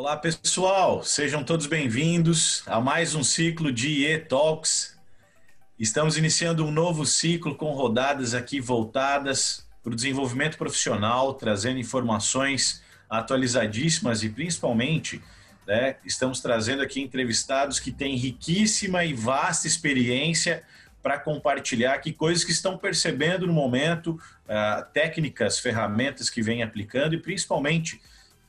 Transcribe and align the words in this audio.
Olá, 0.00 0.16
pessoal. 0.16 1.02
Sejam 1.02 1.44
todos 1.44 1.66
bem-vindos 1.66 2.62
a 2.66 2.80
mais 2.80 3.14
um 3.14 3.22
ciclo 3.22 3.70
de 3.70 4.06
IE 4.06 4.18
Talks. 4.20 4.98
Estamos 5.78 6.16
iniciando 6.16 6.64
um 6.64 6.70
novo 6.70 7.04
ciclo 7.04 7.54
com 7.54 7.74
rodadas 7.74 8.32
aqui 8.32 8.62
voltadas 8.62 9.68
para 9.82 9.92
o 9.92 9.94
desenvolvimento 9.94 10.56
profissional, 10.56 11.34
trazendo 11.34 11.78
informações 11.78 12.82
atualizadíssimas 13.10 14.22
e 14.22 14.30
principalmente 14.30 15.22
né, 15.66 15.96
estamos 16.02 16.40
trazendo 16.40 16.80
aqui 16.80 17.02
entrevistados 17.02 17.78
que 17.78 17.92
têm 17.92 18.16
riquíssima 18.16 19.04
e 19.04 19.12
vasta 19.12 19.66
experiência 19.66 20.62
para 21.02 21.18
compartilhar 21.18 21.92
aqui 21.92 22.10
coisas 22.10 22.42
que 22.42 22.52
estão 22.52 22.78
percebendo 22.78 23.46
no 23.46 23.52
momento, 23.52 24.12
uh, 24.12 24.82
técnicas, 24.94 25.58
ferramentas 25.58 26.30
que 26.30 26.40
vêm 26.40 26.62
aplicando 26.62 27.14
e 27.14 27.20
principalmente 27.20 28.00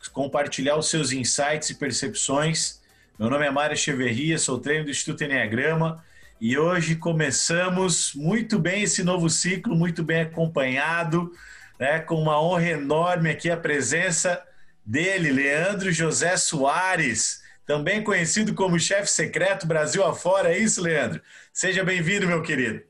compartilhar 0.10 0.78
os 0.78 0.90
seus 0.90 1.12
insights 1.12 1.70
e 1.70 1.76
percepções. 1.76 2.82
Meu 3.20 3.30
nome 3.30 3.46
é 3.46 3.52
Mário 3.52 3.74
Echeverria, 3.74 4.38
sou 4.38 4.58
treino 4.60 4.86
do 4.86 4.92
Instituto 4.92 5.24
Enneagrama 5.24 6.04
e 6.40 6.58
hoje 6.58 6.96
começamos 6.96 8.14
muito 8.16 8.58
bem 8.58 8.82
esse 8.82 9.04
novo 9.04 9.30
ciclo, 9.30 9.76
muito 9.76 10.04
bem 10.04 10.22
acompanhado, 10.22 11.32
né, 11.80 12.00
com 12.00 12.16
uma 12.16 12.42
honra 12.42 12.70
enorme 12.70 13.30
aqui 13.30 13.50
a 13.50 13.58
presença 13.58 14.42
dele, 14.84 15.32
Leandro 15.32 15.92
José 15.92 16.36
Soares, 16.38 17.42
também 17.66 18.04
conhecido 18.04 18.56
como 18.56 18.80
chefe 18.80 19.10
secreto 19.10 19.68
Brasil 19.68 20.04
afora, 20.04 20.52
é 20.52 20.58
isso, 20.58 20.82
Leandro? 20.82 21.22
Seja 21.54 21.84
bem-vindo, 21.84 22.28
meu 22.28 22.42
querido. 22.42 22.82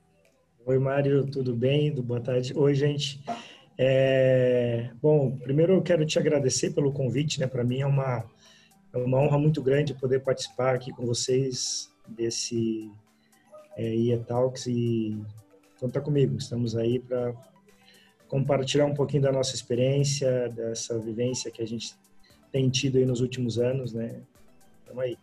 Oi, 0.66 0.80
Mário, 0.80 1.26
tudo 1.26 1.54
bem? 1.54 1.94
Boa 1.94 2.22
tarde. 2.22 2.54
Oi, 2.56 2.74
gente. 2.74 3.22
É... 3.84 4.92
Bom, 5.02 5.36
primeiro 5.38 5.74
eu 5.74 5.82
quero 5.82 6.06
te 6.06 6.20
agradecer 6.20 6.70
pelo 6.70 6.94
convite, 6.94 7.40
né? 7.40 7.48
Para 7.48 7.64
mim 7.64 7.80
é 7.80 7.86
uma, 7.88 8.24
é 8.94 8.98
uma 9.00 9.18
honra 9.18 9.40
muito 9.40 9.60
grande 9.60 9.96
poder 9.96 10.20
participar 10.20 10.76
aqui 10.76 10.92
com 10.92 11.04
vocês 11.04 11.92
desse 12.08 12.92
é, 13.76 13.96
IE 13.96 14.16
Talks 14.20 14.68
e 14.68 15.18
conta 15.80 16.00
comigo. 16.00 16.38
Estamos 16.38 16.76
aí 16.76 17.00
para 17.00 17.34
compartilhar 18.28 18.86
um 18.86 18.94
pouquinho 18.94 19.24
da 19.24 19.32
nossa 19.32 19.56
experiência, 19.56 20.50
dessa 20.50 21.00
vivência 21.00 21.50
que 21.50 21.64
a 21.64 21.68
gente 21.68 21.96
tem 22.52 22.70
tido 22.70 23.00
aí 23.00 23.06
nos 23.06 23.20
últimos 23.20 23.58
anos, 23.58 23.94
né? 23.94 24.22
Tamo 24.86 25.02
aí. 25.02 25.18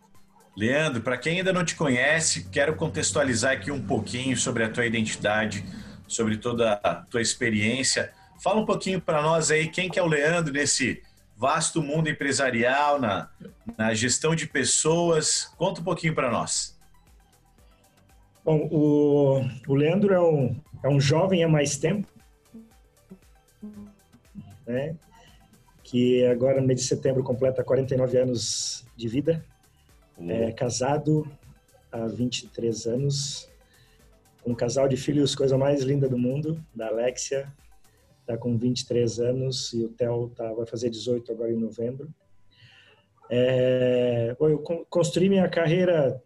Leandro, 0.56 1.00
para 1.00 1.16
quem 1.16 1.38
ainda 1.38 1.52
não 1.52 1.64
te 1.64 1.76
conhece, 1.76 2.48
quero 2.50 2.74
contextualizar 2.74 3.52
aqui 3.52 3.70
um 3.70 3.86
pouquinho 3.86 4.36
sobre 4.36 4.64
a 4.64 4.68
tua 4.68 4.84
identidade, 4.84 5.64
sobre 6.08 6.38
toda 6.38 6.72
a 6.72 6.96
tua 6.96 7.22
experiência. 7.22 8.12
Fala 8.42 8.60
um 8.60 8.66
pouquinho 8.66 9.00
para 9.00 9.20
nós 9.20 9.50
aí 9.50 9.68
quem 9.68 9.90
que 9.90 9.98
é 9.98 10.02
o 10.02 10.06
Leandro 10.06 10.52
nesse 10.52 11.02
vasto 11.36 11.82
mundo 11.82 12.08
empresarial, 12.08 13.00
na, 13.00 13.30
na 13.76 13.94
gestão 13.94 14.34
de 14.34 14.46
pessoas. 14.46 15.52
Conta 15.56 15.80
um 15.80 15.84
pouquinho 15.84 16.14
para 16.14 16.30
nós. 16.30 16.78
Bom, 18.44 18.68
o, 18.70 19.40
o 19.66 19.74
Leandro 19.74 20.14
é 20.14 20.20
um, 20.20 20.60
é 20.82 20.88
um 20.88 21.00
jovem 21.00 21.44
há 21.44 21.48
mais 21.48 21.76
tempo, 21.76 22.08
né? 24.66 24.96
que 25.82 26.22
agora 26.26 26.60
no 26.60 26.66
mês 26.66 26.80
de 26.80 26.86
setembro 26.86 27.22
completa 27.22 27.64
49 27.64 28.18
anos 28.18 28.86
de 28.94 29.08
vida, 29.08 29.42
uhum. 30.18 30.30
é 30.30 30.52
casado 30.52 31.26
há 31.90 32.06
23 32.06 32.86
anos, 32.86 33.50
um 34.44 34.54
casal 34.54 34.86
de 34.86 34.98
filhos, 34.98 35.34
coisa 35.34 35.56
mais 35.56 35.82
linda 35.82 36.06
do 36.06 36.18
mundo, 36.18 36.62
da 36.74 36.88
Alexia, 36.88 37.50
está 38.28 38.36
com 38.36 38.56
23 38.56 39.20
anos 39.20 39.72
e 39.72 39.84
o 39.84 39.88
Theo 39.88 40.30
tá, 40.36 40.52
vai 40.52 40.66
fazer 40.66 40.90
18 40.90 41.32
agora 41.32 41.50
em 41.50 41.56
novembro. 41.56 42.08
É, 43.30 44.36
eu 44.38 44.58
construí 44.88 45.28
minha 45.28 45.48
carreira 45.48 46.22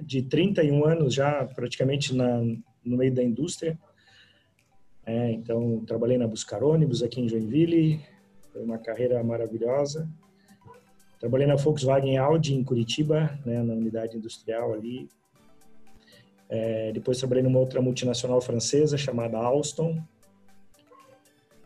de 0.00 0.22
31 0.22 0.84
anos 0.84 1.14
já 1.14 1.44
praticamente 1.44 2.14
na, 2.14 2.40
no 2.84 2.96
meio 2.96 3.12
da 3.14 3.22
indústria, 3.22 3.78
é, 5.04 5.32
então, 5.32 5.84
trabalhei 5.84 6.16
na 6.16 6.28
Buscar 6.28 6.62
Ônibus 6.62 7.02
aqui 7.02 7.20
em 7.20 7.28
Joinville, 7.28 8.00
foi 8.52 8.62
uma 8.62 8.78
carreira 8.78 9.22
maravilhosa. 9.22 10.08
Trabalhei 11.18 11.46
na 11.46 11.56
Volkswagen 11.56 12.16
Audi 12.18 12.54
em 12.54 12.62
Curitiba, 12.62 13.38
né, 13.44 13.62
na 13.62 13.74
unidade 13.74 14.16
industrial 14.16 14.72
ali. 14.72 15.08
É, 16.48 16.92
depois 16.92 17.18
trabalhei 17.18 17.42
numa 17.42 17.58
outra 17.58 17.80
multinacional 17.80 18.40
francesa 18.40 18.96
chamada 18.96 19.38
Alstom. 19.38 20.02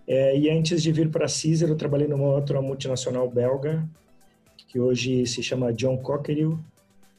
É, 0.07 0.39
e 0.39 0.51
antes 0.51 0.83
de 0.83 0.93
vir 0.93 1.11
para 1.11 1.27
a 1.27 1.29
Caesar, 1.29 1.69
eu 1.69 1.77
trabalhei 1.77 2.07
numa 2.07 2.29
outra 2.29 2.61
multinacional 2.63 3.29
belga, 3.29 3.89
que 4.69 4.79
hoje 4.79 5.27
se 5.27 5.43
chama 5.43 5.73
John 5.73 5.99
Cockerill, 5.99 6.59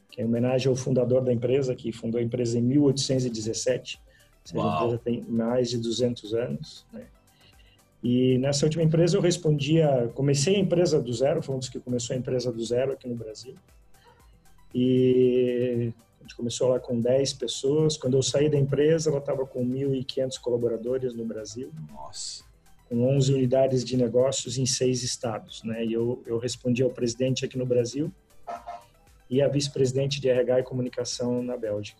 que 0.09 0.21
é 0.21 0.23
em 0.23 0.27
homenagem 0.27 0.69
ao 0.69 0.75
fundador 0.75 1.21
da 1.23 1.33
empresa, 1.33 1.75
que 1.75 1.91
fundou 1.91 2.19
a 2.19 2.23
empresa 2.23 2.57
em 2.57 2.61
1817 2.61 3.99
seja, 4.47 4.63
a 4.63 4.75
empresa 4.75 5.01
tem 5.03 5.21
mais 5.27 5.69
de 5.69 5.77
200 5.77 6.33
anos. 6.33 6.85
Né? 6.93 7.05
E 8.03 8.37
nessa 8.37 8.65
última 8.65 8.83
empresa 8.83 9.17
eu 9.17 9.21
respondia, 9.21 10.09
comecei 10.13 10.55
a 10.55 10.59
empresa 10.59 11.01
do 11.01 11.11
zero, 11.11 11.41
foi 11.41 11.55
um 11.55 11.59
dos 11.59 11.69
que 11.69 11.79
começou 11.79 12.15
a 12.15 12.17
empresa 12.17 12.51
do 12.51 12.63
zero 12.63 12.93
aqui 12.93 13.07
no 13.07 13.15
Brasil. 13.15 13.55
E 14.73 15.91
a 16.19 16.23
gente 16.23 16.35
começou 16.35 16.69
lá 16.69 16.79
com 16.79 16.99
10 16.99 17.33
pessoas. 17.33 17.97
Quando 17.97 18.15
eu 18.15 18.23
saí 18.23 18.49
da 18.49 18.57
empresa, 18.57 19.09
ela 19.09 19.19
estava 19.19 19.45
com 19.45 19.65
1.500 19.65 20.39
colaboradores 20.39 21.13
no 21.13 21.25
Brasil. 21.25 21.71
Nossa. 21.91 22.43
Com 22.89 23.15
11 23.17 23.33
unidades 23.33 23.83
de 23.83 23.97
negócios 23.97 24.57
em 24.57 24.65
seis 24.65 25.03
estados. 25.03 25.63
Né? 25.63 25.85
E 25.85 25.93
eu, 25.93 26.23
eu 26.25 26.37
respondi 26.37 26.83
ao 26.83 26.89
presidente 26.89 27.43
aqui 27.43 27.57
no 27.57 27.65
Brasil 27.65 28.11
e 29.29 29.41
a 29.41 29.47
vice-presidente 29.47 30.21
de 30.21 30.29
RH 30.29 30.59
e 30.59 30.63
comunicação 30.63 31.43
na 31.43 31.57
Bélgica. 31.57 31.99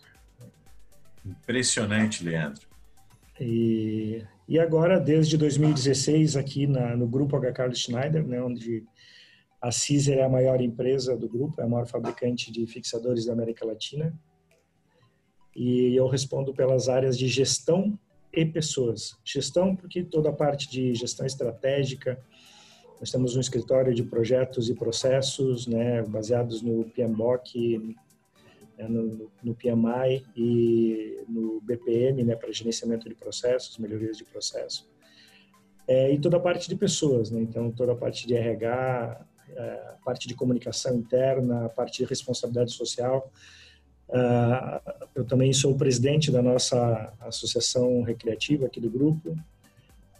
Impressionante, 1.25 2.23
Leandro. 2.23 2.67
E, 3.39 4.23
e 4.47 4.59
agora, 4.59 4.99
desde 4.99 5.37
2016, 5.37 6.37
aqui 6.37 6.65
na, 6.65 6.95
no 6.95 7.07
grupo 7.07 7.35
H. 7.35 7.51
Carlos 7.51 7.79
Schneider, 7.79 8.25
né, 8.25 8.41
onde 8.41 8.83
a 9.61 9.69
Caesar 9.69 10.17
é 10.17 10.23
a 10.23 10.29
maior 10.29 10.61
empresa 10.61 11.17
do 11.17 11.27
grupo, 11.27 11.59
é 11.59 11.65
a 11.65 11.67
maior 11.67 11.85
fabricante 11.85 12.51
de 12.51 12.65
fixadores 12.65 13.25
da 13.25 13.33
América 13.33 13.65
Latina. 13.65 14.13
E 15.55 15.95
eu 15.95 16.07
respondo 16.07 16.53
pelas 16.53 16.87
áreas 16.87 17.17
de 17.17 17.27
gestão 17.27 17.97
e 18.37 18.45
pessoas. 18.45 19.17
Gestão, 19.25 19.75
porque 19.75 20.03
toda 20.03 20.29
a 20.29 20.33
parte 20.33 20.69
de 20.69 20.93
gestão 20.93 21.25
estratégica, 21.25 22.19
nós 22.99 23.11
temos 23.11 23.35
um 23.35 23.39
escritório 23.39 23.93
de 23.93 24.03
projetos 24.03 24.69
e 24.69 24.75
processos, 24.75 25.65
né, 25.65 26.03
baseados 26.03 26.61
no 26.61 26.85
PMBOK, 26.85 27.95
né, 28.77 28.87
no, 28.87 29.31
no, 29.43 29.55
PMI 29.55 30.23
e 30.35 31.23
no 31.27 31.59
BPM, 31.61 32.23
né, 32.23 32.35
para 32.35 32.51
gerenciamento 32.51 33.09
de 33.09 33.15
processos, 33.15 33.77
melhorias 33.79 34.17
de 34.17 34.23
processo. 34.23 34.87
É, 35.87 36.11
e 36.11 36.19
toda 36.19 36.37
a 36.37 36.39
parte 36.39 36.69
de 36.69 36.75
pessoas, 36.75 37.31
né, 37.31 37.41
então 37.41 37.71
toda 37.71 37.93
a 37.93 37.95
parte 37.95 38.27
de 38.27 38.35
RH, 38.35 39.25
é, 39.49 39.61
a 39.95 39.97
parte 40.05 40.27
de 40.27 40.35
comunicação 40.35 40.95
interna, 40.95 41.65
a 41.65 41.69
parte 41.69 42.03
de 42.03 42.05
responsabilidade 42.05 42.71
social. 42.71 43.31
Uh, 44.09 45.07
eu 45.13 45.25
também 45.25 45.51
sou 45.51 45.73
o 45.73 45.77
presidente 45.77 46.31
da 46.31 46.41
nossa 46.41 47.13
associação 47.21 48.01
recreativa 48.01 48.65
aqui 48.65 48.79
do 48.79 48.89
grupo. 48.89 49.35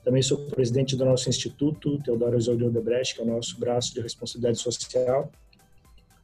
Também 0.04 0.22
sou 0.22 0.38
presidente 0.50 0.96
do 0.96 1.06
nosso 1.06 1.30
instituto, 1.30 2.02
Teodoro 2.02 2.38
Isolde 2.38 2.64
Odebrecht, 2.64 3.16
que 3.16 3.22
é 3.22 3.24
o 3.24 3.28
nosso 3.28 3.60
braço 3.60 3.94
de 3.94 4.02
responsabilidade 4.02 4.58
social. 4.60 5.32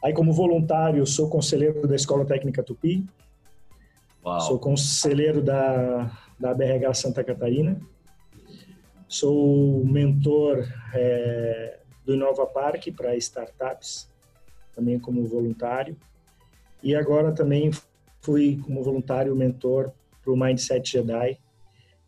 Aí, 0.03 0.13
como 0.13 0.33
voluntário, 0.33 1.05
sou 1.05 1.29
conselheiro 1.29 1.87
da 1.87 1.95
Escola 1.95 2.25
Técnica 2.25 2.63
Tupi. 2.63 3.05
Uau. 4.25 4.39
Sou 4.41 4.59
conselheiro 4.59 5.41
da, 5.41 6.17
da 6.39 6.53
BRH 6.53 6.93
Santa 6.93 7.23
Catarina. 7.23 7.79
Sou 9.07 9.85
mentor 9.85 10.67
é, 10.93 11.79
do 12.05 12.13
Inova 12.13 12.45
Parque 12.45 12.91
para 12.91 13.15
startups, 13.15 14.09
também 14.73 14.97
como 14.97 15.25
voluntário. 15.25 15.95
E 16.83 16.93
agora 16.95 17.33
também 17.33 17.71
fui 18.21 18.59
como 18.61 18.83
voluntário 18.83 19.35
mentor 19.35 19.91
para 20.21 20.33
o 20.33 20.37
Mindset 20.37 20.91
Jedi, 20.91 21.39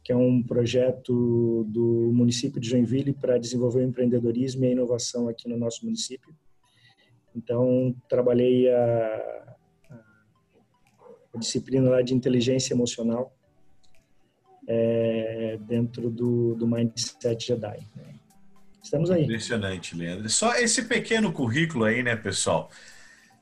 que 0.03 0.11
é 0.11 0.15
um 0.15 0.43
projeto 0.43 1.65
do 1.69 2.11
município 2.13 2.59
de 2.59 2.69
Joinville 2.69 3.13
para 3.13 3.37
desenvolver 3.37 3.79
o 3.79 3.87
empreendedorismo 3.87 4.65
e 4.65 4.67
a 4.67 4.71
inovação 4.71 5.29
aqui 5.29 5.47
no 5.47 5.57
nosso 5.57 5.85
município. 5.85 6.35
Então, 7.35 7.95
trabalhei 8.07 8.69
a, 8.69 9.55
a 11.33 11.37
disciplina 11.39 11.89
lá 11.89 12.01
de 12.01 12.13
inteligência 12.13 12.73
emocional 12.73 13.33
é, 14.67 15.57
dentro 15.61 16.09
do, 16.09 16.55
do 16.55 16.67
Mindset 16.67 17.47
Jedi. 17.47 17.79
Né? 17.95 18.15
Estamos 18.81 19.09
aí. 19.09 19.23
Impressionante, 19.23 19.95
Leandro. 19.95 20.29
Só 20.29 20.55
esse 20.55 20.83
pequeno 20.83 21.31
currículo 21.31 21.85
aí, 21.85 22.03
né, 22.03 22.15
pessoal? 22.15 22.69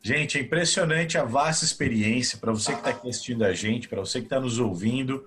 Gente, 0.05 0.38
é 0.38 0.41
impressionante 0.41 1.17
a 1.17 1.23
vasta 1.23 1.63
experiência 1.63 2.38
para 2.38 2.51
você 2.51 2.73
que 2.73 2.79
está 2.79 3.07
assistindo 3.07 3.45
a 3.45 3.53
gente, 3.53 3.88
para 3.88 4.01
você 4.01 4.19
que 4.19 4.25
está 4.25 4.38
nos 4.38 4.59
ouvindo. 4.59 5.25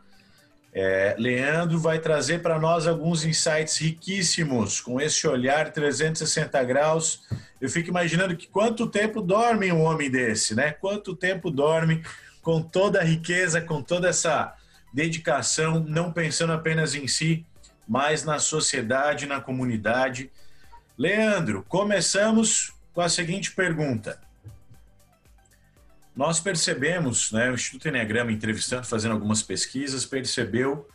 É, 0.70 1.16
Leandro 1.18 1.78
vai 1.78 1.98
trazer 1.98 2.42
para 2.42 2.58
nós 2.58 2.86
alguns 2.86 3.24
insights 3.24 3.78
riquíssimos 3.78 4.78
com 4.78 5.00
esse 5.00 5.26
olhar 5.26 5.72
360 5.72 6.62
graus. 6.64 7.22
Eu 7.58 7.70
fico 7.70 7.88
imaginando 7.88 8.36
que 8.36 8.46
quanto 8.46 8.86
tempo 8.86 9.22
dorme 9.22 9.72
um 9.72 9.80
homem 9.80 10.10
desse, 10.10 10.54
né? 10.54 10.72
Quanto 10.72 11.16
tempo 11.16 11.50
dorme 11.50 12.02
com 12.42 12.60
toda 12.60 13.00
a 13.00 13.02
riqueza, 13.02 13.62
com 13.62 13.80
toda 13.80 14.10
essa 14.10 14.54
dedicação, 14.92 15.80
não 15.80 16.12
pensando 16.12 16.52
apenas 16.52 16.94
em 16.94 17.08
si, 17.08 17.46
mas 17.88 18.24
na 18.24 18.38
sociedade, 18.38 19.24
na 19.24 19.40
comunidade. 19.40 20.30
Leandro, 20.98 21.64
começamos 21.66 22.74
com 22.92 23.00
a 23.00 23.08
seguinte 23.08 23.52
pergunta. 23.52 24.25
Nós 26.16 26.40
percebemos, 26.40 27.30
né, 27.30 27.50
o 27.50 27.54
Instituto 27.54 27.88
Enneagrama, 27.88 28.32
entrevistando, 28.32 28.86
fazendo 28.86 29.12
algumas 29.12 29.42
pesquisas, 29.42 30.06
percebeu 30.06 30.88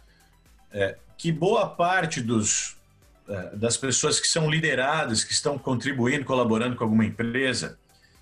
é, 0.71 0.97
que 1.15 1.31
boa 1.31 1.69
parte 1.69 2.19
dos, 2.19 2.75
é, 3.29 3.56
das 3.56 3.77
pessoas 3.77 4.19
que 4.19 4.27
são 4.27 4.50
lideradas, 4.50 5.23
que 5.23 5.31
estão 5.31 5.59
contribuindo, 5.59 6.25
colaborando 6.25 6.75
com 6.75 6.83
alguma 6.83 7.06
empresa, 7.06 7.77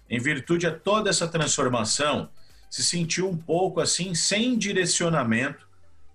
em 0.10 0.20
virtude 0.20 0.68
a 0.68 0.78
toda 0.78 1.10
essa 1.10 1.26
transformação, 1.26 2.30
se 2.70 2.84
sentiu 2.84 3.30
um 3.30 3.38
pouco 3.38 3.80
assim, 3.80 4.14
sem 4.14 4.58
direcionamento 4.58 5.70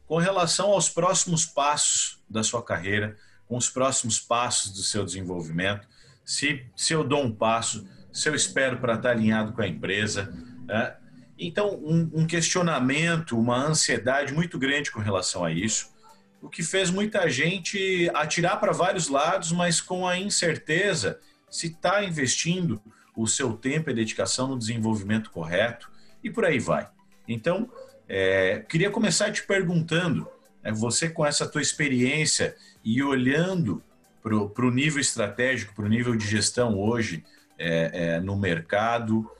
com 0.07 0.19
relação 0.19 0.71
aos 0.71 0.91
próximos 0.91 1.47
passos 1.47 2.19
da 2.29 2.43
sua 2.43 2.63
carreira, 2.63 3.17
com 3.49 3.57
os 3.57 3.71
próximos 3.71 4.21
passos 4.21 4.71
do 4.71 4.83
seu 4.83 5.03
desenvolvimento. 5.03 5.89
Se, 6.25 6.63
se 6.77 6.93
eu 6.93 7.03
dou 7.03 7.23
um 7.23 7.33
passo, 7.33 7.87
se 8.13 8.29
eu 8.29 8.35
espero 8.35 8.79
para 8.79 8.95
estar 8.95 9.11
alinhado 9.11 9.53
com 9.53 9.63
a 9.63 9.67
empresa, 9.67 10.33
né? 10.65 10.97
Então, 11.39 11.75
um, 11.83 12.11
um 12.15 12.27
questionamento, 12.27 13.39
uma 13.39 13.57
ansiedade 13.57 14.33
muito 14.33 14.59
grande 14.59 14.91
com 14.91 15.01
relação 15.01 15.45
a 15.45 15.51
isso, 15.51 15.93
o 16.41 16.49
que 16.49 16.63
fez 16.63 16.91
muita 16.91 17.29
gente 17.29 18.11
atirar 18.15 18.61
para 18.61 18.73
vários 18.73 19.09
lados, 19.09 19.51
mas 19.51 19.81
com 19.81 20.07
a 20.07 20.19
incerteza 20.19 21.19
se 21.51 21.69
está 21.69 22.05
investindo 22.05 22.81
o 23.17 23.27
seu 23.27 23.55
tempo 23.55 23.91
e 23.91 23.95
dedicação 23.95 24.49
no 24.49 24.59
desenvolvimento 24.59 25.31
correto 25.31 25.91
e 26.23 26.31
por 26.31 26.45
aí 26.45 26.59
vai. 26.59 26.89
Então, 27.27 27.71
é, 28.09 28.65
queria 28.69 28.91
começar 28.91 29.33
te 29.33 29.43
perguntando, 29.43 30.29
é, 30.63 30.71
você 30.73 31.09
com 31.09 31.25
essa 31.25 31.47
tua 31.47 31.63
experiência 31.63 32.55
e 32.85 33.03
olhando 33.03 33.83
para 34.23 34.67
o 34.67 34.71
nível 34.71 35.01
estratégico, 35.01 35.75
para 35.75 35.85
o 35.85 35.89
nível 35.89 36.15
de 36.15 36.27
gestão 36.27 36.79
hoje 36.79 37.25
é, 37.59 38.17
é 38.17 38.21
no 38.21 38.37
mercado, 38.37 39.31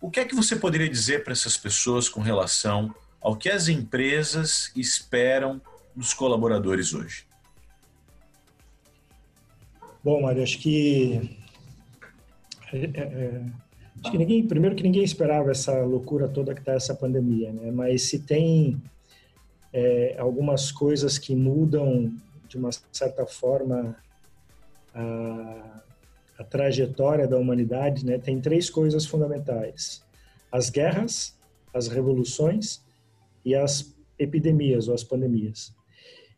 o 0.00 0.10
que 0.10 0.20
é 0.20 0.24
que 0.24 0.34
você 0.34 0.56
poderia 0.56 0.88
dizer 0.88 1.24
para 1.24 1.32
essas 1.32 1.56
pessoas 1.56 2.08
com 2.08 2.20
relação 2.20 2.94
ao 3.20 3.36
que 3.36 3.48
as 3.48 3.68
empresas 3.68 4.70
esperam 4.76 5.60
dos 5.94 6.14
colaboradores 6.14 6.94
hoje? 6.94 7.26
Bom, 10.02 10.22
Mário, 10.22 10.42
acho 10.42 10.58
que 10.58 11.36
é, 12.72 12.78
é, 12.78 13.00
é, 13.00 13.42
acho 14.00 14.12
que 14.12 14.18
ninguém, 14.18 14.46
primeiro 14.46 14.76
que 14.76 14.82
ninguém 14.82 15.02
esperava 15.02 15.50
essa 15.50 15.82
loucura 15.82 16.28
toda 16.28 16.54
que 16.54 16.60
está 16.60 16.72
essa 16.72 16.94
pandemia, 16.94 17.52
né? 17.52 17.70
Mas 17.70 18.02
se 18.02 18.20
tem 18.20 18.80
é, 19.72 20.16
algumas 20.18 20.70
coisas 20.70 21.18
que 21.18 21.34
mudam 21.34 22.12
de 22.48 22.56
uma 22.56 22.70
certa 22.92 23.26
forma 23.26 23.96
a, 24.94 25.80
a 26.38 26.44
trajetória 26.44 27.26
da 27.26 27.36
humanidade, 27.36 28.06
né, 28.06 28.16
tem 28.16 28.40
três 28.40 28.70
coisas 28.70 29.04
fundamentais: 29.04 30.04
as 30.52 30.70
guerras, 30.70 31.36
as 31.74 31.88
revoluções 31.88 32.80
e 33.44 33.54
as 33.54 33.94
epidemias 34.18 34.88
ou 34.88 34.94
as 34.94 35.02
pandemias. 35.02 35.74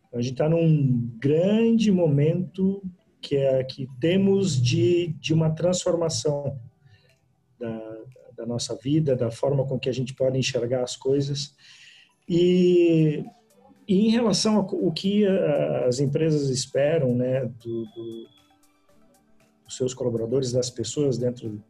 Então, 0.09 0.19
a 0.19 0.23
gente 0.23 0.33
está 0.33 0.49
num 0.49 1.11
grande 1.19 1.93
momento 1.93 2.83
que 3.21 3.37
é 3.37 3.63
que 3.63 3.87
temos 4.01 4.61
de, 4.61 5.09
de 5.21 5.35
uma 5.35 5.51
transformação 5.51 6.59
da, 7.59 7.99
da 8.39 8.47
nossa 8.47 8.75
vida, 8.75 9.15
da 9.15 9.31
forma 9.31 9.67
com 9.67 9.79
que 9.79 9.89
a 9.89 9.93
gente 9.93 10.15
pode 10.15 10.39
enxergar 10.39 10.83
as 10.83 10.97
coisas. 10.97 11.55
E, 12.27 13.23
e 13.87 14.07
em 14.07 14.11
relação 14.11 14.57
ao 14.57 14.93
que 14.93 15.27
as 15.87 16.01
empresas 16.01 16.49
esperam 16.49 17.15
né, 17.15 17.45
do, 17.45 17.85
do 17.85 18.40
os 19.71 19.77
seus 19.77 19.95
colaboradores, 19.95 20.53
das 20.53 20.69
pessoas 20.69 21.17
dentro 21.17 21.63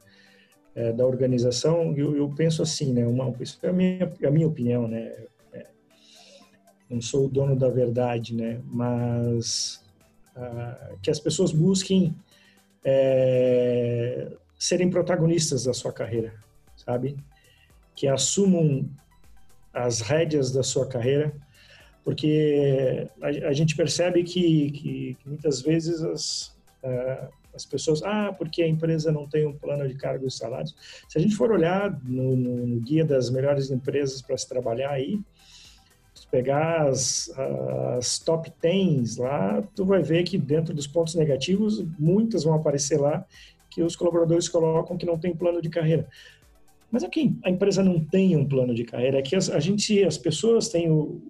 é, 0.74 0.90
da 0.92 1.06
organização, 1.06 1.94
eu, 1.96 2.16
eu, 2.16 2.28
penso 2.30 2.62
assim, 2.62 2.92
né? 2.92 3.06
Uma, 3.06 3.30
isso 3.40 3.58
é 3.62 3.68
a 3.68 3.72
minha, 3.72 4.12
a 4.24 4.30
minha 4.30 4.48
opinião, 4.48 4.88
né? 4.88 5.12
É, 5.52 5.66
não 6.88 7.00
sou 7.00 7.26
o 7.26 7.28
dono 7.28 7.54
da 7.54 7.68
verdade, 7.68 8.34
né? 8.34 8.60
Mas 8.64 9.84
ah, 10.34 10.94
que 11.02 11.10
as 11.10 11.20
pessoas 11.20 11.52
busquem 11.52 12.14
é, 12.82 14.32
serem 14.58 14.88
protagonistas 14.88 15.64
da 15.64 15.74
sua 15.74 15.92
carreira, 15.92 16.32
sabe? 16.76 17.16
Que 17.94 18.08
assumam 18.08 18.88
as 19.74 20.00
rédeas 20.00 20.50
da 20.50 20.62
sua 20.62 20.88
carreira, 20.88 21.34
porque 22.02 23.06
a, 23.20 23.48
a 23.48 23.52
gente 23.52 23.76
percebe 23.76 24.24
que, 24.24 24.70
que, 24.70 25.14
que 25.16 25.28
muitas 25.28 25.60
vezes 25.60 26.02
as, 26.02 26.56
uh, 26.82 27.39
as 27.54 27.64
pessoas, 27.64 28.02
ah, 28.02 28.34
porque 28.36 28.62
a 28.62 28.68
empresa 28.68 29.10
não 29.10 29.28
tem 29.28 29.46
um 29.46 29.52
plano 29.52 29.86
de 29.88 29.94
cargos 29.94 30.34
e 30.34 30.38
salários. 30.38 30.74
Se 31.08 31.18
a 31.18 31.20
gente 31.20 31.34
for 31.34 31.50
olhar 31.50 31.98
no, 32.04 32.36
no, 32.36 32.66
no 32.66 32.80
guia 32.80 33.04
das 33.04 33.30
melhores 33.30 33.70
empresas 33.70 34.22
para 34.22 34.36
se 34.36 34.48
trabalhar 34.48 34.90
aí, 34.90 35.20
pegar 36.30 36.88
as, 36.88 37.30
as 37.96 38.18
top 38.18 38.52
10 38.62 39.16
lá, 39.16 39.62
tu 39.74 39.84
vai 39.84 40.02
ver 40.02 40.22
que 40.22 40.38
dentro 40.38 40.72
dos 40.72 40.86
pontos 40.86 41.14
negativos, 41.14 41.84
muitas 41.98 42.44
vão 42.44 42.54
aparecer 42.54 42.98
lá 43.00 43.26
que 43.68 43.82
os 43.82 43.96
colaboradores 43.96 44.48
colocam 44.48 44.96
que 44.96 45.06
não 45.06 45.18
tem 45.18 45.34
plano 45.34 45.60
de 45.60 45.68
carreira. 45.68 46.08
Mas 46.90 47.04
aqui 47.04 47.36
a 47.44 47.50
empresa 47.50 47.82
não 47.82 48.00
tem 48.00 48.36
um 48.36 48.44
plano 48.44 48.74
de 48.74 48.84
carreira, 48.84 49.18
é 49.18 49.22
que 49.22 49.36
a 49.36 49.60
gente, 49.60 50.02
as 50.02 50.18
pessoas 50.18 50.68
têm 50.68 50.90
o, 50.90 51.20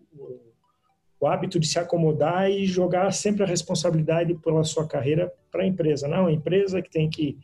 o 1.21 1.27
hábito 1.27 1.61
de 1.61 1.67
se 1.67 1.79
acomodar 1.79 2.51
e 2.51 2.65
jogar 2.65 3.13
sempre 3.13 3.43
a 3.43 3.47
responsabilidade 3.47 4.35
pela 4.37 4.65
sua 4.65 4.87
carreira 4.87 5.31
para 5.53 5.63
a 5.63 5.67
empresa. 5.67 6.09
Não, 6.09 6.27
a 6.27 6.33
empresa 6.33 6.81
que 6.81 6.91
tem 6.91 7.11
que, 7.11 7.39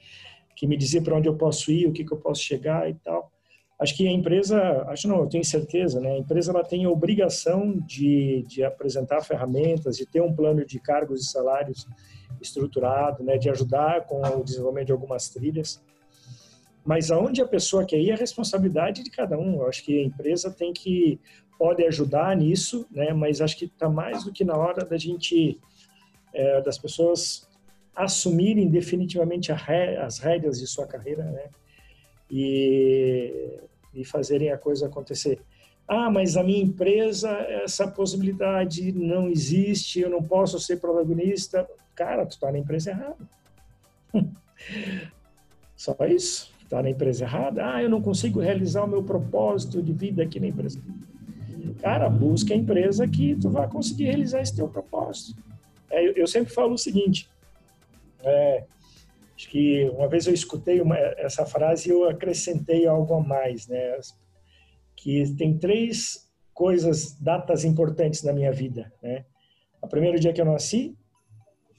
que 0.56 0.66
me 0.66 0.76
dizer 0.76 1.02
para 1.02 1.14
onde 1.14 1.28
eu 1.28 1.36
posso 1.36 1.70
ir, 1.70 1.86
o 1.86 1.92
que, 1.92 2.04
que 2.04 2.12
eu 2.12 2.16
posso 2.16 2.42
chegar 2.42 2.88
e 2.88 2.94
tal. 2.94 3.30
Acho 3.78 3.94
que 3.94 4.08
a 4.08 4.10
empresa, 4.10 4.58
acho 4.88 5.06
não, 5.06 5.20
eu 5.20 5.26
tenho 5.26 5.44
certeza, 5.44 6.00
né? 6.00 6.12
A 6.12 6.18
empresa 6.18 6.50
ela 6.50 6.64
tem 6.64 6.86
a 6.86 6.90
obrigação 6.90 7.78
de, 7.86 8.42
de 8.48 8.64
apresentar 8.64 9.20
ferramentas, 9.20 9.98
de 9.98 10.06
ter 10.06 10.22
um 10.22 10.34
plano 10.34 10.64
de 10.64 10.80
cargos 10.80 11.20
e 11.20 11.30
salários 11.30 11.86
estruturado, 12.40 13.22
né? 13.22 13.36
De 13.36 13.50
ajudar 13.50 14.06
com 14.06 14.22
o 14.22 14.42
desenvolvimento 14.42 14.86
de 14.86 14.92
algumas 14.92 15.28
trilhas. 15.28 15.82
Mas 16.86 17.10
aonde 17.10 17.42
a 17.42 17.46
pessoa 17.46 17.84
quer 17.84 17.98
ir 17.98 18.10
é 18.10 18.12
a 18.14 18.16
responsabilidade 18.16 19.02
de 19.02 19.10
cada 19.10 19.36
um. 19.36 19.60
Eu 19.60 19.68
acho 19.68 19.84
que 19.84 19.98
a 19.98 20.04
empresa 20.04 20.52
tem 20.52 20.72
que 20.72 21.18
pode 21.58 21.84
ajudar 21.84 22.36
nisso, 22.36 22.86
né? 22.92 23.12
Mas 23.12 23.40
acho 23.40 23.58
que 23.58 23.64
está 23.64 23.88
mais 23.88 24.22
do 24.22 24.32
que 24.32 24.44
na 24.44 24.56
hora 24.56 24.84
da 24.84 24.96
gente, 24.96 25.58
é, 26.32 26.60
das 26.60 26.78
pessoas 26.78 27.48
assumirem 27.94 28.68
definitivamente 28.68 29.50
ré, 29.50 29.96
as 29.96 30.18
rédeas 30.20 30.60
de 30.60 30.66
sua 30.68 30.86
carreira, 30.86 31.24
né? 31.24 31.48
E, 32.30 33.58
e 33.92 34.04
fazerem 34.04 34.52
a 34.52 34.58
coisa 34.58 34.86
acontecer. 34.86 35.40
Ah, 35.88 36.10
mas 36.10 36.36
a 36.36 36.42
minha 36.44 36.62
empresa, 36.62 37.30
essa 37.30 37.88
possibilidade 37.88 38.92
não 38.92 39.28
existe, 39.28 40.00
eu 40.00 40.10
não 40.10 40.22
posso 40.22 40.60
ser 40.60 40.76
protagonista. 40.76 41.66
Cara, 41.96 42.24
tu 42.26 42.32
está 42.32 42.52
na 42.52 42.58
empresa 42.58 42.90
errada. 42.90 43.28
Só 45.76 45.96
isso. 46.08 46.55
Está 46.66 46.82
na 46.82 46.90
empresa 46.90 47.24
errada. 47.24 47.74
Ah, 47.74 47.80
eu 47.80 47.88
não 47.88 48.02
consigo 48.02 48.40
realizar 48.40 48.82
o 48.82 48.88
meu 48.88 49.00
propósito 49.00 49.80
de 49.80 49.92
vida 49.92 50.24
aqui 50.24 50.40
na 50.40 50.48
empresa. 50.48 50.82
Cara, 51.80 52.10
busca 52.10 52.52
a 52.52 52.56
empresa 52.56 53.06
que 53.06 53.36
tu 53.36 53.48
vai 53.48 53.68
conseguir 53.68 54.06
realizar 54.06 54.40
esse 54.40 54.56
teu 54.56 54.68
propósito. 54.68 55.40
É, 55.88 56.04
eu, 56.04 56.12
eu, 56.14 56.26
sempre 56.26 56.52
falo 56.52 56.74
o 56.74 56.78
seguinte, 56.78 57.30
é, 58.24 58.64
acho 59.36 59.48
que 59.48 59.88
uma 59.90 60.08
vez 60.08 60.26
eu 60.26 60.34
escutei 60.34 60.80
uma, 60.80 60.96
essa 60.96 61.46
frase 61.46 61.88
e 61.88 61.92
eu 61.92 62.08
acrescentei 62.08 62.84
algo 62.84 63.14
a 63.14 63.20
mais, 63.20 63.68
né? 63.68 63.96
Que 64.96 65.32
tem 65.36 65.56
três 65.56 66.28
coisas, 66.52 67.12
datas 67.20 67.64
importantes 67.64 68.24
na 68.24 68.32
minha 68.32 68.50
vida, 68.50 68.92
né? 69.00 69.24
A 69.80 69.86
primeiro 69.86 70.18
dia 70.18 70.32
que 70.32 70.40
eu 70.40 70.44
nasci, 70.44 70.96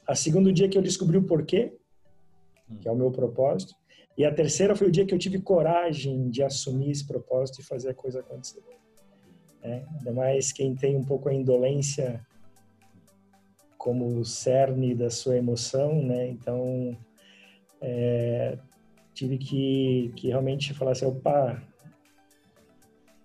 a 0.07 0.15
segundo 0.15 0.53
dia 0.53 0.69
que 0.69 0.77
eu 0.77 0.81
descobri 0.81 1.17
o 1.17 1.23
porquê, 1.23 1.75
que 2.79 2.87
é 2.87 2.91
o 2.91 2.95
meu 2.95 3.11
propósito, 3.11 3.75
e 4.17 4.25
a 4.25 4.33
terceira 4.33 4.75
foi 4.75 4.87
o 4.87 4.91
dia 4.91 5.05
que 5.05 5.13
eu 5.13 5.19
tive 5.19 5.39
coragem 5.39 6.29
de 6.29 6.41
assumir 6.43 6.91
esse 6.91 7.05
propósito 7.05 7.61
e 7.61 7.63
fazer 7.63 7.89
a 7.89 7.93
coisa 7.93 8.19
acontecer 8.19 8.63
né? 9.67 9.85
ainda 9.97 10.13
mais 10.13 10.51
quem 10.51 10.75
tem 10.75 10.95
um 10.95 11.03
pouco 11.03 11.29
a 11.29 11.33
indolência 11.33 12.25
como 13.77 14.23
cerne 14.25 14.95
da 14.95 15.09
sua 15.09 15.37
emoção, 15.37 16.01
né? 16.03 16.27
Então, 16.27 16.97
é, 17.79 18.57
tive 19.13 19.37
que, 19.37 20.11
que 20.15 20.27
realmente 20.27 20.73
falar 20.73 20.91
assim, 20.91 21.05
opa, 21.05 21.61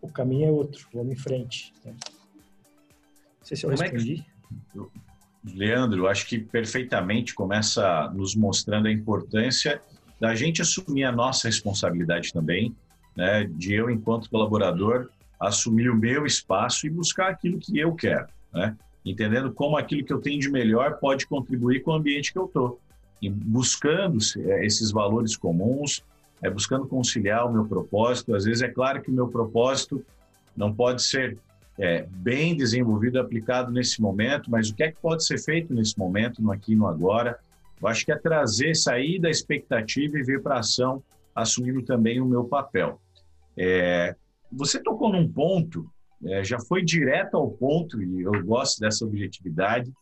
o 0.00 0.08
caminho 0.08 0.49
é 0.49 0.50
outro, 0.50 0.87
vamos 0.92 1.14
em 1.14 1.18
frente. 1.18 1.72
Né? 1.84 1.96
sei 3.42 3.56
se 3.56 3.64
eu 3.64 3.70
Como 3.70 3.82
respondi. 3.82 4.25
É 4.25 4.72
que... 4.72 5.56
Leandro, 5.56 6.06
acho 6.06 6.28
que 6.28 6.38
perfeitamente 6.38 7.34
começa 7.34 8.08
nos 8.11 8.37
mostrando 8.37 8.87
a 8.87 8.92
importância 8.92 9.82
da 10.23 10.37
gente 10.37 10.62
assumir 10.62 11.02
a 11.02 11.11
nossa 11.11 11.49
responsabilidade 11.49 12.33
também, 12.33 12.73
né, 13.17 13.43
de 13.43 13.75
eu, 13.75 13.91
enquanto 13.91 14.31
colaborador, 14.31 15.09
assumir 15.41 15.91
o 15.91 15.97
meu 15.97 16.25
espaço 16.25 16.87
e 16.87 16.91
buscar 16.91 17.29
aquilo 17.29 17.59
que 17.59 17.76
eu 17.76 17.93
quero, 17.97 18.29
né, 18.55 18.76
entendendo 19.05 19.52
como 19.52 19.76
aquilo 19.76 20.05
que 20.05 20.12
eu 20.12 20.21
tenho 20.21 20.38
de 20.38 20.49
melhor 20.49 21.00
pode 21.00 21.26
contribuir 21.26 21.83
com 21.83 21.91
o 21.91 21.95
ambiente 21.95 22.33
que 22.33 22.38
eu 22.38 22.45
estou. 22.45 22.81
Buscando 23.33 24.19
é, 24.38 24.64
esses 24.64 24.93
valores 24.93 25.37
comuns, 25.37 26.05
é, 26.41 26.49
buscando 26.49 26.87
conciliar 26.87 27.45
o 27.45 27.52
meu 27.52 27.64
propósito. 27.64 28.37
Às 28.37 28.45
vezes 28.45 28.62
é 28.62 28.69
claro 28.69 29.02
que 29.02 29.11
o 29.11 29.14
meu 29.14 29.26
propósito 29.26 30.05
não 30.57 30.73
pode 30.73 31.02
ser 31.02 31.37
é, 31.76 32.07
bem 32.09 32.57
desenvolvido 32.57 33.19
aplicado 33.19 33.73
nesse 33.73 34.00
momento, 34.00 34.49
mas 34.49 34.71
o 34.71 34.75
que 34.75 34.85
é 34.85 34.93
que 34.93 34.99
pode 35.02 35.25
ser 35.25 35.38
feito 35.38 35.75
nesse 35.75 35.99
momento, 35.99 36.41
no 36.41 36.52
aqui 36.52 36.75
e 36.75 36.76
no 36.76 36.87
agora, 36.87 37.41
eu 37.82 37.88
acho 37.88 38.04
que 38.04 38.12
é 38.12 38.16
trazer, 38.16 38.76
sair 38.76 39.20
da 39.20 39.28
expectativa 39.28 40.16
e 40.16 40.22
vir 40.22 40.40
para 40.40 40.56
a 40.56 40.60
ação, 40.60 41.02
assumindo 41.34 41.82
também 41.82 42.20
o 42.20 42.26
meu 42.26 42.44
papel. 42.44 43.00
É, 43.56 44.14
você 44.50 44.80
tocou 44.80 45.10
num 45.12 45.30
ponto, 45.30 45.90
é, 46.24 46.44
já 46.44 46.60
foi 46.60 46.84
direto 46.84 47.36
ao 47.36 47.50
ponto, 47.50 48.00
e 48.00 48.22
eu 48.22 48.44
gosto 48.44 48.78
dessa 48.78 49.04
objetividade, 49.04 49.92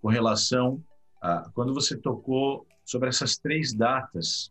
com 0.00 0.08
relação 0.08 0.82
a 1.20 1.50
quando 1.52 1.74
você 1.74 1.96
tocou 1.96 2.66
sobre 2.84 3.08
essas 3.08 3.36
três 3.36 3.74
datas 3.74 4.50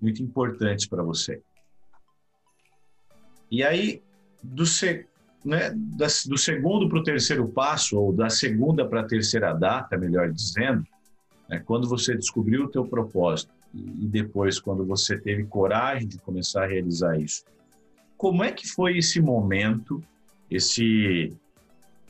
muito 0.00 0.22
importantes 0.22 0.86
para 0.86 1.02
você. 1.02 1.40
E 3.50 3.62
aí, 3.62 4.02
do, 4.42 4.64
né, 5.44 5.70
do 5.70 6.36
segundo 6.36 6.88
para 6.88 6.98
o 6.98 7.02
terceiro 7.02 7.48
passo, 7.48 7.98
ou 7.98 8.12
da 8.12 8.28
segunda 8.28 8.86
para 8.86 9.00
a 9.00 9.06
terceira 9.06 9.52
data, 9.52 9.96
melhor 9.96 10.30
dizendo, 10.30 10.84
é, 11.52 11.58
quando 11.58 11.86
você 11.86 12.16
descobriu 12.16 12.64
o 12.64 12.68
teu 12.68 12.82
propósito 12.82 13.52
e 13.74 14.08
depois 14.08 14.58
quando 14.58 14.86
você 14.86 15.18
teve 15.18 15.44
coragem 15.44 16.08
de 16.08 16.18
começar 16.18 16.64
a 16.64 16.66
realizar 16.66 17.20
isso, 17.20 17.44
como 18.16 18.42
é 18.42 18.50
que 18.50 18.66
foi 18.66 18.96
esse 18.96 19.20
momento? 19.20 20.02
Esse 20.50 21.30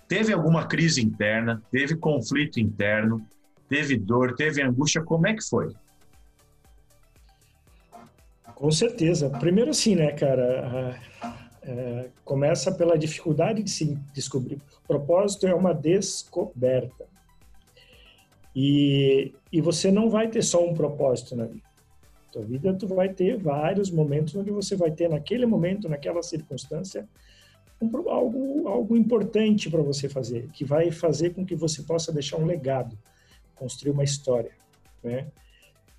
teve 0.07 0.33
alguma 0.33 0.67
crise 0.67 1.03
interna? 1.03 1.61
Teve 1.73 1.97
conflito 1.97 2.61
interno? 2.61 3.27
Teve 3.69 3.97
dor? 3.97 4.37
Teve 4.37 4.63
angústia? 4.63 5.03
Como 5.03 5.27
é 5.27 5.35
que 5.35 5.43
foi? 5.43 5.75
Com 8.55 8.71
certeza. 8.71 9.29
Primeiro, 9.29 9.71
assim, 9.71 9.97
né, 9.97 10.13
cara? 10.13 11.01
É, 11.63 12.11
começa 12.25 12.71
pela 12.71 12.97
dificuldade 12.97 13.61
de 13.61 13.71
se 13.71 13.99
descobrir. 14.13 14.61
O 14.85 14.87
propósito 14.87 15.49
é 15.49 15.55
uma 15.55 15.73
descoberta. 15.73 17.12
E, 18.54 19.32
e 19.50 19.61
você 19.61 19.90
não 19.90 20.11
vai 20.11 20.28
ter 20.28 20.42
só 20.42 20.64
um 20.64 20.75
propósito 20.75 21.35
na 21.35 21.47
vida. 21.47 21.73
Tua 22.30 22.42
vida 22.42 22.73
tu 22.73 22.87
vai 22.87 23.11
ter 23.11 23.37
vários 23.37 23.90
momentos 23.90 24.35
onde 24.35 24.50
você 24.50 24.75
vai 24.75 24.90
ter 24.90 25.09
naquele 25.09 25.44
momento, 25.44 25.88
naquela 25.88 26.23
circunstância, 26.23 27.06
um, 27.80 28.09
algo 28.09 28.68
algo 28.68 28.97
importante 28.97 29.68
para 29.68 29.82
você 29.82 30.09
fazer, 30.09 30.49
que 30.50 30.64
vai 30.64 30.90
fazer 30.90 31.35
com 31.35 31.44
que 31.44 31.54
você 31.54 31.82
possa 31.82 32.11
deixar 32.11 32.38
um 32.38 32.47
legado, 32.47 32.97
construir 33.54 33.92
uma 33.92 34.04
história, 34.04 34.52
né? 35.02 35.26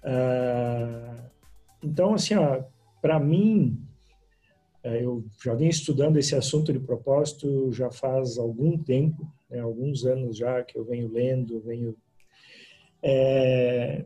Ah, 0.03 1.29
então 1.83 2.15
assim, 2.15 2.33
para 2.99 3.19
mim, 3.19 3.79
é, 4.83 5.03
eu 5.03 5.23
já 5.43 5.53
venho 5.53 5.69
estudando 5.69 6.17
esse 6.17 6.35
assunto 6.35 6.73
de 6.73 6.79
propósito 6.79 7.71
já 7.71 7.91
faz 7.91 8.37
algum 8.37 8.77
tempo, 8.77 9.31
né, 9.49 9.59
alguns 9.59 10.03
anos 10.03 10.35
já 10.35 10.63
que 10.63 10.77
eu 10.77 10.83
venho 10.83 11.11
lendo, 11.11 11.61
venho 11.61 11.95
é, 13.03 14.05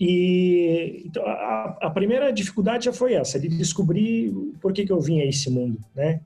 e 0.00 1.02
então, 1.04 1.22
a, 1.26 1.76
a, 1.82 1.90
primeira 1.90 2.32
dificuldade 2.32 2.86
já 2.86 2.92
foi 2.92 3.12
essa, 3.12 3.38
de 3.38 3.48
descobrir 3.48 4.32
por 4.60 4.72
que, 4.72 4.86
que 4.86 4.92
eu 4.92 5.00
vim 5.00 5.20
a 5.20 5.26
esse 5.26 5.50
mundo, 5.50 5.78
né? 5.94 6.20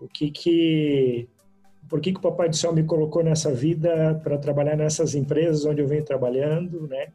O 0.00 0.06
que 0.06 0.30
que, 0.30 1.28
por 1.88 2.00
que, 2.00 2.12
que 2.12 2.18
o 2.18 2.22
Papai 2.22 2.50
do 2.50 2.56
Céu 2.56 2.72
me 2.72 2.82
colocou 2.82 3.24
nessa 3.24 3.52
vida 3.52 4.20
para 4.22 4.36
trabalhar 4.36 4.76
nessas 4.76 5.14
empresas 5.14 5.64
onde 5.64 5.80
eu 5.80 5.88
venho 5.88 6.04
trabalhando, 6.04 6.86
né? 6.86 7.08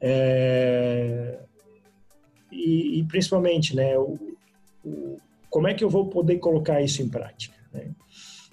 É, 0.00 1.38
e, 2.52 2.98
e, 2.98 3.04
principalmente, 3.04 3.74
né? 3.74 3.96
O, 3.96 4.18
o, 4.84 5.18
como 5.48 5.68
é 5.68 5.74
que 5.74 5.82
eu 5.82 5.88
vou 5.88 6.06
poder 6.08 6.38
colocar 6.38 6.82
isso 6.82 7.02
em 7.02 7.08
prática? 7.08 7.56
Né? 7.72 7.90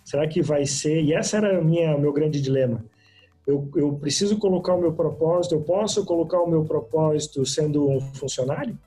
Será 0.04 0.28
que 0.28 0.42
vai 0.42 0.66
ser? 0.66 1.04
E 1.04 1.14
essa 1.14 1.38
era 1.38 1.60
o 1.60 1.66
meu 1.66 2.14
grande 2.14 2.40
dilema 2.40 2.86
eu, 3.46 3.70
eu 3.76 3.94
preciso 3.94 4.38
colocar 4.38 4.74
o 4.74 4.82
meu 4.82 4.94
propósito, 4.94 5.56
eu 5.56 5.62
posso 5.62 6.04
colocar 6.06 6.42
o 6.42 6.50
meu 6.50 6.66
propósito 6.66 7.46
sendo 7.46 7.88
um 7.90 8.02
funcionário? 8.02 8.78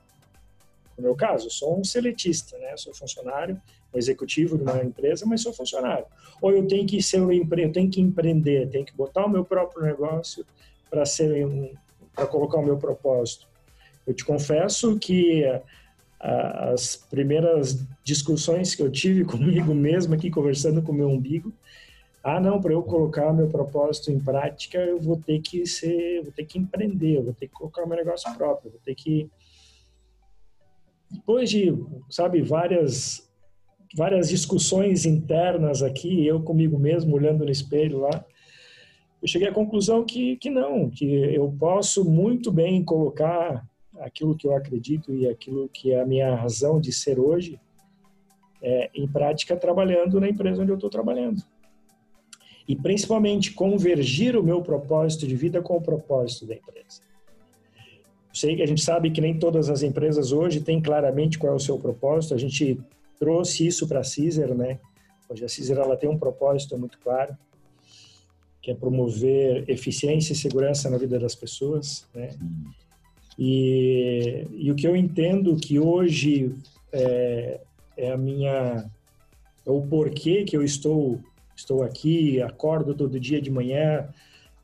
No 0.97 1.05
meu 1.05 1.15
caso, 1.15 1.47
eu 1.47 1.51
sou 1.51 1.79
um 1.79 1.85
seletista, 1.85 2.59
né? 2.59 2.77
Sou 2.77 2.93
funcionário, 2.93 3.61
um 3.95 3.99
executivo 3.99 4.59
de 4.59 4.65
uma 4.65 4.83
empresa, 4.83 5.25
mas 5.25 5.43
sou 5.43 5.53
funcionário. 5.53 6.07
Ou 6.43 6.51
eu 6.51 6.67
tenho 6.67 6.85
que 6.87 7.01
ser 7.01 7.21
um 7.21 7.31
empre... 7.31 7.63
eu 7.63 7.73
tenho 7.73 7.89
que 7.89 8.01
empreender, 8.01 8.69
tenho 8.69 8.85
que 8.85 8.97
botar 8.97 9.27
o 9.27 9.31
meu 9.31 9.45
próprio 9.45 9.85
negócio 9.85 10.45
para 10.91 11.07
ser 11.07 11.47
um... 11.47 11.73
para 12.13 12.27
colocar 12.27 12.59
o 12.59 12.65
meu 12.65 12.77
propósito. 12.77 13.47
Eu 14.05 14.13
te 14.13 14.25
confesso 14.25 14.99
que 14.99 15.45
as 16.19 16.97
primeiras 16.97 17.87
discussões 18.03 18.75
que 18.75 18.83
eu 18.83 18.91
tive 18.91 19.23
comigo 19.25 19.73
mesmo 19.73 20.15
aqui 20.15 20.31
conversando 20.31 20.83
com 20.83 20.91
o 20.91 20.95
meu 20.95 21.09
umbigo 21.09 21.53
ah, 22.23 22.41
não, 22.41 22.61
para 22.61 22.73
eu 22.73 22.83
colocar 22.83 23.33
meu 23.33 23.49
propósito 23.49 24.11
em 24.11 24.19
prática, 24.19 24.79
eu 24.79 24.99
vou 25.01 25.17
ter 25.17 25.41
que 25.41 25.65
ser, 25.67 26.23
vou 26.23 26.33
ter 26.33 26.45
que 26.45 26.59
empreender, 26.59 27.17
eu 27.17 27.23
vou 27.23 27.33
ter 27.33 27.47
que 27.47 27.55
colocar 27.55 27.87
meu 27.87 27.97
negócio 27.97 28.33
próprio, 28.37 28.73
vou 28.73 28.81
ter 28.85 28.95
que 28.95 29.31
depois 31.11 31.49
de, 31.49 31.75
sabe, 32.11 32.43
várias 32.43 33.27
várias 33.97 34.29
discussões 34.29 35.07
internas 35.07 35.83
aqui, 35.83 36.27
eu 36.27 36.43
comigo 36.43 36.79
mesmo 36.79 37.17
olhando 37.17 37.45
no 37.45 37.51
espelho 37.51 38.01
lá, 38.01 38.25
eu 39.23 39.27
cheguei 39.27 39.49
à 39.49 39.53
conclusão 39.53 40.05
que 40.05 40.37
que 40.37 40.51
não, 40.51 40.91
que 40.91 41.07
eu 41.07 41.51
posso 41.59 42.05
muito 42.05 42.53
bem 42.53 42.85
colocar 42.85 43.67
aquilo 44.01 44.37
que 44.37 44.47
eu 44.47 44.55
acredito 44.55 45.15
e 45.15 45.27
aquilo 45.29 45.69
que 45.69 45.93
é 45.93 46.01
a 46.01 46.07
minha 46.07 46.35
razão 46.35 46.81
de 46.81 46.93
ser 46.93 47.19
hoje 47.19 47.59
é, 48.61 48.91
em 48.95 49.09
prática 49.09 49.57
trabalhando 49.57 50.21
na 50.21 50.29
empresa 50.29 50.63
onde 50.63 50.71
eu 50.71 50.77
estou 50.77 50.91
trabalhando 50.91 51.43
e 52.69 52.77
principalmente 52.77 53.53
convergir 53.53 54.37
o 54.37 54.43
meu 54.43 54.61
propósito 54.61 55.27
de 55.27 55.35
vida 55.35 55.63
com 55.63 55.79
o 55.79 55.81
propósito 55.81 56.47
da 56.47 56.55
empresa. 56.55 57.01
Sei 58.31 58.55
que 58.55 58.63
a 58.63 58.67
gente 58.67 58.83
sabe 58.83 59.11
que 59.11 59.23
nem 59.23 59.39
todas 59.39 59.71
as 59.71 59.83
empresas 59.83 60.33
hoje 60.33 60.61
têm 60.61 60.81
claramente 60.81 61.39
qual 61.39 61.55
é 61.55 61.57
o 61.57 61.59
seu 61.59 61.79
propósito. 61.79 62.35
A 62.35 62.39
gente 62.39 62.79
trouxe 63.19 63.67
isso 63.67 63.89
para 63.89 64.01
a 64.01 64.05
Caesar, 64.05 64.55
né? 64.55 64.79
Hoje 65.31 65.45
a 65.45 65.49
Caesar 65.49 65.79
ela 65.79 65.97
tem 65.97 66.11
um 66.11 66.19
propósito 66.19 66.77
muito 66.79 66.99
claro, 66.99 67.35
que 68.61 68.71
é 68.71 68.75
promover 68.75 69.65
eficiência 69.69 70.35
e 70.35 70.37
segurança 70.37 70.91
na 70.91 70.99
vida 70.99 71.19
das 71.19 71.35
pessoas, 71.35 72.07
né? 72.15 72.37
E, 73.39 74.47
e 74.53 74.71
o 74.71 74.75
que 74.75 74.87
eu 74.87 74.95
entendo 74.95 75.57
que 75.57 75.79
hoje 75.79 76.55
é, 76.93 77.61
é 77.97 78.13
a 78.13 78.17
minha 78.17 78.91
é 79.65 79.71
o 79.71 79.81
porquê 79.83 80.45
que 80.45 80.57
eu 80.57 80.63
estou 80.63 81.21
estou 81.59 81.83
aqui, 81.83 82.41
acordo 82.41 82.95
todo 82.95 83.19
dia 83.19 83.43
de 83.43 83.51
manhã, 83.51 84.09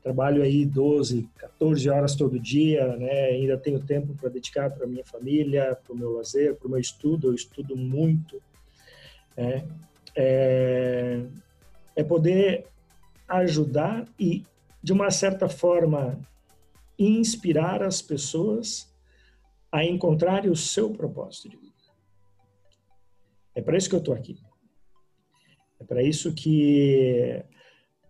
trabalho 0.01 0.41
aí 0.41 0.65
12, 0.65 1.29
14 1.37 1.89
horas 1.89 2.15
todo 2.15 2.39
dia, 2.39 2.95
né? 2.95 3.25
Ainda 3.25 3.57
tenho 3.57 3.79
tempo 3.79 4.13
para 4.15 4.29
dedicar 4.29 4.69
para 4.69 4.87
minha 4.87 5.03
família, 5.03 5.77
para 5.83 5.93
o 5.93 5.97
meu 5.97 6.13
lazer, 6.13 6.55
para 6.55 6.67
o 6.67 6.71
meu 6.71 6.79
estudo. 6.79 7.27
Eu 7.27 7.35
estudo 7.35 7.75
muito. 7.75 8.41
Né? 9.35 9.67
É, 10.15 11.21
é 11.95 12.03
poder 12.03 12.65
ajudar 13.27 14.07
e, 14.17 14.45
de 14.81 14.93
uma 14.93 15.11
certa 15.11 15.49
forma, 15.49 16.17
inspirar 16.97 17.83
as 17.83 18.01
pessoas 18.01 18.89
a 19.71 19.83
encontrarem 19.83 20.49
o 20.49 20.55
seu 20.55 20.91
propósito 20.91 21.49
de 21.49 21.57
vida. 21.57 21.73
É 23.53 23.61
para 23.61 23.75
isso 23.75 23.89
que 23.89 23.95
eu 23.95 23.99
estou 23.99 24.13
aqui. 24.13 24.37
É 25.79 25.83
para 25.83 26.01
isso 26.01 26.33
que, 26.33 27.43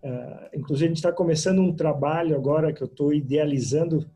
uh, 0.03 0.50
inclusive, 0.53 0.86
a 0.86 0.88
gente 0.89 0.98
está 0.98 1.12
começando 1.12 1.60
um 1.60 1.75
trabalho 1.75 2.36
agora 2.36 2.72
que 2.72 2.81
eu 2.81 2.88
estou 2.88 3.13
idealizando. 3.13 4.10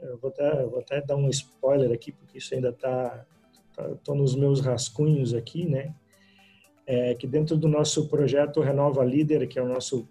Eu 0.00 0.18
vou, 0.18 0.30
até, 0.30 0.64
vou 0.64 0.80
até 0.80 1.00
dar 1.00 1.16
um 1.16 1.28
spoiler 1.28 1.92
aqui, 1.92 2.12
porque 2.12 2.38
isso 2.38 2.54
ainda 2.54 2.70
está. 2.70 3.24
Estou 3.70 3.96
tá, 3.96 4.14
nos 4.14 4.34
meus 4.34 4.60
rascunhos 4.60 5.32
aqui, 5.32 5.66
né? 5.66 5.94
É, 6.86 7.14
que 7.14 7.26
dentro 7.26 7.56
do 7.56 7.68
nosso 7.68 8.08
projeto 8.08 8.60
Renova 8.60 9.04
Líder, 9.04 9.46
que 9.46 9.58
é 9.58 9.62
o 9.62 9.68
nosso 9.68 10.06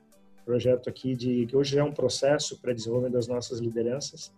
projeto 0.45 0.89
aqui 0.89 1.15
de 1.15 1.45
que 1.45 1.55
hoje 1.55 1.77
é 1.77 1.83
um 1.83 1.91
processo 1.91 2.59
para 2.59 2.73
desenvolvimento 2.73 3.13
das 3.13 3.27
nossas 3.27 3.59
lideranças, 3.59 4.33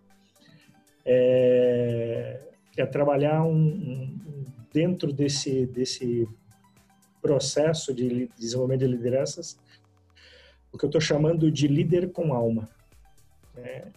é, 1.06 2.42
é 2.76 2.86
trabalhar 2.86 3.44
um, 3.44 3.56
um, 3.56 4.46
dentro 4.74 5.14
desse 5.14 5.66
desse 5.68 6.28
processo 7.24 7.94
de 7.94 8.30
desenvolvimento 8.38 8.82
de 8.82 8.88
lideranças, 8.88 9.58
o 10.74 10.78
que 10.78 10.84
eu 10.84 10.90
estou 10.90 11.00
chamando 11.00 11.50
de 11.50 11.70
líder 11.70 12.12
com 12.12 12.34
alma. 12.34 12.70
Né? 13.56 13.92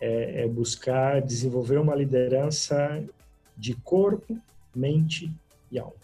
É, 0.00 0.42
é 0.42 0.48
buscar 0.48 1.20
desenvolver 1.20 1.78
uma 1.78 1.96
liderança 1.96 3.04
de 3.56 3.74
corpo, 3.74 4.40
mente 4.72 5.34
e 5.72 5.80
alma. 5.80 5.96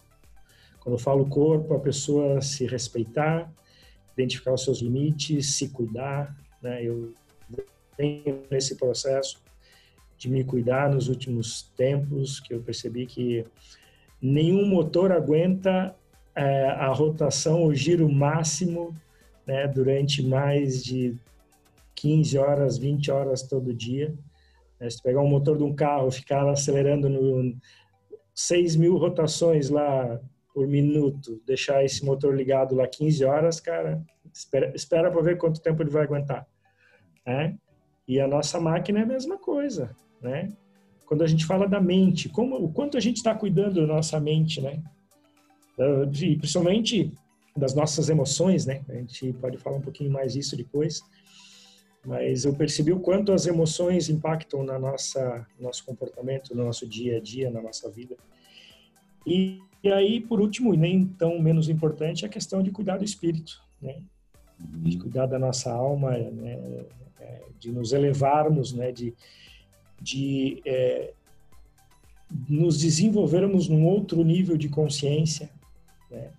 Quando 0.81 0.97
eu 0.97 0.99
falo 0.99 1.25
corpo, 1.27 1.73
a 1.73 1.79
pessoa 1.79 2.43
se 2.43 2.67
respeitar, 2.67 3.49
identificar 4.13 4.55
os 4.55 4.65
seus 4.65 4.81
limites, 4.81 5.55
se 5.55 5.69
cuidar. 5.69 6.37
Né? 6.61 6.83
Eu 6.83 7.15
tenho 7.97 8.43
nesse 8.51 8.75
processo 8.75 9.41
de 10.19 10.29
me 10.29 10.43
cuidar 10.43 10.91
nos 10.91 11.07
últimos 11.09 11.71
tempos, 11.77 12.41
que 12.41 12.53
eu 12.53 12.61
percebi 12.61 13.07
que 13.07 13.45
nenhum 14.21 14.67
motor 14.67 15.13
aguenta 15.13 15.95
é, 16.35 16.67
a 16.67 16.89
rotação, 16.93 17.65
o 17.65 17.75
giro 17.75 18.11
máximo, 18.11 18.95
né, 19.47 19.69
durante 19.69 20.23
mais 20.23 20.83
de 20.83 21.17
15 21.95 22.39
horas, 22.39 22.79
20 22.79 23.11
horas 23.11 23.43
todo 23.43 23.75
dia. 23.75 24.15
Né, 24.81 24.91
se 24.91 25.03
pegar 25.03 25.21
um 25.21 25.29
motor 25.29 25.57
de 25.57 25.63
um 25.63 25.75
carro, 25.75 26.11
ficar 26.11 26.49
acelerando 26.49 27.09
no 27.09 27.57
6 28.35 28.77
mil 28.77 28.97
rotações 28.97 29.71
lá 29.71 30.21
por 30.53 30.67
minuto, 30.67 31.41
deixar 31.47 31.85
esse 31.85 32.05
motor 32.05 32.35
ligado 32.35 32.75
lá 32.75 32.87
15 32.87 33.25
horas, 33.25 33.61
cara, 33.61 34.03
espera, 34.33 34.73
espera 34.75 35.11
para 35.11 35.23
ver 35.23 35.37
quanto 35.37 35.61
tempo 35.61 35.83
ele 35.83 35.91
vai 35.91 36.05
aguentar. 36.05 36.47
Né? 37.27 37.57
E 38.07 38.21
a 38.21 38.29
nossa 38.29 38.61
máquina 38.61 39.01
é 39.01 39.03
a 39.03 39.07
mesma 39.07 39.39
coisa, 39.39 39.91
né? 40.21 40.53
Quando 41.07 41.23
a 41.23 41.27
gente 41.27 41.45
fala 41.45 41.67
da 41.67 41.81
mente, 41.81 42.29
como 42.29 42.57
o 42.57 42.73
quanto 42.73 42.97
a 42.97 43.01
gente 43.01 43.17
está 43.17 43.35
cuidando 43.35 43.81
da 43.81 43.87
nossa 43.87 44.21
mente, 44.21 44.61
né? 44.61 44.83
E 45.79 46.37
principalmente 46.37 47.13
das 47.57 47.75
nossas 47.75 48.09
emoções, 48.09 48.67
né? 48.67 48.83
A 48.89 48.95
gente 48.95 49.33
pode 49.35 49.59
falar 49.59 49.77
um 49.77 49.81
pouquinho 49.81 50.11
mais 50.11 50.33
disso 50.33 50.57
depois. 50.57 51.03
Mas 52.05 52.45
eu 52.45 52.55
percebi 52.55 52.93
o 52.93 53.01
quanto 53.01 53.33
as 53.33 53.47
emoções 53.47 54.11
impactam 54.11 54.63
na 54.63 54.79
nossa 54.79 55.47
nosso 55.59 55.85
comportamento, 55.85 56.55
no 56.55 56.65
nosso 56.65 56.87
dia 56.87 57.17
a 57.17 57.21
dia, 57.21 57.51
na 57.51 57.63
nossa 57.63 57.91
vida. 57.91 58.17
E, 59.27 59.61
e 59.83 59.91
aí, 59.91 60.21
por 60.21 60.41
último, 60.41 60.75
e 60.75 60.77
nem 60.77 61.07
tão 61.07 61.39
menos 61.41 61.69
importante, 61.69 62.27
a 62.27 62.29
questão 62.29 62.63
de 62.63 62.71
cuidar 62.71 62.99
do 62.99 63.05
espírito, 63.05 63.63
né? 63.81 64.03
De 64.59 64.99
cuidar 64.99 65.27
da 65.27 65.39
nossa 65.39 65.73
alma, 65.73 66.11
né? 66.11 66.85
É, 67.21 67.43
de 67.59 67.73
nos 67.73 67.93
elevarmos, 67.93 68.75
né? 68.75 68.93
De, 68.93 69.15
de 70.01 70.61
é, 70.67 71.15
nos 72.49 72.79
desenvolvermos 72.81 73.69
num 73.69 73.87
outro 73.87 74.23
nível 74.23 74.59
de 74.59 74.69
consciência. 74.69 75.49
Né? 76.15 76.31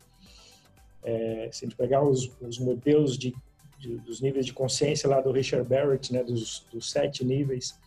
É, 1.03 1.50
se 1.51 1.65
a 1.65 1.67
gente 1.67 1.77
pegar 1.77 2.03
os, 2.03 2.32
os 2.41 2.58
modelos 2.58 3.17
de, 3.17 3.36
de, 3.77 3.98
dos 3.98 4.22
níveis 4.22 4.46
de 4.46 4.53
consciência 4.53 5.08
lá 5.08 5.22
do 5.22 5.32
Richard 5.32 5.67
Barrett, 5.67 6.12
né, 6.12 6.24
dos, 6.24 6.65
dos 6.72 6.89
sete 6.89 7.24
níveis, 7.24 7.77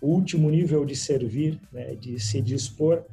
o 0.00 0.08
último 0.08 0.50
nível 0.50 0.84
de 0.84 0.94
servir, 0.94 1.58
né, 1.72 1.94
de 1.94 2.20
se 2.20 2.40
dispor 2.40 3.04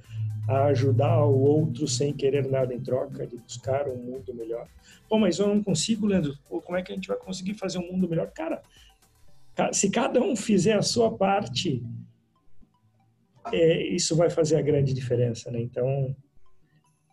a 0.48 0.66
ajudar 0.66 1.26
o 1.26 1.40
outro 1.40 1.88
sem 1.88 2.14
querer 2.14 2.46
nada 2.46 2.74
em 2.74 2.80
troca, 2.80 3.26
de 3.26 3.38
buscar 3.38 3.88
um 3.88 3.98
mundo 3.98 4.34
melhor. 4.34 4.68
Pô, 5.10 5.18
mas 5.18 5.40
eu 5.40 5.48
não 5.48 5.64
consigo, 5.64 6.06
Leandro. 6.06 6.38
Pô, 6.48 6.62
como 6.62 6.78
é 6.78 6.84
que 6.84 6.92
a 6.92 6.96
gente 6.96 7.08
vai 7.08 7.18
conseguir 7.18 7.56
fazer 7.56 7.80
um 7.80 7.92
mundo 7.92 8.08
melhor? 8.08 8.30
Cara, 8.32 8.62
se 9.72 9.90
cada 9.90 10.22
um 10.22 10.36
fizer 10.36 10.74
a 10.74 10.82
sua 10.82 11.16
parte, 11.16 11.84
é, 13.52 13.88
isso 13.88 14.16
vai 14.16 14.30
fazer 14.30 14.58
a 14.58 14.62
grande 14.62 14.94
diferença, 14.94 15.50
né? 15.50 15.62
Então, 15.62 16.16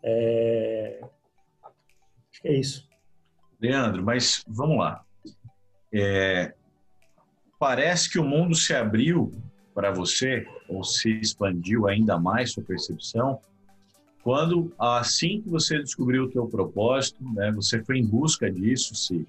é, 0.02 1.00
acho 1.62 2.42
que 2.42 2.48
é 2.48 2.58
isso. 2.58 2.88
Leandro, 3.60 4.02
mas 4.02 4.44
vamos 4.46 4.78
lá. 4.78 5.04
É, 5.92 6.54
parece 7.58 8.10
que 8.10 8.18
o 8.18 8.24
mundo 8.24 8.54
se 8.54 8.74
abriu 8.74 9.32
para 9.74 9.90
você, 9.90 10.46
ou 10.68 10.84
se 10.84 11.10
expandiu 11.20 11.86
ainda 11.86 12.18
mais 12.18 12.52
sua 12.52 12.62
percepção, 12.62 13.40
quando 14.22 14.72
assim 14.78 15.40
que 15.40 15.48
você 15.48 15.78
descobriu 15.78 16.24
o 16.24 16.30
teu 16.30 16.46
propósito, 16.46 17.22
né, 17.34 17.50
você 17.52 17.82
foi 17.82 17.98
em 17.98 18.06
busca 18.06 18.50
disso, 18.50 18.94
se 18.94 19.26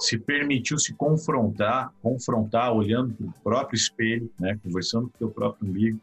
se 0.00 0.18
permitiu 0.18 0.78
se 0.78 0.94
confrontar, 0.94 1.92
confrontar 2.02 2.72
olhando 2.72 3.14
para 3.14 3.26
o 3.26 3.32
próprio 3.44 3.76
espelho, 3.76 4.30
né, 4.40 4.58
conversando 4.62 5.08
com 5.08 5.14
o 5.14 5.18
teu 5.18 5.30
próprio 5.30 5.68
umbigo, 5.68 6.00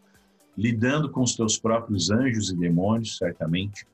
lidando 0.56 1.10
com 1.10 1.22
os 1.22 1.36
teus 1.36 1.58
próprios 1.58 2.12
anjos 2.12 2.52
e 2.52 2.56
demônios, 2.56 3.18
certamente. 3.18 3.88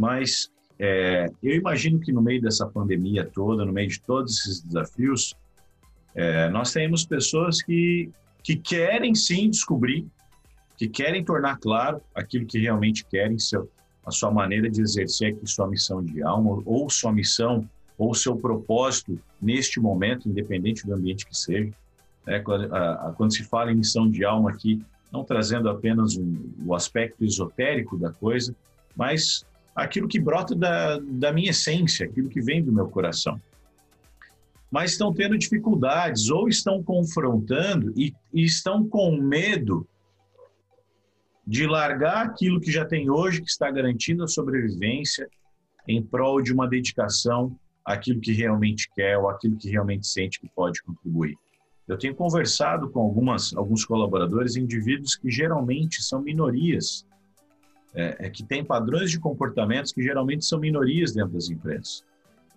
Mas 0.00 0.50
é, 0.78 1.30
eu 1.42 1.56
imagino 1.56 2.00
que 2.00 2.10
no 2.10 2.22
meio 2.22 2.40
dessa 2.40 2.66
pandemia 2.66 3.22
toda, 3.34 3.66
no 3.66 3.72
meio 3.72 3.90
de 3.90 4.00
todos 4.00 4.38
esses 4.38 4.62
desafios, 4.62 5.34
é, 6.14 6.48
nós 6.48 6.72
temos 6.72 7.04
pessoas 7.04 7.60
que, 7.60 8.08
que 8.42 8.56
querem 8.56 9.14
sim 9.14 9.50
descobrir, 9.50 10.06
que 10.78 10.88
querem 10.88 11.22
tornar 11.22 11.58
claro 11.58 12.00
aquilo 12.14 12.46
que 12.46 12.58
realmente 12.58 13.04
querem, 13.04 13.38
seu, 13.38 13.70
a 14.02 14.10
sua 14.10 14.30
maneira 14.30 14.70
de 14.70 14.80
exercer 14.80 15.34
aqui 15.34 15.46
sua 15.46 15.68
missão 15.68 16.02
de 16.02 16.22
alma 16.22 16.62
ou 16.64 16.88
sua 16.88 17.12
missão 17.12 17.68
ou 17.98 18.14
seu 18.14 18.34
propósito 18.34 19.20
neste 19.38 19.78
momento, 19.78 20.30
independente 20.30 20.86
do 20.86 20.94
ambiente 20.94 21.26
que 21.26 21.36
seja. 21.36 21.74
É, 22.26 22.38
quando, 22.40 23.30
se 23.34 23.44
fala 23.44 23.70
em 23.70 23.76
missão 23.76 24.10
de 24.10 24.24
alma 24.24 24.48
aqui, 24.48 24.82
não 25.12 25.24
trazendo 25.24 25.68
apenas 25.68 26.16
um, 26.16 26.50
o 26.64 26.74
aspecto 26.74 27.22
esotérico 27.22 27.98
da 27.98 28.10
coisa, 28.10 28.56
mas 28.96 29.44
aquilo 29.80 30.06
que 30.06 30.20
brota 30.20 30.54
da, 30.54 30.98
da 30.98 31.32
minha 31.32 31.50
essência, 31.50 32.06
aquilo 32.06 32.28
que 32.28 32.40
vem 32.40 32.62
do 32.62 32.72
meu 32.72 32.88
coração. 32.88 33.40
Mas 34.70 34.92
estão 34.92 35.12
tendo 35.12 35.36
dificuldades 35.36 36.28
ou 36.30 36.48
estão 36.48 36.82
confrontando 36.82 37.92
e, 37.96 38.14
e 38.32 38.44
estão 38.44 38.86
com 38.86 39.16
medo 39.16 39.86
de 41.46 41.66
largar 41.66 42.26
aquilo 42.26 42.60
que 42.60 42.70
já 42.70 42.84
tem 42.84 43.10
hoje, 43.10 43.42
que 43.42 43.50
está 43.50 43.70
garantindo 43.70 44.22
a 44.22 44.28
sobrevivência, 44.28 45.28
em 45.88 46.00
prol 46.02 46.40
de 46.40 46.52
uma 46.52 46.68
dedicação 46.68 47.58
aquilo 47.84 48.20
que 48.20 48.32
realmente 48.32 48.88
quer 48.94 49.18
ou 49.18 49.28
aquilo 49.28 49.56
que 49.56 49.68
realmente 49.68 50.06
sente 50.06 50.38
que 50.38 50.48
pode 50.54 50.80
contribuir. 50.82 51.36
Eu 51.88 51.98
tenho 51.98 52.14
conversado 52.14 52.88
com 52.90 53.00
algumas, 53.00 53.52
alguns 53.56 53.84
colaboradores, 53.84 54.54
indivíduos 54.54 55.16
que 55.16 55.28
geralmente 55.28 56.02
são 56.02 56.22
minorias, 56.22 57.04
é, 57.94 58.26
é, 58.26 58.30
que 58.30 58.44
têm 58.44 58.64
padrões 58.64 59.10
de 59.10 59.18
comportamentos 59.18 59.92
que 59.92 60.02
geralmente 60.02 60.44
são 60.44 60.58
minorias 60.58 61.12
dentro 61.12 61.32
das 61.32 61.48
empresas. 61.48 62.04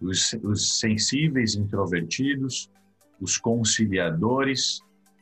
Os, 0.02 0.34
os 0.44 0.80
sensíveis, 0.80 1.56
introvertidos, 1.56 2.70
os 3.20 3.38
conciliadores, 3.38 4.82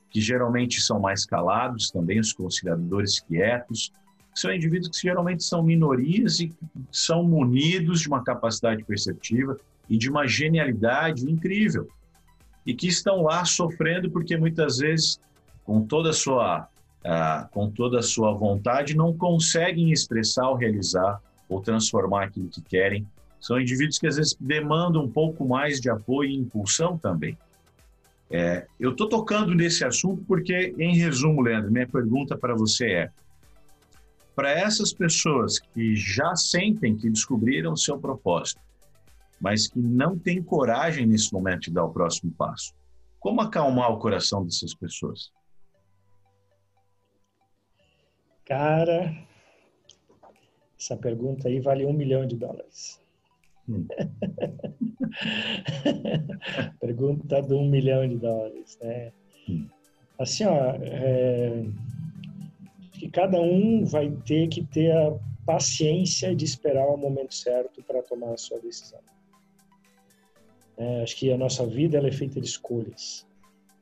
que 0.09 0.19
geralmente 0.19 0.81
são 0.81 0.99
mais 0.99 1.25
calados, 1.25 1.89
também 1.91 2.19
os 2.19 2.33
conciliadores 2.33 3.19
quietos, 3.19 3.91
são 4.33 4.53
indivíduos 4.53 4.97
que 4.97 5.07
geralmente 5.07 5.43
são 5.43 5.61
minorias 5.61 6.39
e 6.39 6.53
são 6.91 7.23
munidos 7.23 8.01
de 8.01 8.07
uma 8.07 8.23
capacidade 8.23 8.83
perceptiva 8.83 9.57
e 9.89 9.97
de 9.97 10.09
uma 10.09 10.25
genialidade 10.27 11.29
incrível 11.29 11.87
e 12.65 12.73
que 12.73 12.87
estão 12.87 13.23
lá 13.23 13.43
sofrendo 13.43 14.09
porque 14.09 14.37
muitas 14.37 14.77
vezes 14.77 15.19
com 15.63 15.85
toda 15.85 16.11
a 16.11 16.13
sua 16.13 16.67
uh, 17.05 17.49
com 17.51 17.69
toda 17.69 17.99
a 17.99 18.03
sua 18.03 18.33
vontade 18.33 18.95
não 18.95 19.15
conseguem 19.15 19.91
expressar 19.91 20.49
ou 20.49 20.55
realizar 20.55 21.21
ou 21.49 21.61
transformar 21.61 22.25
aquilo 22.25 22.49
que 22.49 22.61
querem 22.61 23.07
são 23.39 23.59
indivíduos 23.59 23.97
que 23.97 24.07
às 24.07 24.17
vezes 24.17 24.37
demandam 24.39 25.03
um 25.03 25.11
pouco 25.11 25.47
mais 25.47 25.79
de 25.79 25.89
apoio 25.89 26.29
e 26.29 26.35
impulsão 26.35 26.97
também 26.97 27.37
é, 28.29 28.65
eu 28.79 28.91
estou 28.91 29.09
tocando 29.09 29.53
nesse 29.53 29.83
assunto 29.83 30.23
porque 30.27 30.73
em 30.77 30.95
resumo 30.97 31.41
Leandro 31.41 31.71
minha 31.71 31.87
pergunta 31.87 32.37
para 32.37 32.55
você 32.55 32.91
é 32.91 33.09
para 34.35 34.51
essas 34.51 34.93
pessoas 34.93 35.59
que 35.59 35.95
já 35.95 36.35
sentem 36.35 36.95
que 36.95 37.09
descobriram 37.09 37.75
seu 37.75 37.97
propósito 37.97 38.61
mas 39.41 39.67
que 39.67 39.79
não 39.79 40.17
tem 40.17 40.41
coragem 40.41 41.07
nesse 41.07 41.33
momento 41.33 41.61
de 41.61 41.71
dar 41.71 41.83
o 41.83 41.91
próximo 41.91 42.31
passo. 42.31 42.73
Como 43.19 43.41
acalmar 43.41 43.91
o 43.91 43.97
coração 43.97 44.45
dessas 44.45 44.75
pessoas? 44.75 45.31
Cara, 48.51 49.15
essa 50.77 50.97
pergunta 50.97 51.47
aí 51.47 51.61
vale 51.61 51.85
um 51.85 51.93
milhão 51.93 52.27
de 52.27 52.35
dólares. 52.35 52.99
Hum. 53.69 53.87
pergunta 56.81 57.41
de 57.41 57.53
um 57.53 57.69
milhão 57.69 58.05
de 58.05 58.17
dólares, 58.17 58.77
né? 58.81 59.13
Hum. 59.47 59.69
Assim, 60.19 60.43
ó, 60.43 60.75
é, 60.81 61.63
que 62.91 63.09
cada 63.09 63.39
um 63.39 63.85
vai 63.85 64.11
ter 64.25 64.49
que 64.49 64.65
ter 64.65 64.91
a 64.91 65.17
paciência 65.45 66.35
de 66.35 66.43
esperar 66.43 66.87
o 66.87 66.97
momento 66.97 67.33
certo 67.33 67.81
para 67.81 68.03
tomar 68.03 68.33
a 68.33 68.37
sua 68.37 68.59
decisão. 68.59 68.99
É, 70.77 71.03
acho 71.03 71.15
que 71.15 71.31
a 71.31 71.37
nossa 71.37 71.65
vida 71.65 71.97
ela 71.97 72.09
é 72.09 72.11
feita 72.11 72.41
de 72.41 72.47
escolhas. 72.47 73.25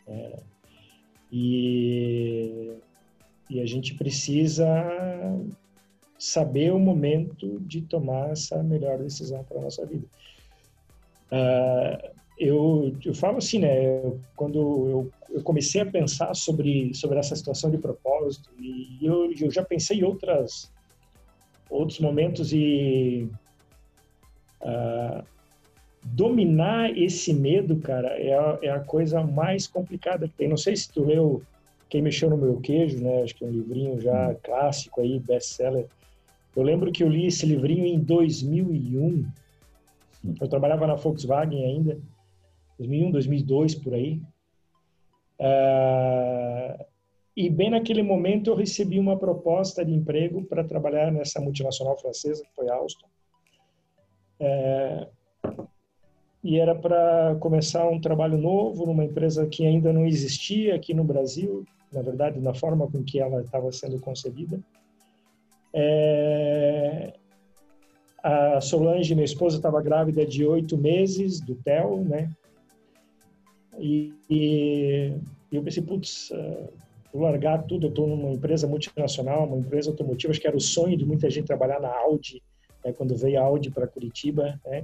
É, 0.06 0.44
e, 1.32 2.78
e 3.50 3.60
a 3.60 3.66
gente 3.66 3.96
precisa 3.96 4.68
saber 6.18 6.72
o 6.72 6.80
momento 6.80 7.60
de 7.62 7.82
tomar 7.82 8.32
essa 8.32 8.62
melhor 8.62 9.00
decisão 9.00 9.44
para 9.44 9.58
a 9.58 9.62
nossa 9.62 9.86
vida. 9.86 10.06
Uh, 11.32 12.20
eu, 12.38 12.96
eu 13.04 13.14
falo 13.14 13.38
assim, 13.38 13.60
né? 13.60 14.02
Quando 14.36 14.58
eu, 14.58 15.12
eu, 15.30 15.44
comecei 15.44 15.82
a 15.82 15.86
pensar 15.86 16.34
sobre 16.34 16.94
sobre 16.94 17.20
essa 17.20 17.36
situação 17.36 17.70
de 17.70 17.78
propósito 17.78 18.50
e 18.58 18.98
eu, 19.02 19.32
eu 19.32 19.52
já 19.52 19.64
pensei 19.64 20.00
em 20.00 20.04
outras 20.04 20.72
outros 21.70 22.00
momentos 22.00 22.52
e 22.52 23.30
uh, 24.62 25.24
dominar 26.04 26.98
esse 26.98 27.34
medo, 27.34 27.78
cara, 27.78 28.10
é 28.20 28.34
a, 28.34 28.60
é 28.64 28.70
a, 28.70 28.80
coisa 28.80 29.22
mais 29.22 29.68
complicada 29.68 30.28
que 30.28 30.34
tem. 30.34 30.48
Não 30.48 30.58
sei 30.58 30.76
se 30.76 30.92
tu 30.92 31.04
leu 31.04 31.44
Quem 31.90 32.02
Mexeu 32.02 32.30
no 32.30 32.38
Meu 32.38 32.60
Queijo, 32.60 33.04
né? 33.04 33.24
Acho 33.24 33.36
que 33.36 33.44
é 33.44 33.48
um 33.48 33.52
livrinho 33.52 34.00
já 34.00 34.36
clássico 34.36 35.02
aí, 35.02 35.20
best-seller. 35.20 35.88
Eu 36.56 36.64
lembro 36.64 36.92
que 36.92 37.04
eu 37.04 37.10
li 37.10 37.26
esse 37.26 37.46
livrinho 37.46 37.86
em 37.86 38.00
2001. 38.00 39.26
Eu 40.40 40.48
trabalhava 40.48 40.86
na 40.86 40.96
Volkswagen 40.96 41.64
ainda, 41.66 42.00
2001, 42.78 43.12
2002, 43.12 43.76
por 43.76 43.94
aí. 43.94 44.22
Uh, 45.40 46.86
e 47.36 47.50
bem 47.50 47.70
naquele 47.70 48.04
momento 48.04 48.50
eu 48.50 48.56
recebi 48.56 49.00
uma 49.00 49.18
proposta 49.18 49.84
de 49.86 49.94
emprego 49.94 50.44
para 50.44 50.64
trabalhar 50.64 51.12
nessa 51.12 51.40
multinacional 51.40 51.98
francesa, 51.98 52.44
que 52.44 52.54
foi 52.54 52.70
a 52.70 52.76
Alstom. 52.76 53.08
É, 54.42 55.08
e 56.44 56.60
era 56.60 56.74
para 56.76 57.36
começar 57.40 57.88
um 57.90 58.00
trabalho 58.00 58.38
novo 58.38 58.86
numa 58.86 59.04
empresa 59.04 59.48
que 59.48 59.66
ainda 59.66 59.92
não 59.92 60.06
existia 60.06 60.76
aqui 60.76 60.94
no 60.94 61.04
Brasil, 61.04 61.66
na 61.92 62.02
verdade, 62.02 62.40
na 62.40 62.54
forma 62.54 62.90
com 62.90 63.04
que 63.04 63.20
ela 63.20 63.42
estava 63.42 63.72
sendo 63.72 64.00
concebida. 64.00 64.60
É, 65.74 67.14
a 68.24 68.62
Solange, 68.62 69.16
minha 69.16 69.26
esposa, 69.26 69.58
estava 69.58 69.82
grávida 69.82 70.26
de 70.26 70.46
oito 70.46 70.78
meses 70.78 71.40
do 71.40 71.56
Theo, 71.56 72.04
né? 72.04 72.30
E, 73.78 74.14
e 74.30 75.14
eu 75.52 75.64
pensei, 75.64 75.82
putz, 75.82 76.30
uh, 76.32 76.70
vou 77.14 77.24
largar 77.24 77.64
tudo. 77.64 77.88
Eu 77.88 77.90
estou 77.90 78.08
numa 78.08 78.32
empresa 78.32 78.68
multinacional, 78.68 79.46
uma 79.46 79.58
empresa 79.58 79.90
automotiva. 79.90 80.32
Acho 80.32 80.42
que 80.42 80.48
era 80.48 80.58
o 80.58 80.62
sonho 80.62 80.98
de 80.98 81.06
muita 81.06 81.30
gente 81.30 81.48
trabalhar 81.48 81.80
na 81.80 81.96
Audi, 82.00 82.44
né? 82.84 82.92
quando 82.92 83.16
veio 83.16 83.40
a 83.40 83.44
Audi 83.44 83.72
para 83.72 83.88
Curitiba, 83.88 84.60
né? 84.66 84.84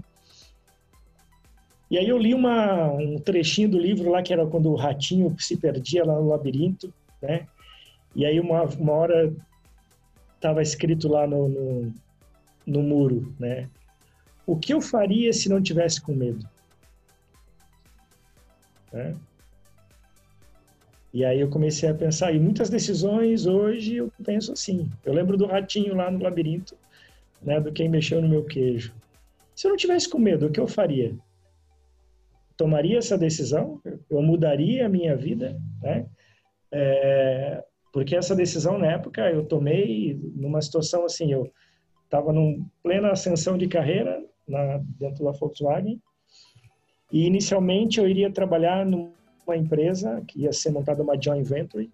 E 1.90 1.98
aí 1.98 2.08
eu 2.08 2.18
li 2.18 2.34
uma, 2.34 2.92
um 2.94 3.20
trechinho 3.20 3.70
do 3.70 3.78
livro 3.78 4.10
lá, 4.10 4.24
que 4.24 4.34
era 4.34 4.46
quando 4.46 4.72
o 4.72 4.76
ratinho 4.76 5.36
se 5.40 5.56
perdia 5.56 6.04
lá 6.04 6.16
no 6.16 6.30
labirinto, 6.30 6.92
né? 7.22 7.48
E 8.16 8.26
aí 8.26 8.40
uma, 8.40 8.64
uma 8.64 8.94
hora 8.94 9.34
estava 10.36 10.62
escrito 10.62 11.08
lá 11.08 11.28
no, 11.28 11.50
no, 11.50 11.94
no, 12.66 12.82
muro, 12.82 13.34
né? 13.40 13.70
O 14.48 14.56
que 14.56 14.74
eu 14.74 14.82
faria 14.82 15.32
se 15.34 15.50
não 15.50 15.62
tivesse 15.62 16.02
com 16.02 16.14
medo? 16.14 16.48
Né? 18.92 19.16
E 21.14 21.24
aí 21.24 21.40
eu 21.40 21.50
comecei 21.50 21.88
a 21.90 21.94
pensar, 21.94 22.34
e 22.34 22.40
muitas 22.40 22.70
decisões 22.70 23.46
hoje 23.46 23.96
eu 23.98 24.12
penso 24.24 24.52
assim. 24.52 24.90
Eu 25.04 25.14
lembro 25.14 25.38
do 25.38 25.46
ratinho 25.46 25.96
lá 25.96 26.12
no 26.12 26.22
labirinto, 26.22 26.76
né, 27.42 27.60
do 27.60 27.72
quem 27.72 27.88
mexeu 27.88 28.22
no 28.22 28.28
meu 28.28 28.44
queijo. 28.44 28.94
Se 29.56 29.68
eu 29.68 29.70
não 29.70 29.78
tivesse 29.78 30.10
com 30.10 30.20
medo, 30.20 30.48
o 30.48 30.52
que 30.52 30.60
eu 30.60 30.68
faria? 30.68 31.16
Tomaria 32.58 32.98
essa 32.98 33.18
decisão, 33.18 33.82
eu 34.10 34.22
mudaria 34.22 34.86
a 34.86 34.90
minha 34.90 35.16
vida, 35.16 35.60
né? 35.82 36.06
É, 36.72 37.64
porque 37.92 38.16
essa 38.16 38.36
decisão 38.36 38.78
na 38.78 38.88
época 38.92 39.30
eu 39.30 39.46
tomei 39.46 40.20
numa 40.36 40.62
situação 40.62 41.06
assim, 41.06 41.32
eu 41.32 41.50
estava 42.04 42.34
num 42.34 42.66
plena 42.84 43.12
ascensão 43.12 43.58
de 43.58 43.68
carreira 43.68 44.24
na, 44.48 44.80
dentro 45.00 45.24
da 45.24 45.32
Volkswagen 45.32 46.02
e 47.12 47.26
inicialmente 47.26 48.00
eu 48.00 48.08
iria 48.08 48.32
trabalhar 48.32 48.86
numa 48.86 49.56
empresa 49.56 50.22
que 50.28 50.42
ia 50.42 50.52
ser 50.52 50.72
montada 50.72 51.04
uma 51.04 51.20
joint 51.20 51.48
venture. 51.48 51.90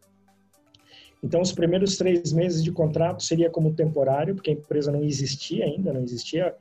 Então 1.23 1.41
os 1.41 1.51
primeiros 1.51 1.97
três 1.97 2.33
meses 2.33 2.63
de 2.63 2.71
contrato 2.71 3.21
seria 3.21 3.49
como 3.49 3.75
temporário, 3.75 4.33
porque 4.33 4.49
a 4.49 4.53
empresa 4.53 4.91
não 4.91 5.03
existia 5.03 5.65
ainda, 5.65 5.93
não 5.93 6.01
existia 6.01 6.55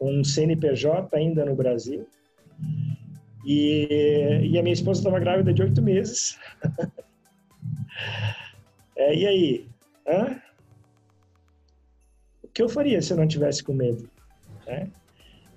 um 0.00 0.24
CNPJ 0.24 1.14
ainda 1.14 1.44
no 1.44 1.54
Brasil. 1.54 2.06
E, 3.50 3.88
e 4.42 4.58
a 4.58 4.62
minha 4.62 4.74
esposa 4.74 5.00
estava 5.00 5.18
grávida 5.18 5.54
de 5.54 5.62
oito 5.62 5.80
meses. 5.80 6.38
é, 8.94 9.14
e 9.14 9.26
aí? 9.26 9.66
Hã? 10.06 10.38
O 12.44 12.48
que 12.48 12.60
eu 12.60 12.68
faria 12.68 13.00
se 13.00 13.14
eu 13.14 13.16
não 13.16 13.26
tivesse 13.26 13.64
com 13.64 13.72
medo? 13.72 14.06
É? 14.66 14.86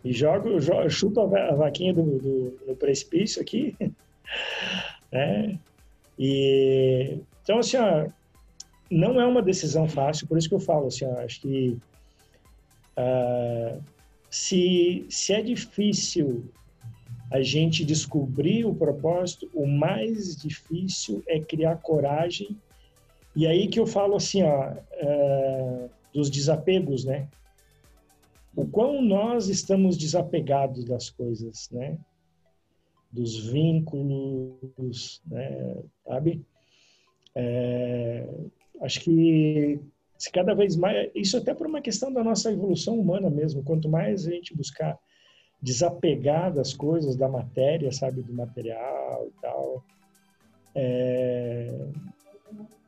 E 0.05 0.13
jogo, 0.13 0.57
jogo 0.61 0.89
chuto 0.89 1.19
a 1.19 1.53
vaquinha 1.53 1.93
do, 1.93 2.17
do, 2.17 2.51
do 2.65 2.75
precipício 2.77 3.41
aqui. 3.41 3.75
é? 5.11 5.57
E, 6.17 7.19
então, 7.43 7.59
assim, 7.59 7.75
ó, 7.75 8.07
não 8.89 9.19
é 9.19 9.27
uma 9.27 9.41
decisão 9.41 9.89
fácil, 9.89 10.27
por 10.27 10.37
isso 10.37 10.47
que 10.47 10.55
eu 10.55 10.61
falo, 10.61 10.87
assim, 10.87 11.03
ó, 11.03 11.19
acho 11.19 11.41
que 11.41 11.77
uh, 12.97 13.83
se, 14.29 15.05
se 15.09 15.33
é 15.33 15.41
difícil 15.41 16.49
a 17.31 17.41
gente 17.41 17.85
descobrir 17.85 18.65
o 18.65 18.75
propósito, 18.75 19.49
o 19.53 19.65
mais 19.65 20.35
difícil 20.35 21.23
é 21.25 21.39
criar 21.39 21.77
coragem. 21.77 22.57
E 23.33 23.47
aí 23.47 23.69
que 23.69 23.79
eu 23.79 23.87
falo 23.87 24.17
assim, 24.17 24.43
ó, 24.43 24.73
é, 24.91 25.89
dos 26.13 26.29
desapegos, 26.29 27.05
né? 27.05 27.29
O 28.53 28.67
quão 28.67 29.01
nós 29.01 29.47
estamos 29.47 29.97
desapegados 29.97 30.83
das 30.83 31.09
coisas, 31.09 31.69
né? 31.71 31.97
Dos 33.09 33.37
vínculos, 33.47 35.21
né? 35.25 35.77
sabe? 36.05 36.45
É, 37.33 38.27
acho 38.81 38.99
que 38.99 39.79
se 40.17 40.29
cada 40.33 40.53
vez 40.53 40.75
mais, 40.75 41.09
isso 41.15 41.37
até 41.37 41.53
por 41.53 41.65
uma 41.65 41.81
questão 41.81 42.11
da 42.11 42.23
nossa 42.23 42.51
evolução 42.51 42.99
humana 42.99 43.29
mesmo, 43.29 43.63
quanto 43.63 43.87
mais 43.87 44.27
a 44.27 44.31
gente 44.31 44.53
buscar 44.53 44.99
desapegar 45.61 46.53
das 46.53 46.73
coisas, 46.73 47.15
da 47.15 47.29
matéria, 47.29 47.91
sabe, 47.91 48.21
do 48.21 48.33
material 48.33 49.27
e 49.27 49.41
tal, 49.41 49.83
é, 50.73 51.87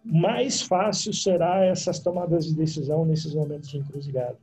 mais 0.03 0.61
fácil 0.61 1.13
será 1.13 1.63
essas 1.63 1.99
tomadas 1.99 2.45
de 2.45 2.55
decisão 2.55 3.05
nesses 3.05 3.33
momentos 3.33 3.69
de 3.69 3.77
encruzilhada. 3.77 4.37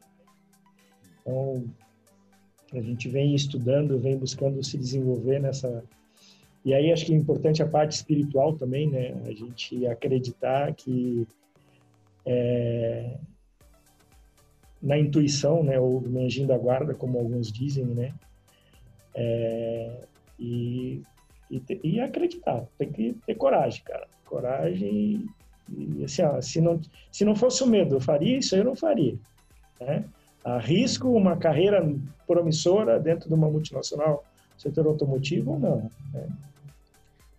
Então, 1.20 1.64
a 2.72 2.80
gente 2.80 3.08
vem 3.08 3.34
estudando, 3.34 3.98
vem 3.98 4.16
buscando 4.16 4.62
se 4.62 4.78
desenvolver 4.78 5.40
nessa. 5.40 5.82
E 6.64 6.72
aí 6.72 6.92
acho 6.92 7.06
que 7.06 7.12
é 7.12 7.16
importante 7.16 7.62
a 7.62 7.68
parte 7.68 7.92
espiritual 7.92 8.54
também, 8.54 8.88
né? 8.88 9.20
A 9.26 9.32
gente 9.32 9.86
acreditar 9.86 10.72
que 10.74 11.26
é, 12.24 13.16
na 14.82 14.98
intuição, 14.98 15.62
né, 15.62 15.78
ou 15.78 16.00
no 16.00 16.24
anjinho 16.24 16.48
da 16.48 16.56
guarda, 16.56 16.94
como 16.94 17.18
alguns 17.18 17.52
dizem, 17.52 17.84
né, 17.84 18.14
é, 19.14 20.04
e, 20.38 21.02
e, 21.50 21.62
e, 21.82 22.00
acreditar, 22.00 22.64
tem 22.78 22.90
que 22.90 23.16
ter 23.26 23.34
coragem, 23.34 23.82
cara, 23.84 24.06
coragem 24.24 25.26
e, 25.76 26.04
assim, 26.04 26.22
ó, 26.22 26.40
se 26.40 26.60
não 26.60 26.80
se 27.12 27.24
não 27.24 27.34
fosse 27.36 27.62
o 27.62 27.66
medo, 27.66 27.96
eu 27.96 28.00
faria 28.00 28.38
isso, 28.38 28.56
eu 28.56 28.64
não 28.64 28.74
faria, 28.74 29.16
né? 29.80 30.04
Arrisco 30.44 31.08
uma 31.08 31.36
carreira 31.36 31.86
promissora 32.26 32.98
dentro 32.98 33.28
de 33.28 33.34
uma 33.34 33.48
multinacional 33.50 34.24
setor 34.56 34.86
automotivo 34.86 35.52
ou 35.52 35.58
não, 35.58 35.90
né? 36.12 36.28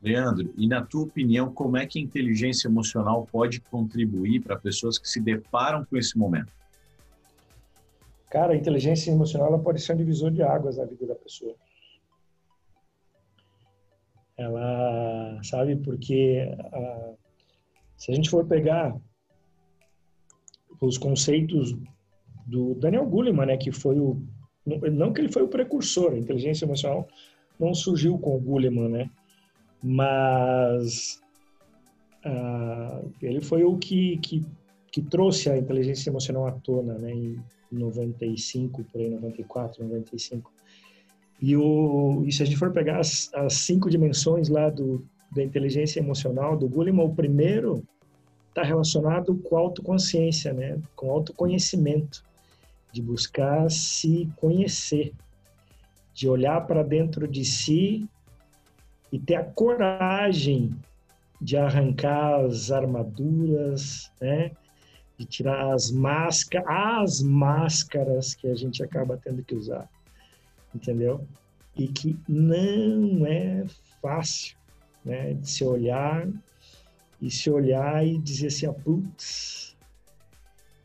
Leandro, 0.02 0.52
e 0.58 0.68
na 0.68 0.84
tua 0.84 1.04
opinião, 1.04 1.54
como 1.54 1.78
é 1.78 1.86
que 1.86 2.00
a 2.00 2.02
inteligência 2.02 2.68
emocional 2.68 3.28
pode 3.32 3.60
contribuir 3.60 4.42
para 4.42 4.56
pessoas 4.56 4.98
que 4.98 5.08
se 5.08 5.20
deparam 5.20 5.86
com 5.86 5.96
esse 5.96 6.18
momento? 6.18 6.52
Cara, 8.32 8.54
a 8.54 8.56
inteligência 8.56 9.12
emocional 9.12 9.50
ela 9.50 9.60
pode 9.60 9.82
ser 9.82 9.92
um 9.92 9.98
divisor 9.98 10.32
de 10.32 10.42
águas 10.42 10.78
na 10.78 10.86
vida 10.86 11.06
da 11.06 11.16
pessoa. 11.16 11.54
Ela, 14.38 15.38
sabe, 15.44 15.76
porque 15.76 16.50
a, 16.72 17.14
se 17.98 18.10
a 18.10 18.16
gente 18.16 18.30
for 18.30 18.48
pegar 18.48 18.98
os 20.80 20.98
conceitos 20.98 21.78
do 22.48 22.74
Daniel 22.76 23.06
Goleman, 23.06 23.48
né, 23.48 23.58
que 23.58 23.70
foi 23.70 24.00
o 24.00 24.26
não 24.66 25.12
que 25.12 25.20
ele 25.20 25.32
foi 25.32 25.42
o 25.44 25.50
precursor, 25.50 26.14
a 26.14 26.18
inteligência 26.18 26.64
emocional 26.64 27.08
não 27.60 27.74
surgiu 27.74 28.18
com 28.18 28.38
o 28.38 28.40
Goleman, 28.40 28.90
né, 28.90 29.10
mas 29.84 31.22
uh, 32.26 33.12
ele 33.22 33.42
foi 33.42 33.66
o 33.66 33.78
que, 33.78 34.18
que, 34.20 34.46
que 34.90 35.02
trouxe 35.02 35.50
a 35.50 35.58
inteligência 35.58 36.10
emocional 36.10 36.48
à 36.48 36.54
tona, 36.54 36.98
né, 36.98 37.12
95, 37.72 38.84
por 38.84 39.00
aí, 39.00 39.10
94, 39.10 39.84
95. 39.84 40.52
E, 41.42 41.56
o, 41.56 42.24
e 42.26 42.32
se 42.32 42.44
a 42.44 42.46
gente 42.46 42.58
for 42.58 42.72
pegar 42.72 43.00
as, 43.00 43.34
as 43.34 43.54
cinco 43.54 43.90
dimensões 43.90 44.48
lá 44.50 44.70
do, 44.70 45.04
da 45.32 45.44
inteligência 45.44 46.00
emocional 46.00 46.58
do 46.58 46.68
Goleman, 46.68 47.04
o 47.04 47.16
primeiro 47.16 47.84
está 48.50 48.64
relacionado 48.64 49.36
com 49.38 49.58
autoconsciência, 49.58 50.54
né? 50.54 50.80
com 50.96 51.10
autoconhecimento, 51.10 52.24
de 52.92 53.02
buscar 53.02 53.72
se 53.72 54.30
conhecer. 54.36 55.14
de 56.14 56.28
olhar 56.28 56.68
para 56.68 56.84
dentro 56.84 57.28
de 57.28 57.46
si 57.46 58.08
e 59.12 59.18
ter 59.18 59.36
a 59.36 59.44
coragem 59.44 60.76
de 61.42 61.58
arrancar 61.58 62.46
as 62.46 62.70
armaduras, 62.70 64.12
né? 64.22 64.52
De 65.22 65.28
tirar 65.28 65.72
as 65.72 65.92
máscaras, 65.92 66.66
as 66.68 67.22
máscaras 67.22 68.34
que 68.34 68.48
a 68.48 68.56
gente 68.56 68.84
acaba 68.84 69.18
tendo 69.24 69.44
que 69.44 69.54
usar, 69.54 69.88
entendeu? 70.74 71.28
E 71.78 71.88
que 71.88 72.18
não 72.28 73.26
é 73.28 73.64
fácil, 74.02 74.58
né? 75.06 75.36
De 75.36 75.48
se 75.48 75.64
olhar 75.64 76.28
e 77.22 77.30
se 77.30 77.52
olhar 77.52 78.06
e 78.06 78.18
dizer 78.18 78.48
assim, 78.48 78.66
ah, 78.66 78.74
putz, 78.74 79.78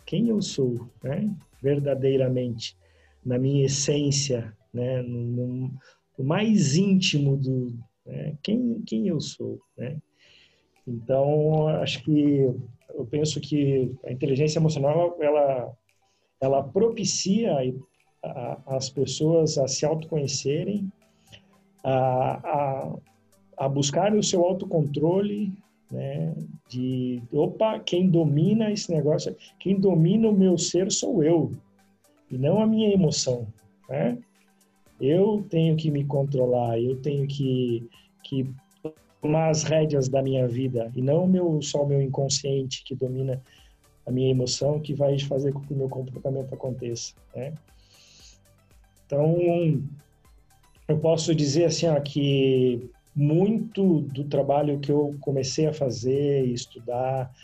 quem 0.04 0.28
eu 0.28 0.42
sou, 0.42 0.86
né? 1.02 1.34
Verdadeiramente, 1.62 2.76
na 3.24 3.38
minha 3.38 3.64
essência, 3.64 4.54
né? 4.70 5.00
No, 5.00 5.72
no 6.18 6.24
mais 6.24 6.76
íntimo 6.76 7.38
do, 7.38 7.78
né? 8.04 8.36
quem, 8.42 8.82
quem 8.82 9.08
eu 9.08 9.18
sou, 9.18 9.58
né? 9.78 9.96
Então, 10.86 11.66
acho 11.68 12.04
que 12.04 12.54
eu 12.96 13.06
penso 13.06 13.40
que 13.40 13.94
a 14.04 14.12
inteligência 14.12 14.58
emocional 14.58 15.16
ela 15.20 15.72
ela 16.40 16.62
propicia 16.62 17.56
as 18.66 18.90
pessoas 18.90 19.56
a 19.56 19.66
se 19.66 19.86
autoconhecerem, 19.86 20.90
a, 21.82 21.98
a, 22.34 22.96
a 23.56 23.68
buscarem 23.68 24.18
o 24.18 24.22
seu 24.22 24.44
autocontrole, 24.44 25.52
né? 25.90 26.34
De 26.68 27.22
opa, 27.32 27.78
quem 27.78 28.10
domina 28.10 28.70
esse 28.70 28.90
negócio, 28.92 29.34
quem 29.58 29.78
domina 29.78 30.28
o 30.28 30.36
meu 30.36 30.58
ser 30.58 30.90
sou 30.90 31.22
eu 31.22 31.52
e 32.30 32.36
não 32.36 32.60
a 32.60 32.66
minha 32.66 32.92
emoção, 32.92 33.46
né? 33.88 34.18
Eu 35.00 35.44
tenho 35.48 35.76
que 35.76 35.90
me 35.90 36.04
controlar, 36.04 36.80
eu 36.80 37.00
tenho 37.00 37.26
que 37.26 37.88
que 38.22 38.52
tomar 39.26 39.50
as 39.50 39.64
rédeas 39.64 40.08
da 40.08 40.22
minha 40.22 40.46
vida 40.46 40.90
e 40.94 41.02
não 41.02 41.26
meu, 41.26 41.60
só 41.60 41.82
o 41.82 41.86
meu 41.86 42.00
inconsciente 42.00 42.84
que 42.84 42.94
domina 42.94 43.42
a 44.06 44.10
minha 44.10 44.30
emoção 44.30 44.78
que 44.78 44.94
vai 44.94 45.18
fazer 45.18 45.52
com 45.52 45.60
que 45.60 45.74
o 45.74 45.76
meu 45.76 45.88
comportamento 45.88 46.54
aconteça, 46.54 47.12
né? 47.34 47.52
Então, 49.04 49.36
eu 50.86 50.98
posso 50.98 51.34
dizer 51.34 51.64
assim, 51.64 51.88
ó, 51.88 52.00
que 52.00 52.88
muito 53.14 54.00
do 54.02 54.24
trabalho 54.24 54.78
que 54.78 54.92
eu 54.92 55.16
comecei 55.20 55.66
a 55.66 55.72
fazer 55.72 56.46
e 56.46 56.52
estudar, 56.52 57.34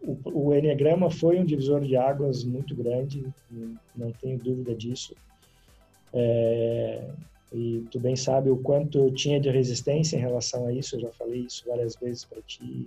o, 0.00 0.16
o 0.24 0.54
Enneagrama 0.54 1.10
foi 1.10 1.38
um 1.38 1.44
divisor 1.44 1.82
de 1.82 1.96
águas 1.96 2.44
muito 2.44 2.74
grande, 2.74 3.26
não 3.94 4.10
tenho 4.12 4.38
dúvida 4.38 4.74
disso. 4.74 5.14
É, 6.14 7.10
e 7.52 7.84
tu 7.90 8.00
bem 8.00 8.16
sabe 8.16 8.50
o 8.50 8.56
quanto 8.56 8.98
eu 8.98 9.10
tinha 9.12 9.40
de 9.40 9.50
resistência 9.50 10.16
em 10.16 10.20
relação 10.20 10.66
a 10.66 10.72
isso, 10.72 10.96
eu 10.96 11.00
já 11.00 11.12
falei 11.12 11.40
isso 11.40 11.64
várias 11.66 11.96
vezes 11.96 12.24
para 12.24 12.42
ti. 12.42 12.86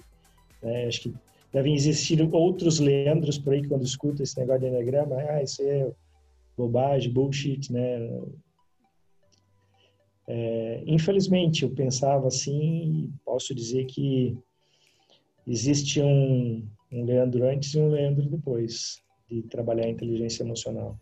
Né? 0.62 0.88
Acho 0.88 1.02
que 1.02 1.14
devem 1.52 1.74
existir 1.74 2.22
outros 2.34 2.80
Leandros 2.80 3.38
por 3.38 3.54
aí 3.54 3.62
que 3.62 3.70
quando 3.70 3.84
escutam 3.84 4.24
esse 4.24 4.38
negócio 4.38 4.62
de 4.62 4.68
Enneagrama, 4.68 5.16
ah, 5.16 5.42
isso 5.42 5.62
é 5.64 5.92
bobagem, 6.58 7.12
bullshit, 7.12 7.72
né? 7.72 8.22
É, 10.28 10.84
infelizmente, 10.86 11.64
eu 11.64 11.72
pensava 11.72 12.28
assim, 12.28 13.12
posso 13.26 13.56
dizer 13.56 13.86
que 13.86 14.38
existe 15.48 16.00
um, 16.02 16.68
um 16.92 17.06
Leandro 17.06 17.48
antes 17.48 17.74
e 17.74 17.80
um 17.80 17.90
Leandro 17.90 18.30
depois 18.30 19.02
de 19.28 19.42
trabalhar 19.44 19.86
a 19.86 19.90
inteligência 19.90 20.44
emocional. 20.44 21.00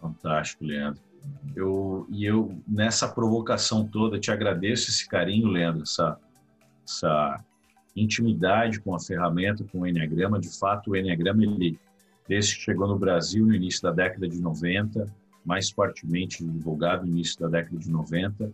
Fantástico, 0.00 0.64
Leandro. 0.64 1.09
Eu, 1.54 2.06
e 2.10 2.24
eu, 2.24 2.60
nessa 2.66 3.08
provocação 3.08 3.86
toda, 3.86 4.18
te 4.18 4.30
agradeço 4.30 4.90
esse 4.90 5.08
carinho, 5.08 5.48
Leandro, 5.48 5.82
essa, 5.82 6.18
essa 6.86 7.44
intimidade 7.94 8.80
com 8.80 8.94
a 8.94 9.00
ferramenta, 9.00 9.64
com 9.64 9.80
o 9.80 9.86
Enneagrama. 9.86 10.38
De 10.38 10.48
fato, 10.58 10.90
o 10.90 10.96
Enneagrama, 10.96 11.42
ele, 11.42 11.78
desde 12.28 12.56
que 12.56 12.62
chegou 12.62 12.86
no 12.86 12.98
Brasil 12.98 13.44
no 13.44 13.54
início 13.54 13.82
da 13.82 13.90
década 13.90 14.28
de 14.28 14.40
90, 14.40 15.06
mais 15.44 15.70
fortemente 15.70 16.44
divulgado 16.44 17.04
no 17.04 17.12
início 17.12 17.40
da 17.40 17.48
década 17.48 17.76
de 17.76 17.90
90, 17.90 18.52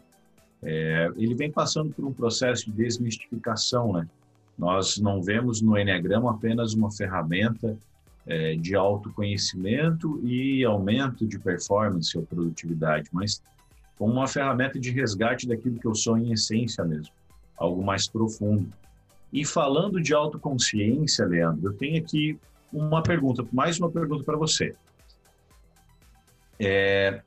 é, 0.62 1.10
ele 1.16 1.34
vem 1.34 1.50
passando 1.50 1.92
por 1.92 2.04
um 2.04 2.12
processo 2.12 2.66
de 2.66 2.72
desmistificação, 2.72 3.92
né? 3.92 4.08
Nós 4.58 4.98
não 4.98 5.22
vemos 5.22 5.60
no 5.60 5.76
Enneagrama 5.76 6.30
apenas 6.30 6.72
uma 6.72 6.90
ferramenta 6.90 7.76
é, 8.26 8.56
de 8.56 8.74
autoconhecimento 8.74 10.20
e 10.24 10.64
aumento 10.64 11.26
de 11.26 11.38
performance 11.38 12.16
ou 12.16 12.26
produtividade, 12.26 13.08
mas 13.12 13.42
como 13.96 14.12
uma 14.12 14.26
ferramenta 14.26 14.78
de 14.78 14.90
resgate 14.90 15.46
daquilo 15.46 15.78
que 15.78 15.86
eu 15.86 15.94
sou 15.94 16.18
em 16.18 16.32
essência 16.32 16.84
mesmo, 16.84 17.12
algo 17.56 17.82
mais 17.82 18.08
profundo. 18.08 18.68
E 19.32 19.44
falando 19.44 20.00
de 20.00 20.12
autoconsciência, 20.12 21.24
Leandro, 21.24 21.70
eu 21.70 21.72
tenho 21.74 21.98
aqui 22.02 22.38
uma 22.72 23.02
pergunta, 23.02 23.46
mais 23.52 23.78
uma 23.78 23.90
pergunta 23.90 24.24
para 24.24 24.36
você. 24.36 24.74
É, 26.58 27.22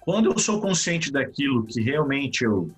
quando 0.00 0.30
eu 0.30 0.38
sou 0.38 0.60
consciente 0.60 1.10
daquilo 1.10 1.64
que 1.64 1.80
realmente 1.80 2.44
eu 2.44 2.70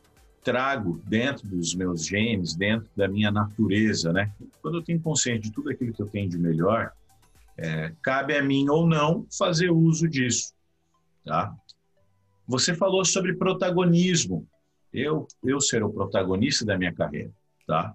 trago 0.43 1.01
dentro 1.05 1.47
dos 1.47 1.75
meus 1.75 2.07
genes, 2.07 2.55
dentro 2.55 2.89
da 2.97 3.07
minha 3.07 3.31
natureza, 3.31 4.13
né? 4.13 4.33
Quando 4.63 4.79
eu 4.79 4.83
tenho 4.83 5.01
consciência 5.01 5.43
de 5.43 5.53
tudo 5.53 5.71
aquilo 5.71 5.93
que 5.93 6.01
eu 6.01 6.07
tenho 6.07 6.29
de 6.29 6.39
melhor, 6.39 6.93
é, 7.59 7.93
cabe 8.01 8.37
a 8.37 8.43
mim 8.43 8.69
ou 8.69 8.87
não 8.87 9.27
fazer 9.37 9.71
uso 9.71 10.09
disso, 10.09 10.55
tá? 11.25 11.53
Você 12.47 12.73
falou 12.75 13.05
sobre 13.05 13.35
protagonismo. 13.35 14.47
Eu, 14.93 15.27
eu 15.45 15.61
ser 15.61 15.83
o 15.83 15.91
protagonista 15.91 16.65
da 16.65 16.79
minha 16.79 16.95
carreira, 16.95 17.31
tá? 17.67 17.95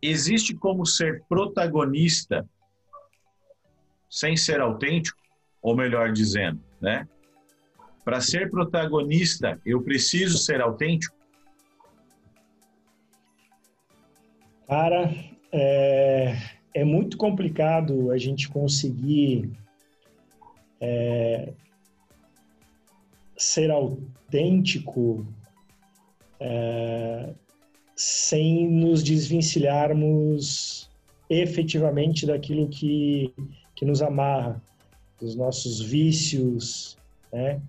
Existe 0.00 0.54
como 0.54 0.86
ser 0.86 1.24
protagonista 1.28 2.48
sem 4.08 4.36
ser 4.36 4.60
autêntico, 4.60 5.18
ou 5.62 5.74
melhor 5.74 6.12
dizendo, 6.12 6.60
né? 6.80 7.08
Para 8.04 8.20
ser 8.20 8.50
protagonista, 8.50 9.60
eu 9.64 9.82
preciso 9.82 10.38
ser 10.38 10.60
autêntico? 10.60 11.16
Cara, 14.66 15.12
é, 15.52 16.59
é 16.74 16.84
muito 16.84 17.16
complicado 17.16 18.10
a 18.10 18.18
gente 18.18 18.48
conseguir 18.48 19.50
é, 20.80 21.52
ser 23.36 23.70
autêntico 23.70 25.26
é, 26.38 27.30
sem 27.96 28.68
nos 28.68 29.02
desvencilharmos 29.02 30.90
efetivamente 31.28 32.26
daquilo 32.26 32.68
que, 32.68 33.32
que 33.74 33.84
nos 33.84 34.02
amarra, 34.02 34.60
dos 35.20 35.36
nossos 35.36 35.80
vícios, 35.80 36.96
né? 37.32 37.60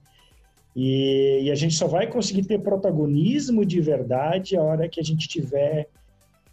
E, 0.74 1.42
e, 1.44 1.52
a 1.52 1.56
gente 1.56 1.76
só 1.76 1.86
vai 1.86 2.08
conseguir 2.08 2.46
ter 2.46 2.62
protagonismo 2.62 3.66
de 3.66 3.82
verdade 3.82 4.56
a 4.56 4.62
hora 4.62 4.88
que 4.88 5.02
a 5.02 5.04
gente 5.04 5.28
tiver 5.28 5.90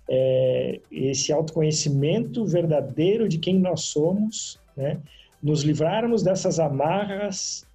é, 0.08 0.80
esse 0.90 1.32
autoconhecimento 1.32 2.44
verdadeiro 2.44 3.28
de 3.28 3.38
quem 3.38 3.58
nós 3.58 3.82
somos, 3.82 4.58
né? 4.76 5.00
nos 5.42 5.62
livrarmos 5.62 6.22
dessas 6.22 6.58
amarras 6.58 7.66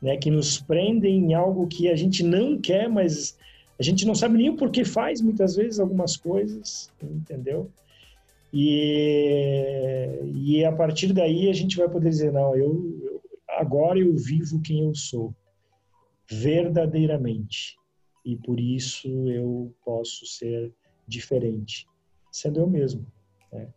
né, 0.00 0.16
que 0.16 0.30
nos 0.30 0.60
prendem 0.60 1.16
em 1.16 1.34
algo 1.34 1.66
que 1.66 1.88
a 1.88 1.96
gente 1.96 2.22
não 2.22 2.58
quer, 2.58 2.88
mas 2.88 3.36
a 3.78 3.82
gente 3.82 4.06
não 4.06 4.14
sabe 4.14 4.38
nem 4.38 4.50
o 4.50 4.56
porquê 4.56 4.84
faz 4.84 5.20
muitas 5.20 5.56
vezes 5.56 5.78
algumas 5.78 6.16
coisas, 6.16 6.90
entendeu? 7.02 7.70
E, 8.52 10.20
e 10.34 10.64
a 10.64 10.72
partir 10.72 11.12
daí 11.12 11.48
a 11.48 11.52
gente 11.52 11.76
vai 11.76 11.88
poder 11.88 12.08
dizer, 12.08 12.32
não, 12.32 12.56
eu, 12.56 12.98
eu 13.02 13.22
agora 13.48 13.98
eu 13.98 14.14
vivo 14.14 14.60
quem 14.62 14.84
eu 14.84 14.94
sou, 14.94 15.34
verdadeiramente. 16.30 17.76
E 18.24 18.36
por 18.36 18.58
isso 18.58 19.08
eu 19.28 19.72
posso 19.84 20.26
ser 20.26 20.72
diferente, 21.06 21.86
sendo 22.30 22.60
eu 22.60 22.66
mesmo. 22.66 23.06
Né? 23.52 23.68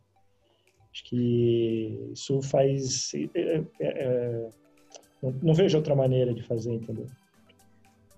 Acho 0.91 1.03
que 1.03 2.09
isso 2.13 2.41
faz. 2.41 3.13
É, 3.13 3.57
é, 3.57 3.63
é, 3.79 4.49
não, 5.21 5.31
não, 5.43 5.53
vejo 5.53 5.77
outra 5.77 5.95
maneira 5.95 6.33
de 6.33 6.43
fazer, 6.43 6.73
entendeu? 6.73 7.07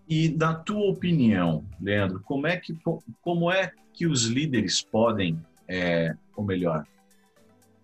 E 0.07 0.29
da 0.29 0.53
tua 0.53 0.89
opinião, 0.89 1.65
Leandro, 1.79 2.21
como 2.21 2.47
é 2.47 2.57
que, 2.57 2.75
como 3.21 3.51
é 3.51 3.71
que 3.93 4.07
os 4.07 4.25
líderes 4.25 4.81
podem, 4.81 5.39
é, 5.67 6.13
ou 6.35 6.43
melhor, 6.43 6.85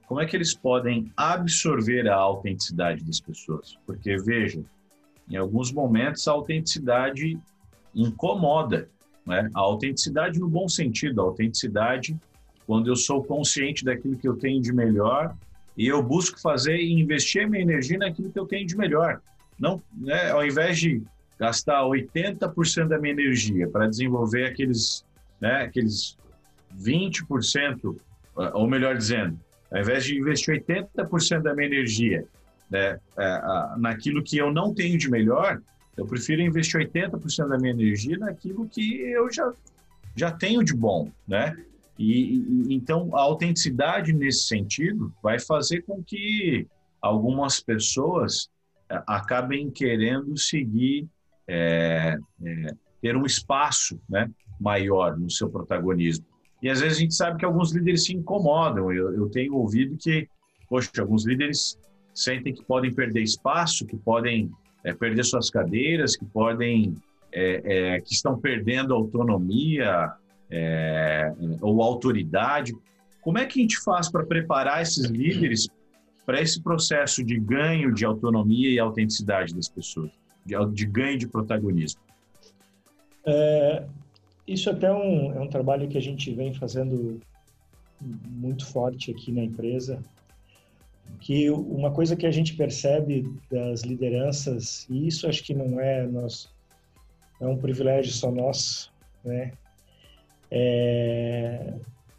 como 0.07 0.21
é 0.21 0.25
que 0.25 0.35
eles 0.35 0.53
podem 0.53 1.11
absorver 1.15 2.07
a 2.07 2.15
autenticidade 2.15 3.03
das 3.03 3.19
pessoas? 3.19 3.77
Porque, 3.85 4.17
veja, 4.17 4.63
em 5.29 5.35
alguns 5.35 5.71
momentos 5.71 6.27
a 6.27 6.31
autenticidade 6.31 7.37
incomoda 7.93 8.89
né? 9.27 9.49
A 9.53 9.59
autenticidade 9.59 10.39
no 10.39 10.47
bom 10.47 10.67
sentido, 10.67 11.21
a 11.21 11.25
autenticidade 11.25 12.17
quando 12.65 12.87
eu 12.87 12.95
sou 12.95 13.23
consciente 13.23 13.85
daquilo 13.85 14.17
que 14.17 14.27
eu 14.27 14.35
tenho 14.35 14.61
de 14.61 14.73
melhor 14.73 15.35
e 15.77 15.87
eu 15.87 16.01
busco 16.01 16.39
fazer 16.39 16.77
e 16.77 16.91
investir 16.93 17.47
minha 17.47 17.61
energia 17.61 17.97
naquilo 17.97 18.31
que 18.31 18.39
eu 18.39 18.45
tenho 18.45 18.65
de 18.65 18.75
melhor. 18.75 19.21
Não, 19.59 19.81
né, 19.95 20.31
ao 20.31 20.45
invés 20.45 20.79
de 20.79 21.01
gastar 21.39 21.83
80% 21.83 22.87
da 22.87 22.97
minha 22.97 23.13
energia 23.13 23.69
para 23.69 23.87
desenvolver 23.87 24.47
aqueles, 24.47 25.05
né, 25.39 25.63
aqueles 25.63 26.17
20%, 26.77 27.95
ou 28.53 28.67
melhor 28.67 28.97
dizendo, 28.97 29.39
ao 29.71 29.79
invés 29.79 30.03
de 30.03 30.17
investir 30.17 30.63
80% 30.67 31.41
da 31.41 31.53
minha 31.53 31.67
energia 31.67 32.25
né, 32.69 32.99
é, 33.17 33.41
naquilo 33.77 34.23
que 34.23 34.37
eu 34.37 34.51
não 34.51 34.73
tenho 34.73 34.97
de 34.97 35.09
melhor, 35.09 35.61
eu 35.97 36.05
prefiro 36.05 36.41
investir 36.41 36.79
80% 36.79 37.47
da 37.47 37.57
minha 37.57 37.73
energia 37.73 38.17
naquilo 38.17 38.69
que 38.69 39.01
eu 39.01 39.31
já, 39.33 39.51
já 40.15 40.31
tenho 40.31 40.63
de 40.63 40.73
bom, 40.75 41.11
né? 41.27 41.57
E, 41.97 42.35
e, 42.37 42.75
então 42.75 43.15
a 43.15 43.21
autenticidade 43.21 44.13
nesse 44.13 44.43
sentido 44.43 45.11
vai 45.21 45.39
fazer 45.39 45.81
com 45.81 46.03
que 46.03 46.67
algumas 47.01 47.59
pessoas 47.59 48.47
é, 48.89 49.01
acabem 49.07 49.71
querendo 49.71 50.37
seguir 50.37 51.07
é, 51.47 52.17
é, 52.43 52.75
ter 53.01 53.17
um 53.17 53.25
espaço, 53.25 53.99
né, 54.07 54.29
maior 54.59 55.17
no 55.17 55.31
seu 55.31 55.49
protagonismo. 55.49 56.25
E 56.61 56.69
às 56.69 56.81
vezes 56.81 56.97
a 56.97 57.01
gente 57.01 57.15
sabe 57.15 57.39
que 57.39 57.45
alguns 57.45 57.71
líderes 57.71 58.05
se 58.05 58.13
incomodam. 58.13 58.91
Eu, 58.91 59.13
eu 59.13 59.29
tenho 59.29 59.55
ouvido 59.55 59.97
que, 59.97 60.27
poxa, 60.67 60.89
alguns 60.99 61.25
líderes 61.25 61.77
sentem 62.13 62.53
que 62.53 62.63
podem 62.63 62.93
perder 62.93 63.21
espaço, 63.21 63.85
que 63.85 63.95
podem 63.95 64.51
é, 64.87 64.93
perder 64.93 65.25
suas 65.25 65.49
cadeiras, 65.49 66.15
que 66.15 66.23
podem 66.23 66.95
é, 67.31 67.95
é, 67.95 68.01
que 68.01 68.13
estão 68.13 68.39
perdendo 68.39 68.93
autonomia 68.93 70.13
é, 70.49 71.33
ou 71.61 71.81
autoridade. 71.81 72.73
Como 73.21 73.37
é 73.37 73.45
que 73.45 73.59
a 73.59 73.61
gente 73.61 73.77
faz 73.81 74.09
para 74.09 74.25
preparar 74.25 74.81
esses 74.81 75.05
líderes 75.09 75.67
para 76.25 76.41
esse 76.41 76.61
processo 76.61 77.23
de 77.23 77.37
ganho 77.37 77.93
de 77.93 78.05
autonomia 78.05 78.69
e 78.69 78.79
autenticidade 78.79 79.53
das 79.53 79.67
pessoas, 79.67 80.09
de, 80.45 80.55
de 80.73 80.85
ganho 80.85 81.17
de 81.17 81.27
protagonismo? 81.27 82.01
É, 83.25 83.85
isso 84.47 84.69
até 84.69 84.91
um, 84.91 85.33
é 85.33 85.39
um 85.39 85.49
trabalho 85.49 85.89
que 85.89 85.97
a 85.97 86.01
gente 86.01 86.33
vem 86.33 86.53
fazendo 86.53 87.19
muito 88.01 88.65
forte 88.65 89.11
aqui 89.11 89.33
na 89.33 89.43
empresa, 89.43 90.01
que 91.19 91.49
uma 91.49 91.91
coisa 91.91 92.15
que 92.15 92.25
a 92.25 92.31
gente 92.31 92.55
percebe 92.55 93.29
das 93.51 93.81
lideranças, 93.81 94.85
e 94.89 95.07
isso 95.07 95.27
acho 95.27 95.43
que 95.43 95.53
não 95.53 95.79
é 95.79 96.05
nosso, 96.05 96.53
é 97.39 97.47
um 97.47 97.57
privilégio 97.57 98.11
só 98.13 98.31
nosso, 98.31 98.91
né? 99.23 99.51
É, 100.49 101.73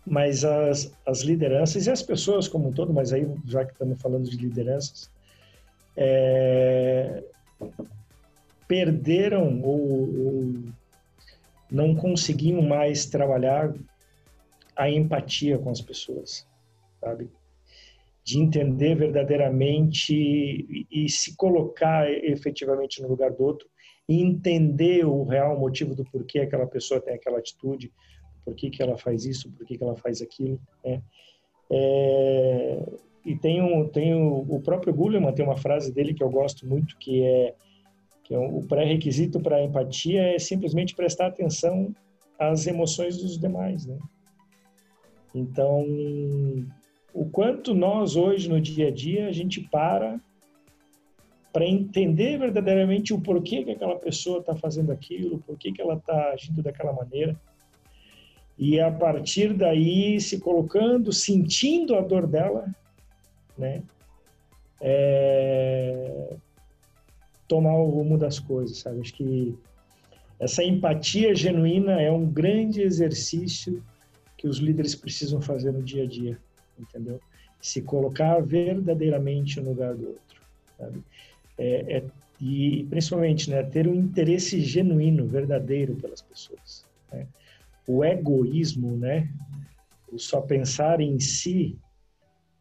mas 0.04 0.44
as, 0.44 0.92
as 1.06 1.20
lideranças 1.20 1.86
e 1.86 1.90
as 1.90 2.02
pessoas 2.02 2.48
como 2.48 2.68
um 2.68 2.72
todo, 2.72 2.92
mas 2.92 3.12
aí 3.12 3.26
já 3.46 3.64
que 3.64 3.72
estamos 3.72 4.00
falando 4.00 4.28
de 4.28 4.36
lideranças, 4.36 5.10
é, 5.96 7.22
perderam 8.66 9.60
ou, 9.62 10.26
ou 10.26 10.54
não 11.70 11.94
conseguiam 11.94 12.62
mais 12.62 13.06
trabalhar 13.06 13.74
a 14.76 14.88
empatia 14.90 15.58
com 15.58 15.70
as 15.70 15.80
pessoas, 15.80 16.46
sabe? 17.00 17.28
De 18.28 18.38
entender 18.38 18.94
verdadeiramente 18.94 20.14
e, 20.14 20.86
e, 20.90 21.08
se 21.08 21.34
colocar 21.34 22.06
efetivamente 22.12 23.00
no 23.00 23.08
lugar 23.08 23.32
do 23.32 23.42
outro 23.42 23.66
e 24.06 24.20
entender 24.20 25.06
o 25.06 25.24
real 25.24 25.58
motivo 25.58 25.94
do 25.94 26.04
porquê 26.04 26.40
aquela 26.40 26.66
pessoa 26.66 27.00
tem 27.00 27.14
aquela 27.14 27.38
atitude, 27.38 27.90
por 28.44 28.54
que, 28.54 28.70
ela 28.82 28.98
faz 28.98 29.24
isso, 29.24 29.50
por 29.52 29.66
que, 29.66 29.82
ela 29.82 29.96
faz 29.96 30.20
aquilo. 30.20 30.60
Né? 30.84 31.00
É, 31.70 32.82
e 33.24 33.34
tem, 33.34 33.62
um, 33.62 33.88
tem 33.88 34.14
um, 34.14 34.44
o 34.46 34.60
próprio 34.60 34.92
Goleman 34.92 35.32
tem 35.32 35.46
uma 35.46 35.56
frase 35.56 35.90
dele 35.90 36.12
que 36.12 36.22
eu 36.22 36.28
gosto 36.28 36.66
muito, 36.66 36.98
que 36.98 37.24
é 37.24 37.54
que 38.24 38.34
é 38.34 38.38
o 38.38 38.60
pré-requisito 38.60 39.40
para 39.40 39.56
a 39.56 39.64
empatia 39.64 40.34
é 40.34 40.38
simplesmente 40.38 40.94
prestar 40.94 41.28
atenção 41.28 41.94
às 42.38 42.66
emoções 42.66 43.16
dos 43.16 43.38
demais, 43.38 43.86
né? 43.86 43.98
Então, 45.34 45.86
o 47.12 47.24
quanto 47.26 47.74
nós 47.74 48.16
hoje 48.16 48.48
no 48.48 48.60
dia 48.60 48.88
a 48.88 48.90
dia 48.90 49.28
a 49.28 49.32
gente 49.32 49.60
para 49.60 50.20
para 51.52 51.66
entender 51.66 52.38
verdadeiramente 52.38 53.12
o 53.12 53.20
porquê 53.20 53.64
que 53.64 53.70
aquela 53.72 53.96
pessoa 53.96 54.40
está 54.40 54.54
fazendo 54.54 54.92
aquilo, 54.92 55.38
por 55.40 55.56
que 55.56 55.72
ela 55.80 55.94
está 55.94 56.30
agindo 56.30 56.62
daquela 56.62 56.92
maneira, 56.92 57.40
e 58.56 58.78
a 58.78 58.92
partir 58.92 59.54
daí 59.54 60.20
se 60.20 60.38
colocando, 60.38 61.12
sentindo 61.12 61.96
a 61.96 62.00
dor 62.00 62.26
dela, 62.26 62.72
né? 63.56 63.82
É... 64.80 66.36
tomar 67.48 67.74
o 67.76 67.88
rumo 67.88 68.18
das 68.18 68.38
coisas, 68.38 68.78
sabe? 68.78 69.00
Acho 69.00 69.14
que 69.14 69.58
essa 70.38 70.62
empatia 70.62 71.34
genuína 71.34 72.00
é 72.00 72.12
um 72.12 72.26
grande 72.26 72.82
exercício 72.82 73.82
que 74.36 74.46
os 74.46 74.58
líderes 74.58 74.94
precisam 74.94 75.40
fazer 75.40 75.72
no 75.72 75.82
dia 75.82 76.04
a 76.04 76.06
dia 76.06 76.38
entendeu? 76.78 77.20
Se 77.60 77.82
colocar 77.82 78.40
verdadeiramente 78.40 79.60
no 79.60 79.70
lugar 79.70 79.94
do 79.94 80.08
outro, 80.08 80.40
sabe? 80.76 81.02
É, 81.58 81.96
é, 81.96 82.04
e 82.40 82.86
principalmente, 82.88 83.50
né, 83.50 83.62
ter 83.64 83.88
um 83.88 83.94
interesse 83.94 84.60
genuíno, 84.60 85.26
verdadeiro 85.26 85.96
pelas 85.96 86.22
pessoas. 86.22 86.86
Né? 87.12 87.26
O 87.86 88.04
egoísmo, 88.04 88.96
né, 88.96 89.28
o 90.12 90.18
só 90.18 90.40
pensar 90.40 91.00
em 91.00 91.18
si, 91.18 91.76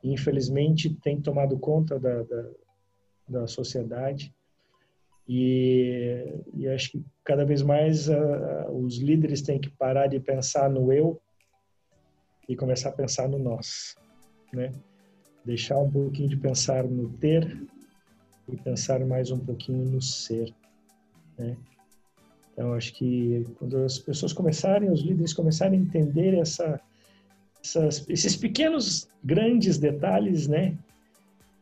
infelizmente, 0.04 0.90
tem 0.90 1.22
tomado 1.22 1.60
conta 1.60 2.00
da, 2.00 2.24
da, 2.24 2.50
da 3.28 3.48
sociedade 3.48 4.34
e, 5.30 6.42
e, 6.54 6.68
acho 6.70 6.92
que 6.92 7.06
cada 7.24 7.44
vez 7.44 7.62
mais 7.62 8.08
uh, 8.08 8.72
os 8.72 8.98
líderes 8.98 9.42
têm 9.42 9.60
que 9.60 9.70
parar 9.70 10.08
de 10.08 10.20
pensar 10.22 10.70
no 10.70 10.94
eu 10.94 11.20
e 12.48 12.56
começar 12.56 12.90
a 12.90 12.94
pensar 12.94 13.28
no 13.28 13.38
nós 13.38 13.98
né? 14.54 14.74
Deixar 15.46 15.78
um 15.78 15.90
pouquinho 15.90 16.30
de 16.30 16.38
pensar 16.38 16.84
no 16.84 17.10
ter 17.10 17.58
e 18.48 18.56
pensar 18.58 19.06
mais 19.06 19.32
um 19.32 19.40
pouquinho 19.40 19.86
no 19.86 20.02
ser, 20.02 20.54
né? 21.38 21.56
Então, 22.54 22.74
acho 22.74 22.94
que 22.94 23.46
quando 23.60 23.78
as 23.78 24.00
pessoas 24.00 24.34
começarem, 24.34 24.90
os 24.90 25.02
líderes 25.02 25.32
começarem 25.32 25.80
a 25.80 25.82
entender 25.84 26.34
essa, 26.34 26.82
essas, 27.64 28.04
esses 28.10 28.36
pequenos, 28.36 29.08
grandes 29.24 29.78
detalhes, 29.78 30.48
né? 30.48 30.76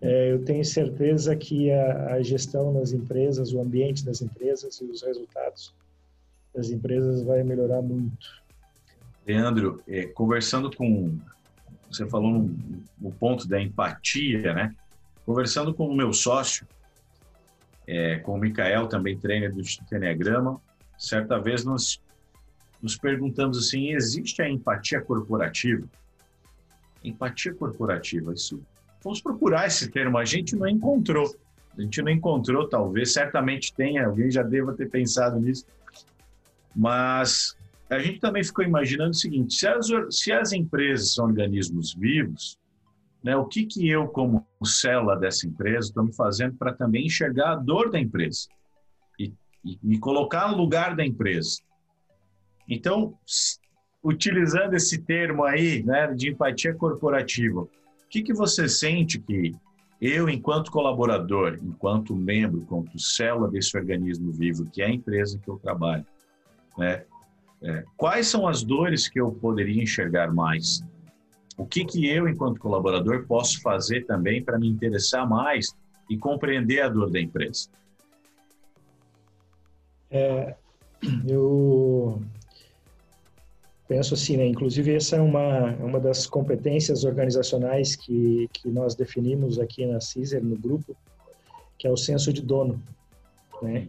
É, 0.01 0.31
eu 0.31 0.45
tenho 0.45 0.63
certeza 0.63 1.35
que 1.35 1.71
a, 1.71 2.13
a, 2.13 2.21
gestão 2.21 2.71
nas 2.71 2.93
empresas, 2.93 3.51
o 3.51 3.59
ambiente 3.59 4.05
das 4.05 4.21
empresas 4.21 4.79
e 4.79 4.85
os 4.85 5.01
resultados 5.01 5.73
das 6.53 6.69
empresas 6.69 7.23
vai 7.23 7.43
melhorar 7.43 7.81
muito. 7.81 8.43
Leandro, 9.27 9.81
é, 9.87 10.05
conversando 10.05 10.69
com 10.75 11.17
você 11.95 12.07
falou 12.07 12.31
no, 12.31 12.55
no, 12.99 13.11
ponto 13.11 13.47
da 13.47 13.61
empatia, 13.61 14.53
né? 14.53 14.75
Conversando 15.25 15.73
com 15.73 15.87
o 15.87 15.95
meu 15.95 16.13
sócio, 16.13 16.67
é, 17.87 18.19
com 18.19 18.35
o 18.35 18.37
Mikael, 18.37 18.87
também 18.87 19.17
treina 19.17 19.49
do 19.49 19.61
Enneagrama, 19.91 20.59
certa 20.97 21.39
vez 21.39 21.63
nós 21.63 22.01
nos 22.81 22.97
perguntamos 22.97 23.57
assim, 23.57 23.91
existe 23.91 24.41
a 24.41 24.49
empatia 24.49 25.01
corporativa? 25.01 25.87
Empatia 27.03 27.53
corporativa, 27.53 28.33
isso... 28.33 28.61
Vamos 29.03 29.21
procurar 29.21 29.67
esse 29.67 29.89
termo, 29.91 30.17
a 30.17 30.25
gente 30.25 30.55
não 30.55 30.67
encontrou. 30.67 31.35
A 31.77 31.81
gente 31.81 32.01
não 32.01 32.11
encontrou, 32.11 32.67
talvez, 32.67 33.13
certamente 33.13 33.73
tenha, 33.73 34.07
alguém 34.07 34.31
já 34.31 34.41
deva 34.41 34.73
ter 34.73 34.89
pensado 34.89 35.39
nisso. 35.39 35.65
Mas 36.75 37.55
a 37.89 37.99
gente 37.99 38.19
também 38.19 38.43
ficou 38.43 38.65
imaginando 38.65 39.11
o 39.11 39.15
seguinte: 39.15 39.53
se 39.53 39.67
as, 39.67 39.87
se 40.09 40.31
as 40.31 40.51
empresas 40.51 41.13
são 41.13 41.25
organismos 41.25 41.93
vivos, 41.93 42.57
né, 43.23 43.35
o 43.35 43.45
que, 43.45 43.65
que 43.65 43.87
eu, 43.87 44.07
como 44.07 44.45
célula 44.63 45.17
dessa 45.17 45.47
empresa, 45.47 45.87
estou 45.87 46.03
me 46.03 46.13
fazendo 46.13 46.55
para 46.55 46.73
também 46.73 47.05
enxergar 47.05 47.53
a 47.53 47.55
dor 47.55 47.89
da 47.89 47.99
empresa 47.99 48.47
e, 49.19 49.33
e 49.63 49.79
me 49.81 49.99
colocar 49.99 50.49
no 50.51 50.57
lugar 50.57 50.95
da 50.95 51.05
empresa? 51.05 51.59
Então, 52.67 53.17
utilizando 54.03 54.75
esse 54.75 54.99
termo 54.99 55.43
aí 55.43 55.83
né, 55.83 56.13
de 56.13 56.29
empatia 56.29 56.73
corporativa, 56.73 57.61
o 57.61 57.69
que, 58.09 58.21
que 58.21 58.33
você 58.33 58.67
sente 58.67 59.19
que 59.19 59.55
eu, 59.99 60.29
enquanto 60.29 60.71
colaborador, 60.71 61.59
enquanto 61.63 62.15
membro, 62.15 62.61
enquanto 62.61 62.99
célula 62.99 63.49
desse 63.49 63.75
organismo 63.77 64.31
vivo, 64.31 64.69
que 64.69 64.81
é 64.81 64.85
a 64.85 64.91
empresa 64.91 65.39
que 65.39 65.49
eu 65.49 65.57
trabalho, 65.57 66.05
né, 66.77 67.05
é, 67.61 67.83
quais 67.97 68.27
são 68.27 68.47
as 68.47 68.63
dores 68.63 69.07
que 69.07 69.19
eu 69.19 69.31
poderia 69.31 69.81
enxergar 69.81 70.33
mais? 70.33 70.83
O 71.57 71.65
que, 71.65 71.85
que 71.85 72.07
eu, 72.07 72.27
enquanto 72.27 72.59
colaborador, 72.59 73.25
posso 73.25 73.61
fazer 73.61 74.05
também 74.05 74.43
para 74.43 74.59
me 74.59 74.67
interessar 74.67 75.27
mais 75.27 75.73
e 76.09 76.17
compreender 76.17 76.81
a 76.81 76.89
dor 76.89 77.09
da 77.09 77.19
empresa? 77.19 77.69
É, 80.11 80.55
eu 81.27 82.21
penso 83.87 84.13
assim, 84.13 84.37
né? 84.37 84.45
Inclusive 84.45 84.93
essa 84.93 85.15
é 85.15 85.21
uma 85.21 85.73
uma 85.75 85.99
das 85.99 86.27
competências 86.27 87.03
organizacionais 87.03 87.95
que 87.95 88.49
que 88.53 88.69
nós 88.69 88.95
definimos 88.95 89.59
aqui 89.59 89.85
na 89.85 89.99
Caesar 89.99 90.43
no 90.43 90.57
grupo, 90.57 90.95
que 91.77 91.87
é 91.87 91.91
o 91.91 91.97
senso 91.97 92.31
de 92.31 92.41
dono, 92.41 92.81
né? 93.61 93.87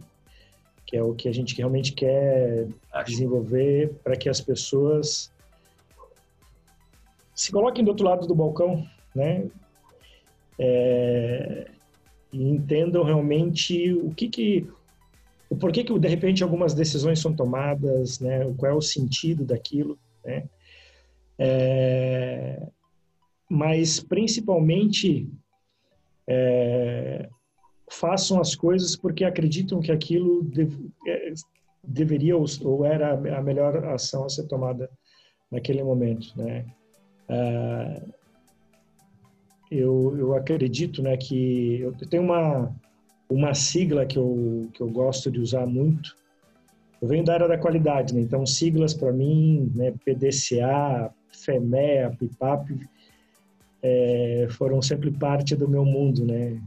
Que 0.87 0.95
é 0.95 1.03
o 1.03 1.13
que 1.13 1.27
a 1.27 1.33
gente 1.33 1.55
realmente 1.55 1.91
quer 1.91 2.69
desenvolver 3.05 3.93
para 4.03 4.15
que 4.15 4.29
as 4.29 4.39
pessoas 4.39 5.29
se 7.35 7.51
coloquem 7.51 7.83
do 7.83 7.89
outro 7.89 8.05
lado 8.05 8.25
do 8.25 8.33
balcão, 8.33 8.87
né? 9.13 9.45
É, 10.57 11.67
e 12.31 12.49
entendam 12.49 13.03
realmente 13.03 13.93
o 13.93 14.11
que 14.15 14.29
que 14.29 14.67
o 15.49 15.55
porquê 15.55 15.83
que 15.83 15.97
de 15.99 16.07
repente 16.07 16.41
algumas 16.41 16.73
decisões 16.73 17.19
são 17.19 17.35
tomadas, 17.35 18.19
né? 18.21 18.51
Qual 18.57 18.71
é 18.71 18.73
o 18.73 18.81
sentido 18.81 19.43
daquilo, 19.43 19.99
né? 20.23 20.45
É, 21.37 22.65
mas 23.49 23.99
principalmente 23.99 25.29
é, 26.25 27.29
façam 27.89 28.39
as 28.39 28.55
coisas 28.55 28.95
porque 28.95 29.23
acreditam 29.23 29.79
que 29.79 29.91
aquilo 29.91 30.49
é, 31.07 31.33
deveria 31.83 32.35
ou 32.37 32.85
era 32.85 33.13
a 33.13 33.41
melhor 33.41 33.83
ação 33.85 34.25
a 34.25 34.29
ser 34.29 34.47
tomada 34.47 34.89
naquele 35.51 35.83
momento, 35.83 36.33
né? 36.35 36.65
Ah, 37.29 38.01
eu, 39.71 40.15
eu 40.17 40.35
acredito, 40.35 41.01
né, 41.01 41.17
que 41.17 41.81
eu 41.81 41.93
tenho 42.09 42.23
uma 42.23 42.73
uma 43.29 43.53
sigla 43.53 44.05
que 44.05 44.17
eu 44.17 44.69
que 44.73 44.81
eu 44.81 44.89
gosto 44.89 45.29
de 45.29 45.39
usar 45.39 45.65
muito. 45.65 46.15
Eu 47.01 47.07
venho 47.07 47.23
da 47.23 47.33
área 47.33 47.47
da 47.47 47.57
qualidade, 47.57 48.15
né? 48.15 48.21
Então 48.21 48.45
siglas 48.45 48.93
para 48.93 49.11
mim, 49.11 49.71
né, 49.75 49.93
PDCA, 50.03 51.13
FEMEA, 51.29 52.15
PIPAP, 52.17 52.69
é, 53.83 54.47
foram 54.51 54.81
sempre 54.81 55.11
parte 55.11 55.55
do 55.55 55.67
meu 55.67 55.85
mundo, 55.85 56.25
né? 56.25 56.59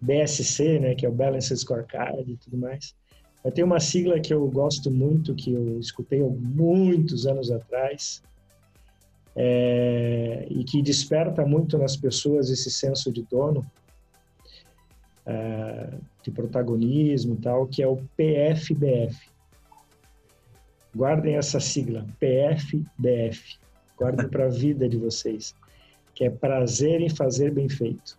BSC, 0.00 0.78
né, 0.78 0.94
que 0.94 1.04
é 1.04 1.08
o 1.08 1.12
Balance 1.12 1.54
Scorecard 1.56 2.30
e 2.30 2.36
tudo 2.36 2.56
mais. 2.56 2.94
Mas 3.42 3.54
tem 3.54 3.64
uma 3.64 3.80
sigla 3.80 4.20
que 4.20 4.32
eu 4.32 4.46
gosto 4.48 4.90
muito, 4.90 5.34
que 5.34 5.52
eu 5.52 5.78
escutei 5.78 6.22
há 6.22 6.28
muitos 6.28 7.26
anos 7.26 7.50
atrás, 7.50 8.22
é, 9.34 10.46
e 10.50 10.64
que 10.64 10.82
desperta 10.82 11.46
muito 11.46 11.78
nas 11.78 11.96
pessoas 11.96 12.50
esse 12.50 12.70
senso 12.70 13.12
de 13.12 13.22
dono, 13.22 13.64
é, 15.24 15.94
de 16.22 16.30
protagonismo 16.30 17.34
e 17.34 17.38
tal, 17.38 17.66
que 17.66 17.82
é 17.82 17.86
o 17.86 17.96
PFBF. 18.16 19.30
Guardem 20.94 21.36
essa 21.36 21.60
sigla, 21.60 22.06
PFBF. 22.18 23.58
Guardem 23.96 24.28
para 24.28 24.46
a 24.46 24.50
vida 24.50 24.88
de 24.88 24.96
vocês, 24.96 25.54
que 26.14 26.24
é 26.24 26.30
prazer 26.30 27.00
em 27.00 27.08
fazer 27.08 27.52
bem 27.52 27.68
feito. 27.68 28.18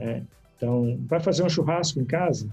É, 0.00 0.22
então, 0.56 0.98
vai 1.06 1.20
fazer 1.20 1.42
um 1.42 1.48
churrasco 1.48 2.00
em 2.00 2.04
casa? 2.04 2.48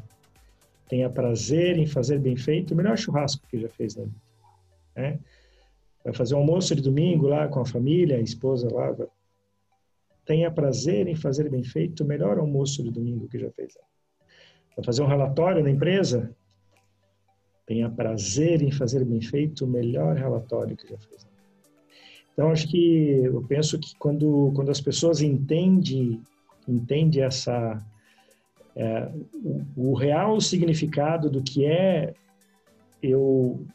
Tenha 0.87 1.09
prazer 1.09 1.77
em 1.77 1.85
fazer 1.85 2.19
bem 2.19 2.35
feito, 2.35 2.73
o 2.73 2.77
melhor 2.77 2.97
churrasco 2.97 3.45
que 3.47 3.59
já 3.59 3.69
fez 3.69 3.95
na 3.95 4.03
vida. 4.03 4.21
Né? 4.95 5.19
Vai 6.03 6.13
fazer 6.13 6.35
um 6.35 6.39
almoço 6.39 6.75
de 6.75 6.81
domingo 6.81 7.27
lá 7.27 7.47
com 7.47 7.61
a 7.61 7.65
família, 7.65 8.17
a 8.17 8.21
esposa 8.21 8.67
lá. 8.73 8.95
Tenha 10.25 10.51
prazer 10.51 11.07
em 11.07 11.15
fazer 11.15 11.49
bem 11.49 11.63
feito, 11.63 12.03
o 12.03 12.07
melhor 12.07 12.37
almoço 12.37 12.83
de 12.83 12.91
domingo 12.91 13.27
que 13.27 13.39
já 13.39 13.49
fez. 13.51 13.77
Vai 14.75 14.83
fazer 14.83 15.01
um 15.03 15.07
relatório 15.07 15.63
na 15.63 15.69
empresa? 15.69 16.35
Tenha 17.65 17.89
prazer 17.89 18.61
em 18.61 18.71
fazer 18.71 19.05
bem 19.05 19.21
feito, 19.21 19.63
o 19.63 19.67
melhor 19.67 20.15
relatório 20.15 20.75
que 20.75 20.87
já 20.87 20.97
fez. 20.97 21.25
Então, 22.33 22.49
acho 22.49 22.67
que 22.67 23.21
eu 23.23 23.43
penso 23.43 23.77
que 23.79 23.95
quando, 23.97 24.51
quando 24.55 24.71
as 24.71 24.81
pessoas 24.81 25.21
entendem, 25.21 26.21
entendem 26.67 27.23
essa, 27.23 27.83
é, 28.75 29.11
o, 29.33 29.89
o, 29.89 29.93
real 29.93 30.39
significado 30.39 31.29
do 31.29 31.41
que 31.41 31.65
é 31.65 32.13
eu 33.01 33.65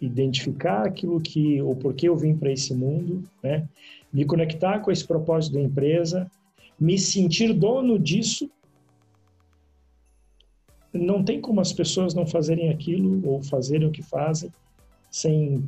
identificar 0.00 0.86
aquilo 0.86 1.20
que 1.20 1.60
ou 1.62 1.76
por 1.76 1.94
que 1.94 2.08
eu 2.08 2.16
vim 2.16 2.36
para 2.36 2.50
esse 2.50 2.74
mundo, 2.74 3.22
né? 3.42 3.68
Me 4.12 4.24
conectar 4.24 4.80
com 4.80 4.90
esse 4.90 5.06
propósito 5.06 5.54
da 5.54 5.60
empresa, 5.60 6.30
me 6.78 6.98
sentir 6.98 7.52
dono 7.52 7.98
disso. 7.98 8.50
Não 10.92 11.24
tem 11.24 11.40
como 11.40 11.60
as 11.60 11.72
pessoas 11.72 12.12
não 12.12 12.26
fazerem 12.26 12.68
aquilo 12.68 13.26
ou 13.26 13.42
fazerem 13.42 13.88
o 13.88 13.92
que 13.92 14.02
fazem 14.02 14.52
sem 15.10 15.62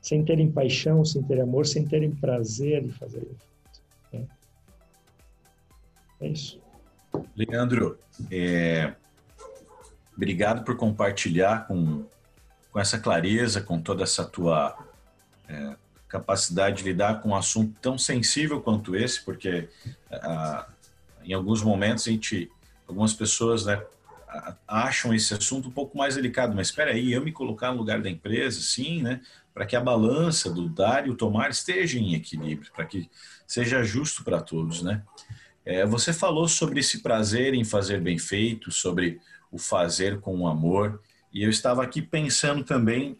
sem 0.00 0.24
terem 0.24 0.48
paixão, 0.48 1.04
sem 1.04 1.20
terem 1.24 1.42
amor, 1.42 1.66
sem 1.66 1.84
terem 1.84 2.12
prazer 2.12 2.84
de 2.84 2.92
fazer 2.92 3.22
isso. 3.24 3.55
É 6.20 6.28
isso. 6.28 6.60
Leandro, 7.34 7.98
é, 8.30 8.94
obrigado 10.14 10.64
por 10.64 10.76
compartilhar 10.76 11.66
com, 11.66 12.04
com 12.70 12.80
essa 12.80 12.98
clareza, 12.98 13.60
com 13.60 13.80
toda 13.80 14.02
essa 14.02 14.24
tua 14.24 14.76
é, 15.48 15.76
capacidade 16.08 16.78
de 16.78 16.84
lidar 16.84 17.20
com 17.20 17.30
um 17.30 17.34
assunto 17.34 17.78
tão 17.80 17.98
sensível 17.98 18.60
quanto 18.60 18.94
esse, 18.96 19.24
porque 19.24 19.68
em 21.24 21.32
alguns 21.32 21.62
momentos 21.62 22.06
a 22.06 22.10
gente, 22.10 22.50
algumas 22.86 23.12
pessoas 23.12 23.66
né, 23.66 23.82
acham 24.66 25.14
esse 25.14 25.34
assunto 25.34 25.68
um 25.68 25.72
pouco 25.72 25.96
mais 25.96 26.14
delicado, 26.14 26.54
mas 26.54 26.68
espera 26.68 26.92
aí, 26.92 27.12
eu 27.12 27.24
me 27.24 27.32
colocar 27.32 27.72
no 27.72 27.78
lugar 27.78 28.00
da 28.00 28.08
empresa, 28.08 28.60
sim, 28.60 29.02
né, 29.02 29.20
para 29.52 29.66
que 29.66 29.74
a 29.74 29.80
balança 29.80 30.50
do 30.50 30.68
dar 30.68 31.06
e 31.06 31.10
o 31.10 31.16
tomar 31.16 31.50
esteja 31.50 31.98
em 31.98 32.14
equilíbrio, 32.14 32.70
para 32.72 32.84
que 32.84 33.10
seja 33.46 33.82
justo 33.82 34.22
para 34.22 34.40
todos, 34.40 34.82
né? 34.82 35.02
É, 35.66 35.84
você 35.84 36.12
falou 36.12 36.46
sobre 36.46 36.78
esse 36.78 37.02
prazer 37.02 37.52
em 37.52 37.64
fazer 37.64 38.00
bem 38.00 38.16
feito, 38.18 38.70
sobre 38.70 39.18
o 39.50 39.58
fazer 39.58 40.20
com 40.20 40.46
amor, 40.46 41.02
e 41.32 41.42
eu 41.42 41.50
estava 41.50 41.82
aqui 41.82 42.00
pensando 42.00 42.62
também 42.62 43.18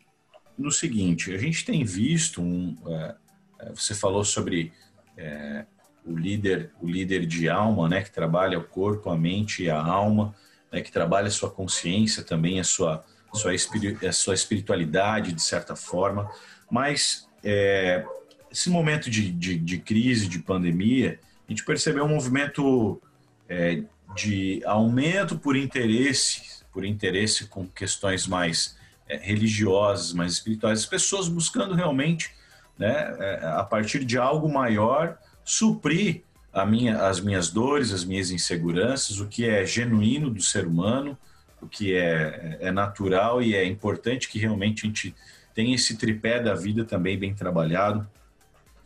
no 0.57 0.71
seguinte: 0.71 1.35
a 1.35 1.39
gente 1.39 1.65
tem 1.65 1.85
visto 1.85 2.41
um. 2.41 2.77
É, 2.87 3.15
é, 3.63 3.73
você 3.73 3.95
falou 3.95 4.25
sobre 4.25 4.73
é, 5.17 5.67
o 6.05 6.17
líder, 6.17 6.71
o 6.81 6.87
líder 6.87 7.27
de 7.27 7.49
alma, 7.49 7.89
né, 7.89 8.03
que 8.03 8.13
trabalha 8.13 8.61
o 8.61 8.65
corpo, 8.65 9.11
a 9.11 9.19
mente 9.19 9.65
e 9.65 9.71
a 9.71 9.83
alma, 9.83 10.33
né, 10.71 10.81
que 10.81 10.93
trabalha 10.93 11.27
a 11.27 11.33
sua 11.33 11.51
consciência 11.51 12.23
também, 12.23 12.61
a 12.61 12.65
sua, 12.65 13.05
sua, 13.35 13.51
a 13.53 14.13
sua 14.13 14.35
espiritualidade, 14.35 15.33
de 15.33 15.43
certa 15.43 15.75
forma. 15.75 16.31
Mas 16.71 17.29
é, 17.43 18.05
esse 18.53 18.71
momento 18.71 19.11
de, 19.11 19.33
de, 19.33 19.59
de 19.59 19.79
crise, 19.79 20.29
de 20.29 20.39
pandemia, 20.39 21.19
a 21.49 21.53
gente 21.53 21.65
percebeu 21.65 22.05
um 22.05 22.09
movimento 22.09 23.01
é, 23.49 23.83
de 24.15 24.63
aumento 24.65 25.39
por 25.39 25.57
interesse, 25.57 26.65
por 26.73 26.85
interesse 26.85 27.47
com 27.47 27.67
questões 27.67 28.27
mais 28.27 28.77
é, 29.09 29.17
religiosas, 29.17 30.13
mais 30.13 30.33
espirituais, 30.33 30.81
as 30.81 30.87
pessoas 30.87 31.29
buscando 31.29 31.75
realmente, 31.75 32.35
né, 32.79 33.17
é, 33.19 33.47
a 33.47 33.63
partir 33.63 34.05
de 34.05 34.19
algo 34.19 34.53
maior, 34.53 35.19
suprir 35.45 36.23
minha, 36.65 37.03
as 37.07 37.21
minhas 37.21 37.51
dores, 37.51 37.93
as 37.93 38.05
minhas 38.05 38.31
inseguranças, 38.31 39.21
o 39.21 39.29
que 39.29 39.49
é 39.49 39.65
genuíno 39.67 40.31
do 40.31 40.43
ser 40.43 40.67
humano, 40.67 41.17
o 41.61 41.69
que 41.69 41.95
é, 41.95 42.59
é 42.61 42.73
natural 42.73 43.43
e 43.43 43.55
é 43.55 43.65
importante 43.65 44.29
que 44.29 44.39
realmente 44.39 44.85
a 44.85 44.87
gente 44.87 45.15
tenha 45.55 45.75
esse 45.75 45.97
tripé 45.97 46.41
da 46.41 46.55
vida 46.55 46.85
também 46.85 47.19
bem 47.19 47.35
trabalhado. 47.35 48.07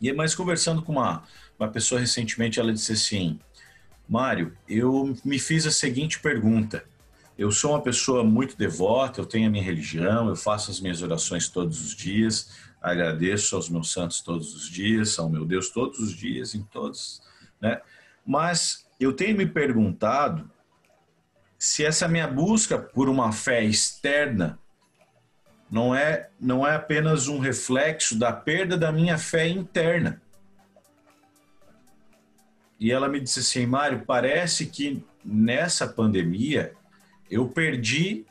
E 0.01 0.11
mais 0.11 0.33
conversando 0.33 0.81
com 0.81 0.93
uma 0.93 1.23
uma 1.61 1.71
pessoa 1.71 2.01
recentemente 2.01 2.59
ela 2.59 2.73
disse 2.73 2.93
assim: 2.93 3.39
Mário, 4.09 4.57
eu 4.67 5.15
me 5.23 5.39
fiz 5.39 5.65
a 5.65 5.71
seguinte 5.71 6.19
pergunta. 6.19 6.83
Eu 7.37 7.51
sou 7.51 7.71
uma 7.71 7.81
pessoa 7.81 8.23
muito 8.23 8.57
devota, 8.57 9.21
eu 9.21 9.25
tenho 9.25 9.47
a 9.47 9.49
minha 9.49 9.63
religião, 9.63 10.27
eu 10.27 10.35
faço 10.35 10.69
as 10.69 10.79
minhas 10.79 11.01
orações 11.01 11.47
todos 11.47 11.81
os 11.81 11.95
dias, 11.95 12.51
agradeço 12.81 13.55
aos 13.55 13.69
meus 13.69 13.91
santos 13.91 14.21
todos 14.21 14.53
os 14.53 14.69
dias, 14.69 15.17
ao 15.17 15.29
meu 15.29 15.45
Deus 15.45 15.69
todos 15.69 15.99
os 15.99 16.13
dias, 16.13 16.53
em 16.53 16.61
todos, 16.63 17.21
né? 17.59 17.81
Mas 18.25 18.85
eu 18.99 19.13
tenho 19.13 19.37
me 19.37 19.45
perguntado 19.45 20.49
se 21.57 21.83
essa 21.85 22.07
minha 22.07 22.27
busca 22.27 22.77
por 22.77 23.07
uma 23.07 23.31
fé 23.31 23.63
externa 23.63 24.59
não 25.69 25.95
é 25.95 26.29
não 26.39 26.67
é 26.67 26.75
apenas 26.75 27.27
um 27.27 27.39
reflexo 27.39 28.17
da 28.19 28.33
perda 28.33 28.77
da 28.77 28.91
minha 28.91 29.17
fé 29.17 29.47
interna. 29.47 30.20
E 32.81 32.91
ela 32.91 33.07
me 33.07 33.19
disse 33.19 33.41
assim, 33.41 33.67
Mário, 33.67 34.03
parece 34.07 34.65
que 34.65 35.05
nessa 35.23 35.87
pandemia 35.87 36.73
eu 37.29 37.47
perdi 37.47 38.25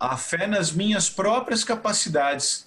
a 0.00 0.16
fé 0.16 0.46
nas 0.46 0.72
minhas 0.72 1.10
próprias 1.10 1.62
capacidades. 1.64 2.66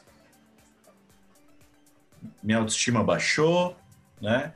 Minha 2.44 2.60
autoestima 2.60 3.04
baixou, 3.04 3.76
né? 4.22 4.54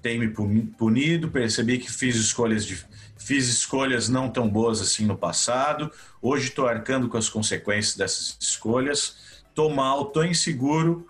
Tem 0.00 0.16
me 0.16 0.28
punido, 0.28 1.28
percebi 1.28 1.76
que 1.76 1.90
fiz 1.90 2.14
escolhas 2.14 2.64
de, 2.64 2.86
fiz 3.18 3.48
escolhas 3.48 4.08
não 4.08 4.30
tão 4.30 4.48
boas 4.48 4.80
assim 4.80 5.04
no 5.04 5.18
passado. 5.18 5.90
Hoje 6.22 6.50
estou 6.50 6.68
arcando 6.68 7.08
com 7.08 7.16
as 7.16 7.28
consequências 7.28 7.96
dessas 7.96 8.38
escolhas. 8.40 9.42
Estou 9.48 9.68
mal, 9.68 10.06
estou 10.06 10.24
inseguro. 10.24 11.08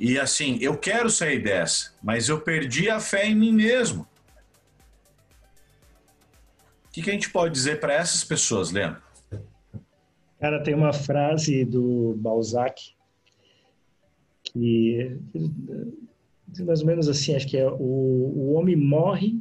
E 0.00 0.18
assim, 0.18 0.56
eu 0.62 0.78
quero 0.78 1.10
sair 1.10 1.42
dessa, 1.42 1.92
mas 2.02 2.30
eu 2.30 2.40
perdi 2.40 2.88
a 2.88 2.98
fé 2.98 3.26
em 3.26 3.34
mim 3.34 3.52
mesmo. 3.52 4.08
O 6.86 6.90
que, 6.90 7.02
que 7.02 7.10
a 7.10 7.12
gente 7.12 7.30
pode 7.30 7.52
dizer 7.52 7.80
para 7.80 7.92
essas 7.92 8.24
pessoas, 8.24 8.70
Leandro? 8.70 9.02
Cara, 10.40 10.62
tem 10.62 10.74
uma 10.74 10.94
frase 10.94 11.66
do 11.66 12.14
Balzac 12.16 12.94
que 14.42 15.18
mais 16.60 16.80
ou 16.80 16.86
menos 16.86 17.06
assim, 17.06 17.36
acho 17.36 17.46
que 17.46 17.58
é 17.58 17.70
o, 17.70 17.74
o 17.78 18.54
homem 18.54 18.74
morre 18.74 19.38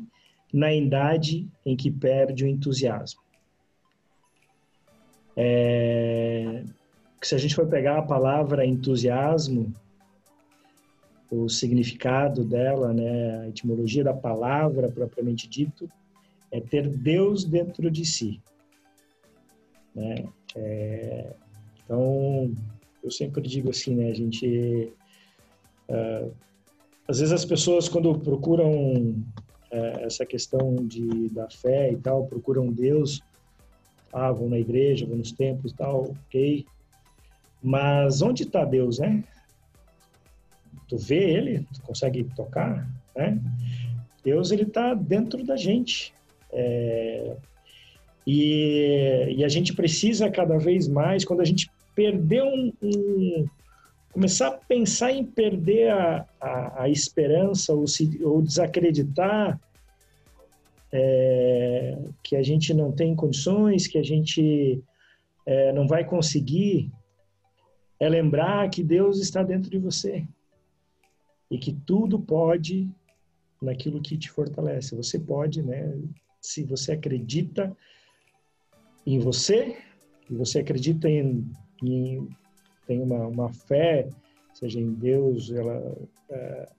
na 0.53 0.73
idade 0.73 1.47
em 1.65 1.75
que 1.75 1.89
perde 1.89 2.43
o 2.43 2.47
entusiasmo. 2.47 3.21
É, 5.37 6.65
se 7.21 7.33
a 7.33 7.37
gente 7.37 7.55
for 7.55 7.65
pegar 7.67 7.97
a 7.97 8.01
palavra 8.01 8.65
entusiasmo, 8.65 9.73
o 11.31 11.47
significado 11.47 12.43
dela, 12.43 12.93
né, 12.93 13.41
a 13.41 13.47
etimologia 13.49 14.03
da 14.03 14.13
palavra 14.13 14.89
propriamente 14.89 15.47
dito, 15.47 15.89
é 16.51 16.59
ter 16.59 16.87
Deus 16.87 17.43
dentro 17.43 17.89
de 17.91 18.05
si. 18.05 18.41
Né? 19.93 20.25
É, 20.55 21.33
então, 21.83 22.51
eu 23.03 23.11
sempre 23.11 23.41
digo 23.41 23.69
assim, 23.69 23.95
né, 23.95 24.09
a 24.09 24.13
gente... 24.13 24.91
Uh, 25.87 26.31
às 27.07 27.19
vezes 27.19 27.33
as 27.33 27.45
pessoas, 27.45 27.89
quando 27.89 28.19
procuram 28.19 28.71
uh, 29.71 29.99
essa 30.01 30.25
questão 30.25 30.75
de, 30.75 31.29
da 31.29 31.49
fé 31.49 31.91
e 31.91 31.97
tal, 31.97 32.27
procuram 32.27 32.71
Deus, 32.71 33.21
ah, 34.13 34.31
vão 34.31 34.49
na 34.49 34.59
igreja, 34.59 35.05
vão 35.05 35.17
nos 35.17 35.31
templos 35.31 35.71
e 35.71 35.75
tal, 35.75 36.03
ok. 36.03 36.65
Mas 37.61 38.21
onde 38.21 38.43
está 38.43 38.63
Deus, 38.65 38.99
né? 38.99 39.23
Tu 40.89 40.97
vê 40.97 41.35
Ele, 41.35 41.67
tu 41.71 41.81
consegue 41.83 42.23
tocar, 42.35 42.89
né? 43.15 43.39
Deus, 44.23 44.51
Ele 44.51 44.63
está 44.63 44.95
dentro 44.95 45.45
da 45.45 45.55
gente. 45.55 46.13
É... 46.51 47.35
E, 48.25 49.35
e, 49.37 49.43
a 49.43 49.47
gente 49.47 49.73
precisa 49.73 50.29
cada 50.29 50.57
vez 50.57 50.87
mais, 50.87 51.23
quando 51.23 51.41
a 51.41 51.45
gente 51.45 51.71
perder 51.95 52.43
um, 52.43 52.71
um 52.81 53.47
começar 54.11 54.49
a 54.49 54.51
pensar 54.51 55.11
em 55.11 55.23
perder 55.23 55.89
a, 55.91 56.25
a, 56.39 56.83
a 56.83 56.89
esperança 56.89 57.73
ou, 57.73 57.87
se, 57.87 58.19
ou 58.23 58.41
desacreditar 58.41 59.59
é, 60.91 61.97
que 62.21 62.35
a 62.35 62.43
gente 62.43 62.73
não 62.73 62.91
tem 62.91 63.15
condições, 63.15 63.87
que 63.87 63.97
a 63.97 64.03
gente 64.03 64.83
é, 65.45 65.71
não 65.73 65.87
vai 65.87 66.03
conseguir, 66.03 66.91
é 67.99 68.09
lembrar 68.09 68.69
que 68.69 68.83
Deus 68.83 69.19
está 69.19 69.41
dentro 69.41 69.69
de 69.69 69.77
você 69.77 70.25
e 71.49 71.57
que 71.57 71.73
tudo 71.73 72.19
pode 72.19 72.89
naquilo 73.61 74.01
que 74.01 74.17
te 74.17 74.29
fortalece. 74.29 74.95
Você 74.95 75.19
pode, 75.19 75.61
né? 75.61 75.97
Se 76.41 76.63
você 76.63 76.93
acredita 76.93 77.75
em 79.05 79.19
você, 79.19 79.77
e 80.29 80.35
você 80.35 80.59
acredita 80.59 81.09
em, 81.09 81.51
em 81.83 82.29
tem 82.85 83.01
uma, 83.01 83.27
uma 83.27 83.53
fé, 83.53 84.09
seja 84.53 84.79
em 84.79 84.93
Deus, 84.93 85.51
ela 85.51 85.95
é, 86.29 86.69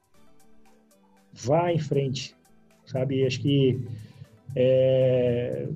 vá 1.32 1.72
em 1.72 1.78
frente, 1.78 2.34
sabe? 2.84 3.24
Acho 3.24 3.40
que 3.40 3.80
é, 4.56 5.68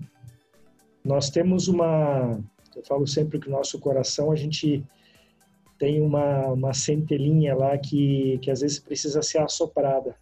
nós 1.04 1.30
temos 1.30 1.68
uma, 1.68 2.40
eu 2.74 2.84
falo 2.84 3.06
sempre 3.06 3.38
que 3.38 3.48
o 3.48 3.52
nosso 3.52 3.78
coração 3.78 4.32
a 4.32 4.36
gente 4.36 4.84
tem 5.78 6.00
uma, 6.00 6.48
uma 6.48 6.74
centelhinha 6.74 7.54
lá 7.54 7.76
que, 7.76 8.38
que 8.38 8.50
às 8.50 8.60
vezes 8.60 8.78
precisa 8.78 9.22
ser 9.22 9.38
assoprada 9.38 10.14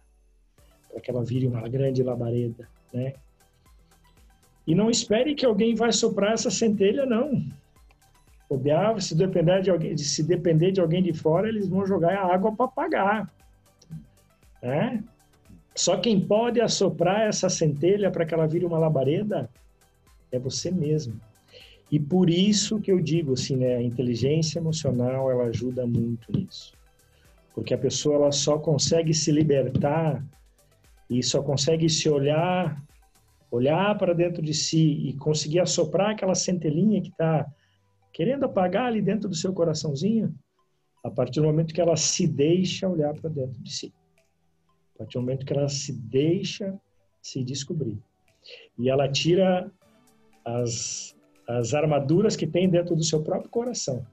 para 0.89 1.01
que 1.01 1.09
ela 1.09 1.23
vire 1.23 1.47
uma 1.47 1.67
grande 1.67 2.03
labareda, 2.03 2.67
né? 2.93 3.13
E 4.65 4.73
não 4.73 4.89
espere 4.89 5.35
que 5.35 5.45
alguém 5.45 5.75
vai 5.75 5.91
soprar 5.91 6.33
essa 6.33 6.49
centelha, 6.49 7.05
não. 7.05 7.43
Bobear, 8.49 8.99
se 9.01 9.15
depender 9.15 9.61
de 9.61 9.69
alguém, 9.69 9.97
se 9.97 10.23
depender 10.23 10.71
de 10.71 10.79
alguém 10.79 11.01
de 11.01 11.13
fora, 11.13 11.49
eles 11.49 11.67
vão 11.67 11.85
jogar 11.85 12.17
a 12.17 12.33
água 12.33 12.55
para 12.55 12.65
apagar, 12.65 13.33
né? 14.61 15.03
Só 15.75 15.97
quem 15.97 16.19
pode 16.19 16.61
assoprar 16.61 17.21
essa 17.21 17.49
centelha 17.49 18.11
para 18.11 18.25
que 18.25 18.33
ela 18.33 18.47
vire 18.47 18.65
uma 18.65 18.77
labareda 18.77 19.49
é 20.31 20.39
você 20.39 20.69
mesmo. 20.69 21.19
E 21.93 21.99
por 21.99 22.27
isso 22.27 22.79
que 22.79 22.91
eu 22.91 22.99
digo 22.99 23.33
assim, 23.33 23.55
né, 23.55 23.75
a 23.75 23.81
inteligência 23.83 24.57
emocional 24.57 25.29
ela 25.29 25.43
ajuda 25.43 25.85
muito 25.85 26.31
nisso. 26.35 26.73
Porque 27.53 27.71
a 27.71 27.77
pessoa 27.77 28.15
ela 28.15 28.31
só 28.31 28.57
consegue 28.57 29.13
se 29.13 29.31
libertar 29.31 30.25
e 31.07 31.21
só 31.21 31.43
consegue 31.43 31.87
se 31.87 32.09
olhar, 32.09 32.83
olhar 33.51 33.95
para 33.95 34.11
dentro 34.11 34.41
de 34.41 34.55
si 34.55 35.07
e 35.07 35.13
conseguir 35.17 35.59
assoprar 35.59 36.09
aquela 36.09 36.33
centelhinha 36.33 36.99
que 36.99 37.09
está 37.09 37.45
querendo 38.11 38.45
apagar 38.45 38.85
ali 38.87 38.99
dentro 38.99 39.29
do 39.29 39.35
seu 39.35 39.53
coraçãozinho, 39.53 40.33
a 41.03 41.11
partir 41.11 41.41
do 41.41 41.45
momento 41.45 41.75
que 41.75 41.81
ela 41.81 41.95
se 41.95 42.25
deixa 42.25 42.89
olhar 42.89 43.13
para 43.13 43.29
dentro 43.29 43.61
de 43.61 43.71
si. 43.71 43.93
A 44.95 44.97
partir 44.97 45.19
do 45.19 45.21
momento 45.21 45.45
que 45.45 45.53
ela 45.53 45.69
se 45.69 45.93
deixa 45.93 46.73
se 47.21 47.43
descobrir. 47.43 47.99
E 48.79 48.89
ela 48.89 49.07
tira 49.07 49.71
as, 50.43 51.12
as 51.47 51.73
armaduras 51.73 52.35
que 52.35 52.47
tem 52.47 52.69
dentro 52.69 52.95
do 52.95 53.03
seu 53.03 53.21
próprio 53.21 53.49
coração. 53.49 54.05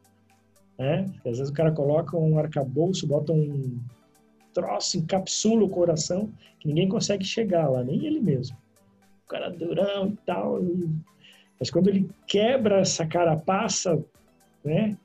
Né? 0.79 1.07
Às 1.19 1.39
vezes 1.39 1.49
o 1.51 1.53
cara 1.53 1.71
coloca 1.73 2.17
um 2.17 2.39
arcabouço, 2.39 3.07
bota 3.07 3.33
um 3.33 3.79
troço, 4.53 4.99
encapsula 4.99 5.65
o 5.65 5.69
coração, 5.69 6.33
que 6.59 6.69
ninguém 6.69 6.89
consegue 6.89 7.25
chegar 7.25 7.69
lá, 7.69 7.85
nem 7.85 8.05
ele 8.05 8.21
mesmo. 8.21 8.57
O 9.25 9.29
cara 9.29 9.51
durão 9.51 10.09
e 10.09 10.17
tal. 10.27 10.61
Mas 11.59 11.71
quando 11.71 11.89
ele 11.89 12.11
quebra 12.27 12.81
essa 12.81 13.07
carapaça, 13.07 14.03
né? 14.65 14.97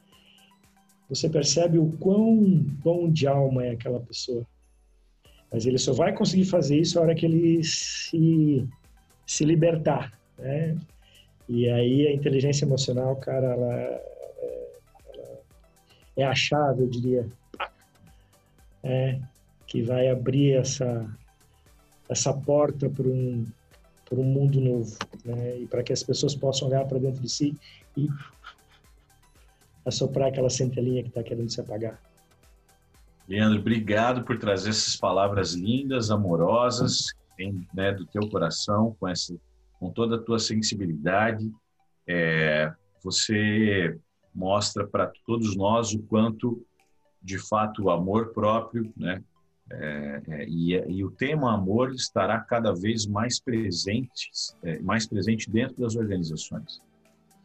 Você 1.10 1.30
percebe 1.30 1.78
o 1.78 1.92
quão 2.00 2.44
bom 2.84 3.12
de 3.12 3.28
alma 3.28 3.66
é 3.66 3.72
aquela 3.72 4.00
pessoa. 4.00 4.46
Mas 5.52 5.66
ele 5.66 5.78
só 5.78 5.94
vai 5.94 6.14
conseguir 6.14 6.46
fazer 6.46 6.80
isso 6.80 6.98
a 6.98 7.04
hora 7.04 7.14
que 7.14 7.26
ele 7.26 7.64
se, 7.64 8.68
se 9.28 9.46
libertar, 9.46 10.18
né? 10.38 10.76
E 11.48 11.70
aí 11.70 12.08
a 12.08 12.14
inteligência 12.14 12.66
emocional, 12.66 13.16
cara, 13.18 13.54
ela, 13.54 13.74
ela 15.14 15.40
é 16.18 16.24
a 16.24 16.34
chave, 16.34 16.82
eu 16.82 16.88
diria, 16.88 17.28
é, 18.84 19.20
que 19.68 19.82
vai 19.82 20.10
abrir 20.10 20.54
essa, 20.54 21.08
essa 22.10 22.34
porta 22.34 22.90
para 22.90 23.08
um, 23.08 23.46
um 24.12 24.24
mundo 24.24 24.60
novo, 24.62 24.98
né? 25.24 25.60
E 25.60 25.68
para 25.68 25.84
que 25.84 25.94
as 25.94 26.04
pessoas 26.04 26.36
possam 26.36 26.68
olhar 26.68 26.86
para 26.86 27.00
dentro 27.00 27.22
de 27.22 27.30
si 27.30 27.56
e 27.98 28.08
assoprar 29.86 30.30
aquela 30.30 30.50
centelhinha 30.50 31.04
que 31.04 31.10
está 31.10 31.22
querendo 31.22 31.50
se 31.50 31.62
apagar. 31.62 32.00
Leandro, 33.28 33.60
obrigado 33.60 34.24
por 34.24 34.38
trazer 34.38 34.70
essas 34.70 34.96
palavras 34.96 35.54
lindas, 35.54 36.12
amorosas, 36.12 37.14
né, 37.74 37.92
do 37.92 38.06
teu 38.06 38.30
coração, 38.30 38.96
com 39.00 39.08
essa, 39.08 39.36
com 39.80 39.90
toda 39.90 40.16
a 40.16 40.22
tua 40.22 40.40
sensibilidade. 40.40 41.52
É, 42.08 42.74
você 43.04 43.98
mostra 44.34 44.86
para 44.86 45.12
todos 45.26 45.56
nós 45.56 45.94
o 45.94 46.00
quanto, 46.04 46.66
de 47.22 47.38
fato, 47.38 47.84
o 47.84 47.90
amor 47.90 48.34
próprio, 48.34 48.92
né, 48.98 49.24
é, 49.72 50.22
é, 50.28 50.46
e, 50.48 50.74
e, 50.74 51.04
o 51.04 51.10
tema 51.10 51.54
amor 51.54 51.92
estará 51.92 52.40
cada 52.40 52.72
vez 52.72 53.08
mais 53.08 53.40
presente, 53.40 54.30
é, 54.64 54.78
mais 54.80 55.08
presente 55.08 55.50
dentro 55.50 55.82
das 55.82 55.96
organizações. 55.96 56.82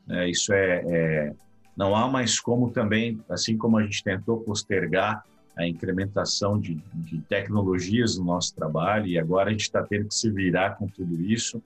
É, 0.09 0.28
isso 0.28 0.53
é, 0.53 0.83
é, 0.87 1.35
não 1.74 1.97
há 1.97 2.07
mais 2.09 2.39
como 2.39 2.70
também, 2.70 3.22
assim 3.28 3.57
como 3.57 3.78
a 3.78 3.83
gente 3.83 4.05
tentou 4.05 4.41
postergar 4.41 5.24
a 5.57 5.66
incrementação 5.66 6.59
de, 6.61 6.74
de 6.95 7.20
tecnologias 7.22 8.18
no 8.18 8.24
nosso 8.24 8.55
trabalho 8.55 9.07
e 9.07 9.18
agora 9.18 9.49
a 9.49 9.53
gente 9.53 9.62
está 9.62 9.83
tendo 9.83 10.09
que 10.09 10.14
se 10.14 10.31
virar 10.31 10.76
com 10.76 10.87
tudo 10.87 11.20
isso. 11.22 11.62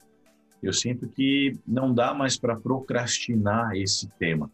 Eu 0.65 0.73
sinto 0.73 1.07
que 1.07 1.57
não 1.67 1.93
dá 1.93 2.13
mais 2.13 2.37
para 2.37 2.55
procrastinar 2.55 3.75
esse 3.75 4.07
tema 4.19 4.49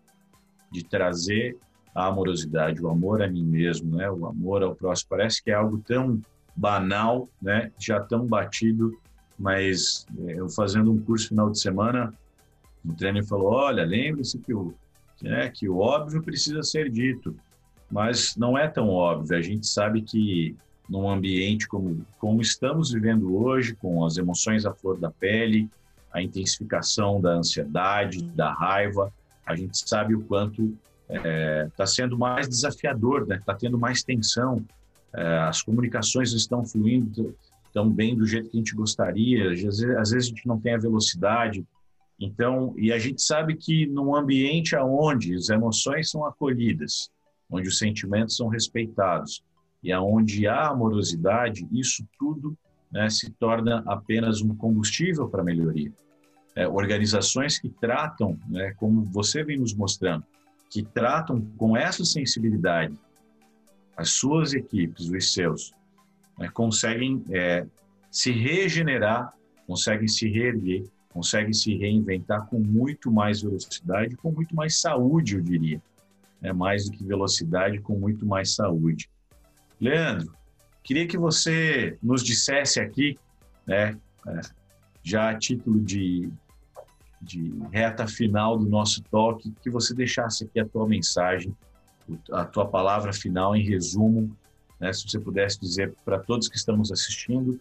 de 0.71 0.83
trazer 0.83 1.57
a 1.93 2.07
amorosidade, 2.07 2.81
o 2.81 2.89
amor 2.89 3.21
a 3.21 3.27
mim 3.27 3.43
mesmo, 3.43 3.97
né? 3.97 4.09
O 4.09 4.25
amor 4.25 4.63
ao 4.63 4.75
próximo. 4.75 5.09
Parece 5.09 5.43
que 5.43 5.51
é 5.51 5.53
algo 5.53 5.77
tão 5.79 6.21
banal, 6.55 7.29
né? 7.41 7.71
Já 7.77 7.99
tão 7.99 8.25
batido, 8.25 8.97
mas 9.37 10.05
é, 10.19 10.39
eu 10.39 10.49
fazendo 10.49 10.91
um 10.91 11.01
curso 11.01 11.29
final 11.29 11.49
de 11.49 11.59
semana, 11.59 12.13
o 12.85 12.93
trainer 12.93 13.25
falou: 13.25 13.53
olha, 13.53 13.83
lembre-se 13.83 14.39
que 14.39 14.53
o, 14.53 14.73
né, 15.21 15.49
que 15.49 15.67
o 15.67 15.79
óbvio 15.79 16.21
precisa 16.21 16.63
ser 16.63 16.89
dito 16.89 17.35
mas 17.91 18.35
não 18.37 18.57
é 18.57 18.67
tão 18.67 18.89
óbvio. 18.89 19.37
A 19.37 19.41
gente 19.41 19.67
sabe 19.67 20.01
que 20.01 20.55
num 20.89 21.09
ambiente 21.09 21.67
como, 21.67 22.05
como 22.17 22.41
estamos 22.41 22.91
vivendo 22.91 23.35
hoje, 23.35 23.75
com 23.75 24.05
as 24.05 24.17
emoções 24.17 24.65
à 24.65 24.73
flor 24.73 24.97
da 24.97 25.11
pele, 25.11 25.69
a 26.11 26.21
intensificação 26.21 27.21
da 27.21 27.31
ansiedade, 27.31 28.23
da 28.23 28.53
raiva, 28.53 29.13
a 29.45 29.55
gente 29.55 29.77
sabe 29.87 30.15
o 30.15 30.21
quanto 30.21 30.77
está 31.09 31.27
é, 31.27 31.69
tá 31.75 31.85
sendo 31.85 32.17
mais 32.17 32.47
desafiador, 32.47 33.23
está 33.23 33.35
né? 33.35 33.41
Tá 33.45 33.53
tendo 33.53 33.77
mais 33.77 34.03
tensão, 34.03 34.65
é, 35.13 35.39
as 35.39 35.61
comunicações 35.61 36.31
estão 36.33 36.65
fluindo 36.65 37.35
tão 37.73 37.89
bem 37.89 38.15
do 38.15 38.25
jeito 38.25 38.49
que 38.49 38.57
a 38.57 38.59
gente 38.59 38.75
gostaria, 38.75 39.51
às 39.51 39.61
vezes, 39.61 39.83
às 39.83 40.09
vezes 40.11 40.27
a 40.27 40.29
gente 40.35 40.47
não 40.47 40.59
tem 40.59 40.73
a 40.73 40.79
velocidade. 40.79 41.65
Então, 42.19 42.73
e 42.77 42.91
a 42.91 42.99
gente 42.99 43.21
sabe 43.21 43.55
que 43.55 43.87
num 43.87 44.15
ambiente 44.15 44.75
onde 44.75 45.35
as 45.35 45.49
emoções 45.49 46.09
são 46.09 46.25
acolhidas, 46.25 47.09
onde 47.49 47.67
os 47.67 47.77
sentimentos 47.77 48.35
são 48.35 48.47
respeitados 48.47 49.43
e 49.83 49.91
aonde 49.91 50.47
há 50.47 50.67
amorosidade, 50.67 51.67
isso 51.71 52.05
tudo 52.19 52.55
né, 52.91 53.09
se 53.09 53.31
torna 53.31 53.83
apenas 53.85 54.41
um 54.41 54.55
combustível 54.55 55.27
para 55.27 55.43
melhoria. 55.43 55.91
É, 56.55 56.67
organizações 56.67 57.57
que 57.57 57.69
tratam, 57.69 58.37
né, 58.49 58.73
como 58.77 59.03
você 59.05 59.43
vem 59.43 59.57
nos 59.57 59.73
mostrando, 59.73 60.25
que 60.69 60.83
tratam 60.83 61.41
com 61.57 61.77
essa 61.77 62.03
sensibilidade 62.03 62.93
as 63.95 64.11
suas 64.11 64.53
equipes, 64.53 65.09
os 65.09 65.33
seus, 65.33 65.73
né, 66.37 66.49
conseguem 66.49 67.23
é, 67.29 67.65
se 68.09 68.31
regenerar, 68.31 69.33
conseguem 69.67 70.07
se 70.07 70.27
reerguer, 70.27 70.83
conseguem 71.09 71.53
se 71.53 71.75
reinventar 71.75 72.47
com 72.47 72.59
muito 72.59 73.11
mais 73.11 73.41
velocidade, 73.41 74.15
com 74.17 74.31
muito 74.31 74.55
mais 74.55 74.79
saúde, 74.79 75.35
eu 75.35 75.41
diria. 75.41 75.81
É 76.41 76.51
mais 76.51 76.85
do 76.85 76.97
que 76.97 77.03
velocidade, 77.03 77.79
com 77.79 77.95
muito 77.97 78.25
mais 78.25 78.55
saúde. 78.55 79.09
Leandro, 79.79 80.33
queria 80.83 81.07
que 81.07 81.17
você 81.17 81.97
nos 82.01 82.23
dissesse 82.23 82.79
aqui, 82.79 83.17
né, 83.65 83.97
é, 84.27 84.41
já 85.03 85.29
a 85.29 85.37
título 85.37 85.79
de, 85.79 86.29
de 87.21 87.53
reta 87.71 88.07
final 88.07 88.57
do 88.57 88.67
nosso 88.67 89.01
toque, 89.03 89.53
que 89.61 89.69
você 89.69 89.93
deixasse 89.93 90.43
aqui 90.43 90.59
a 90.59 90.65
tua 90.65 90.87
mensagem, 90.87 91.55
a 92.31 92.45
tua 92.45 92.67
palavra 92.67 93.13
final 93.13 93.55
em 93.55 93.63
resumo, 93.63 94.35
né, 94.79 94.91
se 94.91 95.07
você 95.07 95.19
pudesse 95.19 95.59
dizer 95.59 95.93
para 96.03 96.19
todos 96.19 96.47
que 96.47 96.57
estamos 96.57 96.91
assistindo, 96.91 97.59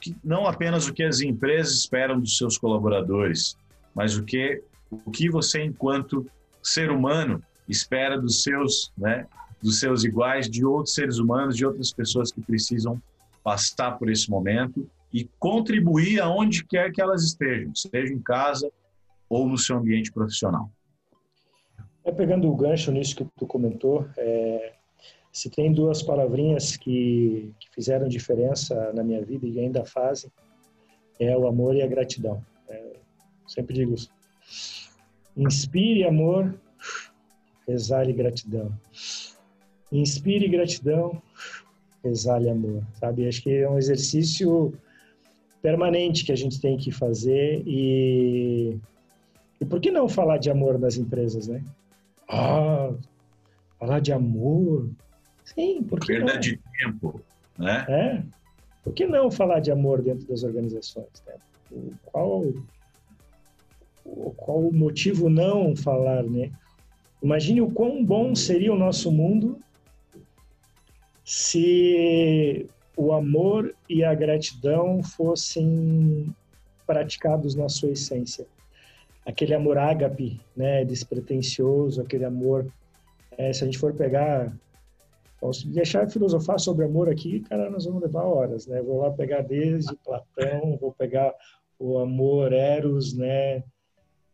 que 0.00 0.16
não 0.22 0.46
apenas 0.46 0.86
o 0.86 0.92
que 0.92 1.02
as 1.02 1.20
empresas 1.20 1.74
esperam 1.74 2.20
dos 2.20 2.36
seus 2.36 2.58
colaboradores, 2.58 3.56
mas 3.94 4.16
o 4.16 4.24
que 4.24 4.62
o 4.90 5.10
que 5.10 5.28
você 5.28 5.62
enquanto 5.62 6.26
ser 6.62 6.90
humano 6.90 7.42
espera 7.68 8.20
dos 8.20 8.42
seus, 8.42 8.92
né, 8.96 9.26
dos 9.64 9.80
seus 9.80 10.04
iguais, 10.04 10.48
de 10.48 10.62
outros 10.62 10.94
seres 10.94 11.16
humanos, 11.16 11.56
de 11.56 11.64
outras 11.64 11.90
pessoas 11.90 12.30
que 12.30 12.42
precisam 12.42 13.00
passar 13.42 13.98
por 13.98 14.10
esse 14.10 14.30
momento 14.30 14.86
e 15.10 15.24
contribuir 15.38 16.20
aonde 16.20 16.62
quer 16.66 16.92
que 16.92 17.00
elas 17.00 17.22
estejam, 17.22 17.74
seja 17.74 18.12
em 18.12 18.20
casa 18.20 18.70
ou 19.26 19.48
no 19.48 19.56
seu 19.56 19.78
ambiente 19.78 20.12
profissional. 20.12 20.70
É, 22.04 22.12
pegando 22.12 22.46
o 22.46 22.54
gancho 22.54 22.92
nisso 22.92 23.16
que 23.16 23.24
tu 23.38 23.46
comentou, 23.46 24.06
é, 24.18 24.74
se 25.32 25.48
tem 25.48 25.72
duas 25.72 26.02
palavrinhas 26.02 26.76
que, 26.76 27.50
que, 27.58 27.70
fizeram 27.74 28.06
diferença 28.06 28.92
na 28.92 29.02
minha 29.02 29.24
vida 29.24 29.46
e 29.46 29.58
ainda 29.58 29.82
fazem, 29.82 30.30
é 31.18 31.34
o 31.34 31.46
amor 31.46 31.74
e 31.74 31.80
a 31.80 31.86
gratidão. 31.86 32.44
É, 32.68 32.96
sempre 33.46 33.74
digo 33.74 33.94
isso. 33.94 34.10
Inspire 35.34 36.04
amor, 36.04 36.54
exale 37.66 38.12
gratidão. 38.12 38.70
Inspire 39.94 40.48
gratidão, 40.48 41.22
exale 42.04 42.50
amor. 42.50 42.82
Sabe? 43.00 43.26
Acho 43.26 43.42
que 43.42 43.50
é 43.50 43.68
um 43.68 43.78
exercício 43.78 44.74
permanente 45.62 46.24
que 46.24 46.32
a 46.32 46.36
gente 46.36 46.60
tem 46.60 46.76
que 46.76 46.92
fazer 46.92 47.62
e 47.66 48.76
e 49.60 49.64
por 49.64 49.80
que 49.80 49.90
não 49.90 50.08
falar 50.08 50.36
de 50.36 50.50
amor 50.50 50.78
nas 50.78 50.96
empresas, 50.96 51.46
né? 51.46 51.62
Ah, 52.28 52.92
falar 53.78 54.00
de 54.00 54.12
amor, 54.12 54.90
Sim, 55.44 55.82
porque 55.82 56.14
Perda 56.14 56.34
não? 56.34 56.40
de 56.40 56.58
tempo, 56.78 57.20
né? 57.58 57.84
É. 57.88 58.22
Por 58.82 58.92
que 58.92 59.06
não 59.06 59.30
falar 59.30 59.60
de 59.60 59.70
amor 59.70 60.02
dentro 60.02 60.26
das 60.26 60.42
organizações? 60.42 61.22
Né? 61.26 61.34
Qual, 62.04 62.44
qual 64.36 64.60
o 64.60 64.72
motivo 64.72 65.28
não 65.28 65.76
falar, 65.76 66.22
né? 66.22 66.50
Imagine 67.22 67.60
o 67.60 67.70
quão 67.70 68.04
bom 68.04 68.34
seria 68.34 68.72
o 68.72 68.78
nosso 68.78 69.10
mundo 69.10 69.58
se 71.24 72.68
o 72.96 73.12
amor 73.12 73.74
e 73.88 74.04
a 74.04 74.14
gratidão 74.14 75.02
fossem 75.02 76.34
praticados 76.86 77.54
na 77.54 77.68
sua 77.68 77.90
essência. 77.90 78.46
Aquele 79.26 79.54
amor 79.54 79.78
ágape, 79.78 80.38
né, 80.54 80.84
despretensioso, 80.84 82.02
aquele 82.02 82.24
amor, 82.24 82.66
é, 83.38 83.52
se 83.52 83.62
a 83.62 83.66
gente 83.66 83.78
for 83.78 83.94
pegar 83.94 84.54
se 85.52 85.68
deixar 85.68 86.08
filosofar 86.08 86.58
sobre 86.58 86.84
amor 86.84 87.10
aqui, 87.10 87.40
cara, 87.40 87.68
nós 87.68 87.84
vamos 87.84 88.02
levar 88.02 88.22
horas, 88.22 88.66
né? 88.66 88.80
Vou 88.80 89.02
lá 89.02 89.10
pegar 89.10 89.42
desde 89.42 89.94
Platão, 89.96 90.78
vou 90.80 90.92
pegar 90.92 91.34
o 91.78 91.98
amor 91.98 92.52
eros, 92.52 93.14
né? 93.14 93.62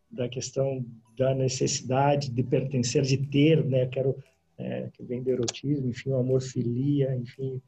Da 0.09 0.29
questão 0.29 0.85
da 1.17 1.33
necessidade 1.33 2.29
de 2.29 2.43
pertencer, 2.43 3.01
de 3.03 3.17
ter, 3.17 3.63
né? 3.65 3.87
Quero 3.87 4.15
é, 4.61 4.89
que 4.93 5.03
vem 5.03 5.21
do 5.21 5.29
erotismo, 5.29 5.89
enfim, 5.89 6.11
o 6.11 6.17
amor 6.17 6.41
filia, 6.41 7.15
enfim. 7.15 7.61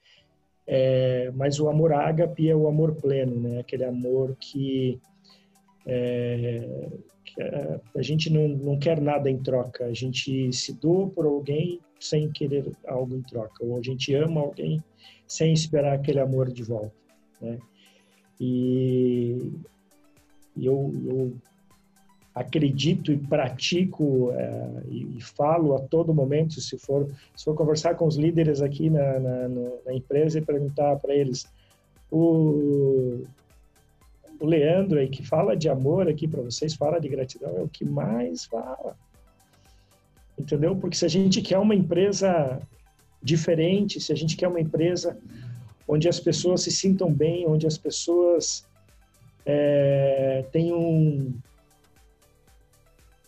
É, 0.66 1.32
mas 1.32 1.60
o 1.60 1.68
amor 1.68 1.92
ágape 1.94 2.50
é 2.50 2.56
o 2.56 2.68
amor 2.68 2.96
pleno, 2.96 3.40
né? 3.40 3.60
Aquele 3.60 3.84
amor 3.84 4.36
que, 4.40 5.00
é, 5.86 6.90
que 7.26 7.42
a, 7.98 8.02
gente 8.02 8.30
não, 8.30 8.48
não 8.48 8.80
quer 8.80 9.02
nada 9.02 9.30
em 9.30 9.38
troca, 9.38 9.86
a 9.86 9.94
gente 9.94 10.54
se 10.54 10.74
doa 10.74 11.10
por 11.10 11.26
alguém 11.26 11.80
sem 12.00 12.32
querer 12.32 12.72
algo 12.88 13.16
em 13.16 13.22
troca, 13.22 13.66
ou 13.66 13.78
a 13.78 13.82
gente 13.82 14.14
ama 14.14 14.42
alguém 14.42 14.84
sem 15.28 15.52
esperar 15.52 15.94
aquele 15.94 16.20
amor 16.20 16.52
de 16.52 16.64
volta, 16.64 16.94
né? 17.42 17.58
E 18.40 19.52
eu, 20.58 20.94
eu 21.06 21.34
acredito 22.34 23.12
e 23.12 23.18
pratico 23.18 24.32
é, 24.32 24.70
e, 24.90 25.22
falo 25.22 25.76
a 25.76 25.80
todo 25.80 26.14
momento, 26.14 26.60
se 26.60 26.78
for, 26.78 27.08
se 27.36 27.46
for 27.46 27.56
conversar 27.56 27.96
com 27.96 28.08
os 28.08 28.16
líderes 28.16 28.62
aqui 28.62 28.90
na, 28.90 29.20
na, 29.20 29.50
na 29.86 29.94
empresa 29.94 30.40
e 30.40 30.42
perguntar 30.42 30.96
para 30.98 31.14
eles, 31.14 31.48
o, 32.12 33.24
o 34.40 34.46
Leandro 34.46 35.00
aí 35.00 35.08
que 35.08 35.26
fala 35.26 35.56
de 35.56 35.70
amor 35.70 36.08
aqui 36.08 36.28
para 36.28 36.42
vocês, 36.42 36.74
fala 36.74 37.00
de 37.00 37.08
gratidão, 37.08 37.56
é 37.58 37.62
o 37.62 37.70
que 37.70 37.86
mais 37.86 38.46
fala 38.46 38.96
entendeu? 40.38 40.76
Porque 40.76 40.98
se 40.98 41.06
a 41.06 41.10
gente 41.10 41.42
quer 41.42 41.58
uma 41.58 41.76
empresa 41.76 42.60
diferente, 43.22 44.00
se 44.00 44.12
a 44.12 44.16
gente 44.16 44.36
quer 44.36 44.48
uma 44.48 44.60
empresa 44.60 45.18
onde 45.88 46.08
as 46.08 46.20
pessoas 46.20 46.62
se 46.62 46.72
sintam 46.72 47.12
bem, 47.12 47.48
onde 47.48 47.68
as 47.68 47.78
pessoas 47.78 48.66
é, 49.46 50.46
tenham 50.52 51.34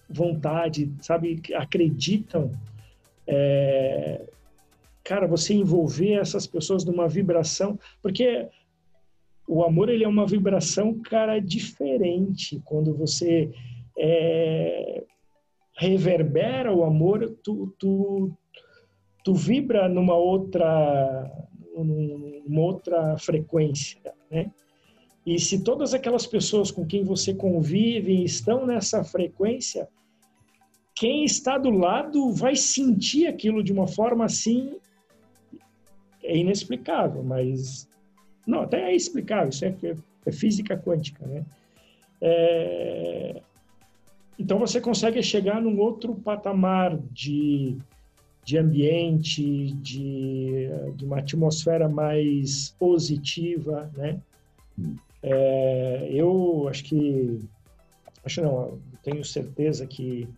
vontade, 0.09 0.91
sabe, 1.01 1.41
acreditam, 1.55 2.51
é, 3.27 4.21
cara, 5.03 5.27
você 5.27 5.53
envolver 5.53 6.13
essas 6.13 6.45
pessoas 6.47 6.85
numa 6.85 7.07
vibração, 7.07 7.79
porque 8.01 8.47
o 9.47 9.63
amor 9.63 9.89
ele 9.89 10.03
é 10.03 10.07
uma 10.07 10.25
vibração, 10.25 10.99
cara, 10.99 11.39
diferente 11.39 12.61
quando 12.65 12.93
você 12.95 13.51
é, 13.97 15.03
reverbera 15.77 16.73
o 16.73 16.83
amor, 16.83 17.37
tu, 17.43 17.73
tu, 17.77 18.31
tu 19.23 19.33
vibra 19.33 19.87
numa 19.87 20.15
outra, 20.15 21.31
numa 21.75 22.61
outra 22.61 23.17
frequência, 23.17 24.01
né? 24.31 24.51
E 25.25 25.39
se 25.39 25.63
todas 25.63 25.93
aquelas 25.93 26.27
pessoas 26.27 26.69
com 26.69 26.85
quem 26.85 27.03
você 27.03 27.33
convive 27.33 28.23
estão 28.23 28.65
nessa 28.65 29.03
frequência, 29.03 29.87
quem 30.93 31.25
está 31.25 31.57
do 31.57 31.71
lado 31.71 32.31
vai 32.31 32.55
sentir 32.55 33.27
aquilo 33.27 33.63
de 33.63 33.73
uma 33.73 33.87
forma 33.87 34.25
assim 34.25 34.75
é 36.23 36.37
inexplicável, 36.37 37.23
mas 37.23 37.87
não, 38.45 38.61
até 38.61 38.91
é 38.91 38.95
explicável, 38.95 39.49
isso 39.49 39.65
é, 39.65 39.75
é 40.25 40.31
física 40.31 40.77
quântica, 40.77 41.25
né? 41.25 41.45
É, 42.21 43.41
então 44.37 44.57
você 44.59 44.81
consegue 44.81 45.21
chegar 45.21 45.61
num 45.61 45.79
outro 45.79 46.15
patamar 46.15 46.97
de, 47.11 47.77
de 48.43 48.57
ambiente, 48.57 49.71
de, 49.73 50.67
de 50.95 51.05
uma 51.05 51.19
atmosfera 51.19 51.87
mais 51.87 52.75
positiva, 52.79 53.91
né? 53.95 54.19
É, 55.27 56.07
eu 56.11 56.67
acho 56.69 56.83
que, 56.83 57.39
acho 58.23 58.43
não, 58.43 58.79
tenho 59.01 59.25
certeza 59.25 59.87
que 59.87 60.29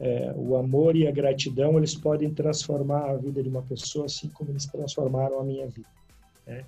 é, 0.00 0.32
o 0.34 0.56
amor 0.56 0.96
e 0.96 1.06
a 1.06 1.12
gratidão 1.12 1.78
eles 1.78 1.94
podem 1.94 2.34
transformar 2.34 3.10
a 3.10 3.16
vida 3.16 3.40
de 3.40 3.48
uma 3.48 3.62
pessoa 3.62 4.06
assim 4.06 4.28
como 4.30 4.50
eles 4.50 4.66
transformaram 4.66 5.38
a 5.38 5.44
minha 5.44 5.68
vida. 5.68 5.88
Né? 6.44 6.64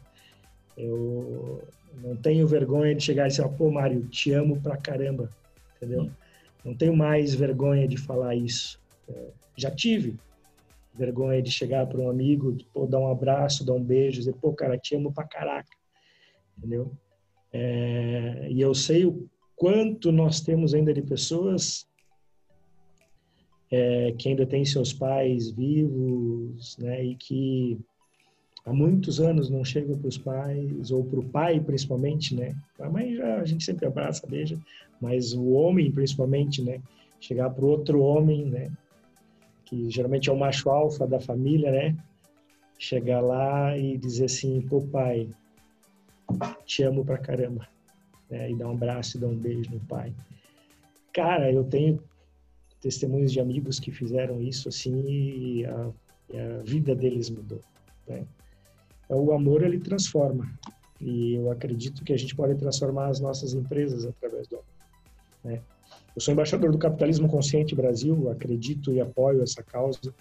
Eu 0.79 1.67
não 1.97 2.15
tenho 2.15 2.47
vergonha 2.47 2.95
de 2.95 3.03
chegar 3.03 3.25
e 3.25 3.29
dizer, 3.31 3.49
pô, 3.59 3.73
Mário, 3.73 4.07
te 4.07 4.31
amo 4.33 4.61
pra 4.61 4.77
caramba, 4.77 5.29
entendeu? 5.77 6.09
Não 6.65 6.77
tenho 6.77 6.97
mais 6.97 7.35
vergonha 7.35 7.89
de 7.89 7.97
falar 7.97 8.37
isso. 8.37 8.81
É, 9.09 9.31
já 9.57 9.71
tive 9.73 10.15
vergonha 10.95 11.43
de 11.43 11.51
chegar 11.51 11.89
para 11.89 11.99
um 11.99 12.09
amigo, 12.09 12.53
de, 12.53 12.65
pô, 12.67 12.87
dar 12.87 13.01
um 13.01 13.11
abraço, 13.11 13.67
dar 13.67 13.73
um 13.73 13.83
beijo, 13.83 14.21
dizer, 14.21 14.35
pô, 14.35 14.53
cara, 14.53 14.79
te 14.79 14.95
amo 14.95 15.13
pra 15.13 15.25
caraca. 15.25 15.77
Entendeu? 16.57 16.93
É, 17.59 18.49
e 18.51 18.61
eu 18.61 18.75
sei 18.75 19.07
o 19.07 19.27
quanto 19.55 20.13
nós 20.13 20.43
temos 20.43 20.75
ainda 20.75 20.93
de 20.93 21.01
pessoas 21.01 21.89
é, 23.71 24.13
que 24.13 24.29
ainda 24.29 24.45
têm 24.45 24.63
seus 24.63 24.93
pais 24.93 25.51
vivos, 25.51 26.77
né, 26.77 27.03
e 27.03 27.15
que 27.15 27.81
há 28.67 28.75
muitos 28.75 29.21
anos 29.21 29.49
não 29.49 29.65
chegam 29.65 29.97
para 29.99 30.09
os 30.09 30.19
pais, 30.19 30.91
ou 30.91 31.03
para 31.03 31.21
o 31.21 31.29
pai 31.31 31.59
principalmente, 31.59 32.35
né? 32.35 32.55
A 32.79 32.91
mãe 32.91 33.15
já 33.15 33.41
a 33.41 33.45
gente 33.47 33.65
sempre 33.65 33.87
abraça, 33.87 34.27
beija, 34.27 34.61
mas 35.01 35.33
o 35.33 35.53
homem 35.53 35.91
principalmente, 35.91 36.63
né? 36.63 36.83
Chegar 37.19 37.49
para 37.51 37.65
outro 37.65 38.03
homem, 38.03 38.45
né? 38.45 38.71
Que 39.65 39.89
geralmente 39.89 40.29
é 40.29 40.33
o 40.33 40.39
macho 40.39 40.69
alfa 40.69 41.07
da 41.07 41.21
família, 41.21 41.71
né? 41.71 41.97
Chegar 42.79 43.23
lá 43.23 43.79
e 43.79 43.97
dizer 43.97 44.27
assim, 44.27 44.61
pô 44.61 44.83
pai, 44.83 45.31
te 46.65 46.83
amo 46.83 47.05
pra 47.05 47.19
caramba, 47.19 47.67
né? 48.31 48.51
E 48.51 48.55
dar 48.55 48.69
um 48.69 48.73
abraço 48.73 49.17
e 49.17 49.21
dar 49.21 49.29
um 49.29 49.37
beijo 49.37 49.71
no 49.71 49.81
pai. 49.81 50.15
Cara, 51.13 51.51
eu 51.51 51.65
tenho 51.65 52.03
testemunhos 52.81 53.33
de 53.33 53.41
amigos 53.41 53.81
que 53.81 53.91
fizeram 53.91 54.41
isso 54.41 54.69
assim 54.69 55.03
e 55.07 55.67
a, 55.67 55.91
e 56.33 56.39
a 56.39 56.59
vida 56.59 56.95
deles 56.95 57.31
mudou, 57.31 57.61
né? 58.07 58.25
o 59.09 59.33
amor 59.33 59.63
ele 59.63 59.79
transforma 59.79 60.49
e 61.01 61.35
eu 61.35 61.51
acredito 61.51 62.05
que 62.05 62.13
a 62.13 62.17
gente 62.17 62.35
pode 62.35 62.55
transformar 62.57 63.09
as 63.09 63.21
nossas 63.21 63.55
empresas 63.55 64.05
através 64.05 64.49
do 64.49 64.57
amor. 64.57 64.67
Né? 65.45 65.63
Eu 66.15 66.21
sou 66.21 66.33
embaixador 66.33 66.73
do 66.73 66.79
Capitalismo 66.79 67.29
Consciente 67.29 67.75
Brasil, 67.75 68.31
acredito 68.31 68.93
e 68.93 69.01
apoio 69.01 69.43
essa 69.43 69.63
causa 69.63 70.15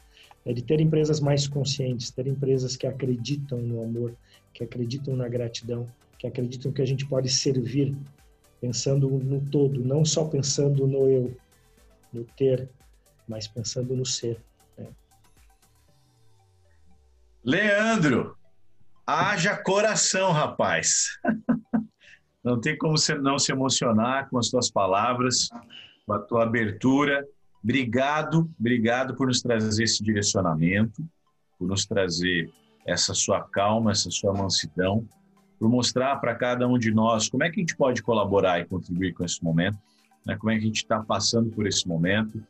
é 0.46 0.54
de 0.54 0.64
ter 0.64 0.80
empresas 0.80 1.20
mais 1.20 1.48
conscientes, 1.48 2.12
ter 2.12 2.28
empresas 2.28 2.76
que 2.76 2.86
acreditam 2.86 3.60
no 3.60 3.82
amor, 3.82 4.16
que 4.56 4.64
acreditam 4.64 5.16
na 5.16 5.28
gratidão, 5.28 5.88
que 6.18 6.26
acreditam 6.26 6.72
que 6.72 6.82
a 6.82 6.88
gente 6.88 7.06
pode 7.06 7.30
servir 7.30 7.96
pensando 8.60 9.08
no 9.08 9.40
todo, 9.52 9.84
não 9.84 10.04
só 10.04 10.26
pensando 10.26 10.88
no 10.88 11.08
eu, 11.08 11.38
no 12.12 12.24
ter, 12.24 12.68
mas 13.28 13.48
pensando 13.48 13.96
no 13.96 14.06
ser. 14.06 14.42
Né? 14.78 14.88
Leandro, 17.44 18.36
Haja 19.06 19.56
coração, 19.56 20.32
rapaz. 20.32 21.20
Não 22.44 22.60
tem 22.60 22.78
como 22.78 22.96
você 22.96 23.16
não 23.16 23.40
se 23.40 23.52
emocionar 23.52 24.30
com 24.30 24.38
as 24.38 24.50
tuas 24.50 24.70
palavras, 24.70 25.50
com 26.06 26.14
a 26.14 26.20
tua 26.20 26.44
abertura. 26.44 27.26
Obrigado, 27.64 28.48
obrigado 28.60 29.16
por 29.16 29.26
nos 29.26 29.42
trazer 29.42 29.84
esse 29.84 30.04
direcionamento, 30.04 31.04
por 31.58 31.68
nos 31.68 31.88
trazer 31.88 32.52
essa 32.86 33.14
sua 33.14 33.42
calma, 33.42 33.92
essa 33.92 34.12
sua 34.12 34.34
mansidão, 34.34 35.08
por 35.60 35.70
mostrar 35.70 36.18
para 36.18 36.36
cada 36.36 36.68
um 36.68 36.78
de 36.78 36.92
nós 36.92 37.30
como 37.30 37.44
é 37.44 37.50
que 37.50 37.60
a 37.60 37.62
gente 37.62 37.76
pode 37.76 38.04
colaborar 38.04 38.60
e 38.60 38.66
contribuir 38.66 39.14
com 39.14 39.24
esse 39.24 39.44
momento, 39.44 39.78
né? 40.26 40.36
como 40.36 40.52
é 40.52 40.56
que 40.56 40.64
a 40.64 40.68
gente 40.68 40.78
está 40.78 41.00
passando 41.00 41.50
por 41.50 41.66
esse 41.66 41.88
momento. 41.88 42.42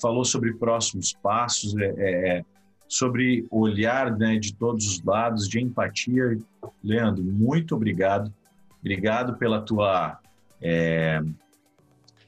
Falou 0.00 0.24
sobre 0.24 0.52
próximos 0.54 1.12
passos, 1.12 1.76
é, 1.76 1.94
é, 1.96 2.28
é 2.38 2.44
sobre 2.88 3.46
olhar 3.50 4.16
né, 4.16 4.38
de 4.38 4.54
todos 4.54 4.86
os 4.86 5.02
lados, 5.04 5.46
de 5.46 5.60
empatia. 5.60 6.38
Leandro, 6.82 7.22
muito 7.22 7.76
obrigado. 7.76 8.32
Obrigado 8.80 9.36
pela 9.36 9.60
tua. 9.60 10.18
É, 10.60 11.20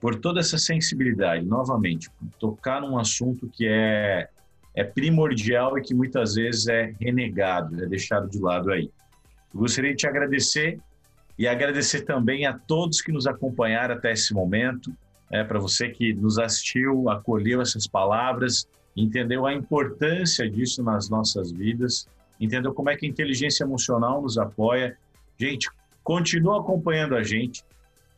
por 0.00 0.14
toda 0.16 0.40
essa 0.40 0.56
sensibilidade, 0.56 1.44
novamente, 1.44 2.08
tocar 2.38 2.80
num 2.80 2.98
assunto 2.98 3.48
que 3.48 3.66
é, 3.66 4.28
é 4.74 4.84
primordial 4.84 5.78
e 5.78 5.82
que 5.82 5.94
muitas 5.94 6.34
vezes 6.34 6.68
é 6.68 6.94
renegado, 7.00 7.82
é 7.82 7.86
deixado 7.86 8.28
de 8.28 8.38
lado 8.38 8.70
aí. 8.70 8.90
Eu 9.52 9.60
gostaria 9.60 9.90
de 9.90 9.96
te 9.96 10.06
agradecer 10.06 10.78
e 11.38 11.48
agradecer 11.48 12.02
também 12.02 12.46
a 12.46 12.52
todos 12.52 13.00
que 13.00 13.10
nos 13.10 13.26
acompanharam 13.26 13.94
até 13.94 14.12
esse 14.12 14.32
momento, 14.32 14.94
é, 15.30 15.42
para 15.42 15.58
você 15.58 15.88
que 15.88 16.12
nos 16.12 16.38
assistiu, 16.38 17.08
acolheu 17.08 17.60
essas 17.60 17.86
palavras 17.86 18.66
entendeu 18.96 19.46
a 19.46 19.54
importância 19.54 20.48
disso 20.48 20.82
nas 20.82 21.08
nossas 21.08 21.52
vidas, 21.52 22.08
entendeu 22.40 22.72
como 22.74 22.90
é 22.90 22.96
que 22.96 23.06
a 23.06 23.08
inteligência 23.08 23.64
emocional 23.64 24.22
nos 24.22 24.38
apoia. 24.38 24.96
Gente, 25.38 25.70
continua 26.02 26.60
acompanhando 26.60 27.14
a 27.14 27.22
gente. 27.22 27.64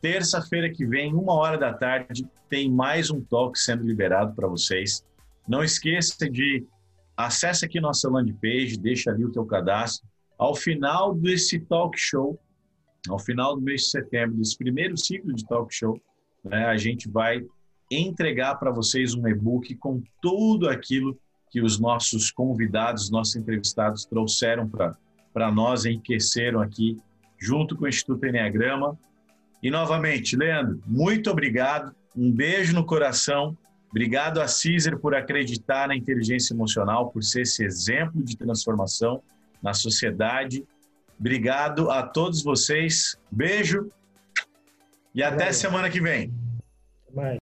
Terça-feira 0.01 0.69
que 0.69 0.85
vem, 0.85 1.13
uma 1.13 1.33
hora 1.33 1.57
da 1.57 1.73
tarde, 1.73 2.25
tem 2.49 2.69
mais 2.69 3.09
um 3.09 3.21
talk 3.21 3.57
sendo 3.57 3.83
liberado 3.83 4.33
para 4.33 4.47
vocês. 4.47 5.03
Não 5.47 5.63
esqueça 5.63 6.29
de 6.29 6.65
acessa 7.15 7.65
aqui 7.65 7.79
nossa 7.79 8.09
landing 8.09 8.37
page, 8.41 8.77
deixa 8.77 9.11
ali 9.11 9.25
o 9.25 9.31
teu 9.31 9.45
cadastro. 9.45 10.07
Ao 10.37 10.55
final 10.55 11.13
desse 11.13 11.59
talk 11.59 11.97
show, 11.99 12.39
ao 13.09 13.19
final 13.19 13.55
do 13.55 13.61
mês 13.61 13.81
de 13.81 13.89
setembro, 13.89 14.37
desse 14.37 14.57
primeiro 14.57 14.97
ciclo 14.97 15.33
de 15.33 15.45
talk 15.45 15.73
show, 15.73 15.99
né, 16.43 16.65
a 16.65 16.77
gente 16.77 17.09
vai 17.09 17.45
entregar 17.91 18.55
para 18.55 18.71
vocês 18.71 19.13
um 19.13 19.27
e-book 19.27 19.75
com 19.75 20.01
tudo 20.21 20.69
aquilo 20.69 21.17
que 21.51 21.61
os 21.61 21.79
nossos 21.79 22.31
convidados, 22.31 23.11
nossos 23.11 23.35
entrevistados 23.35 24.05
trouxeram 24.05 24.67
para 24.67 25.51
nós, 25.51 25.85
enriqueceram 25.85 26.59
aqui, 26.61 26.97
junto 27.37 27.75
com 27.75 27.85
o 27.85 27.87
Instituto 27.87 28.25
Enneagrama. 28.25 28.97
E 29.61 29.69
novamente, 29.69 30.35
Leandro, 30.35 30.81
muito 30.87 31.29
obrigado, 31.29 31.95
um 32.15 32.31
beijo 32.31 32.73
no 32.73 32.85
coração. 32.85 33.55
Obrigado 33.93 34.41
a 34.41 34.47
Cizer 34.47 34.97
por 34.97 35.13
acreditar 35.13 35.87
na 35.87 35.95
inteligência 35.95 36.51
emocional, 36.51 37.11
por 37.11 37.23
ser 37.23 37.41
esse 37.41 37.63
exemplo 37.63 38.23
de 38.23 38.35
transformação 38.35 39.21
na 39.61 39.71
sociedade. 39.71 40.65
Obrigado 41.19 41.91
a 41.91 42.01
todos 42.01 42.41
vocês. 42.41 43.15
Beijo 43.31 43.87
e 45.13 45.21
até 45.21 45.51
semana 45.51 45.91
que 45.91 46.01
vem. 46.01 46.33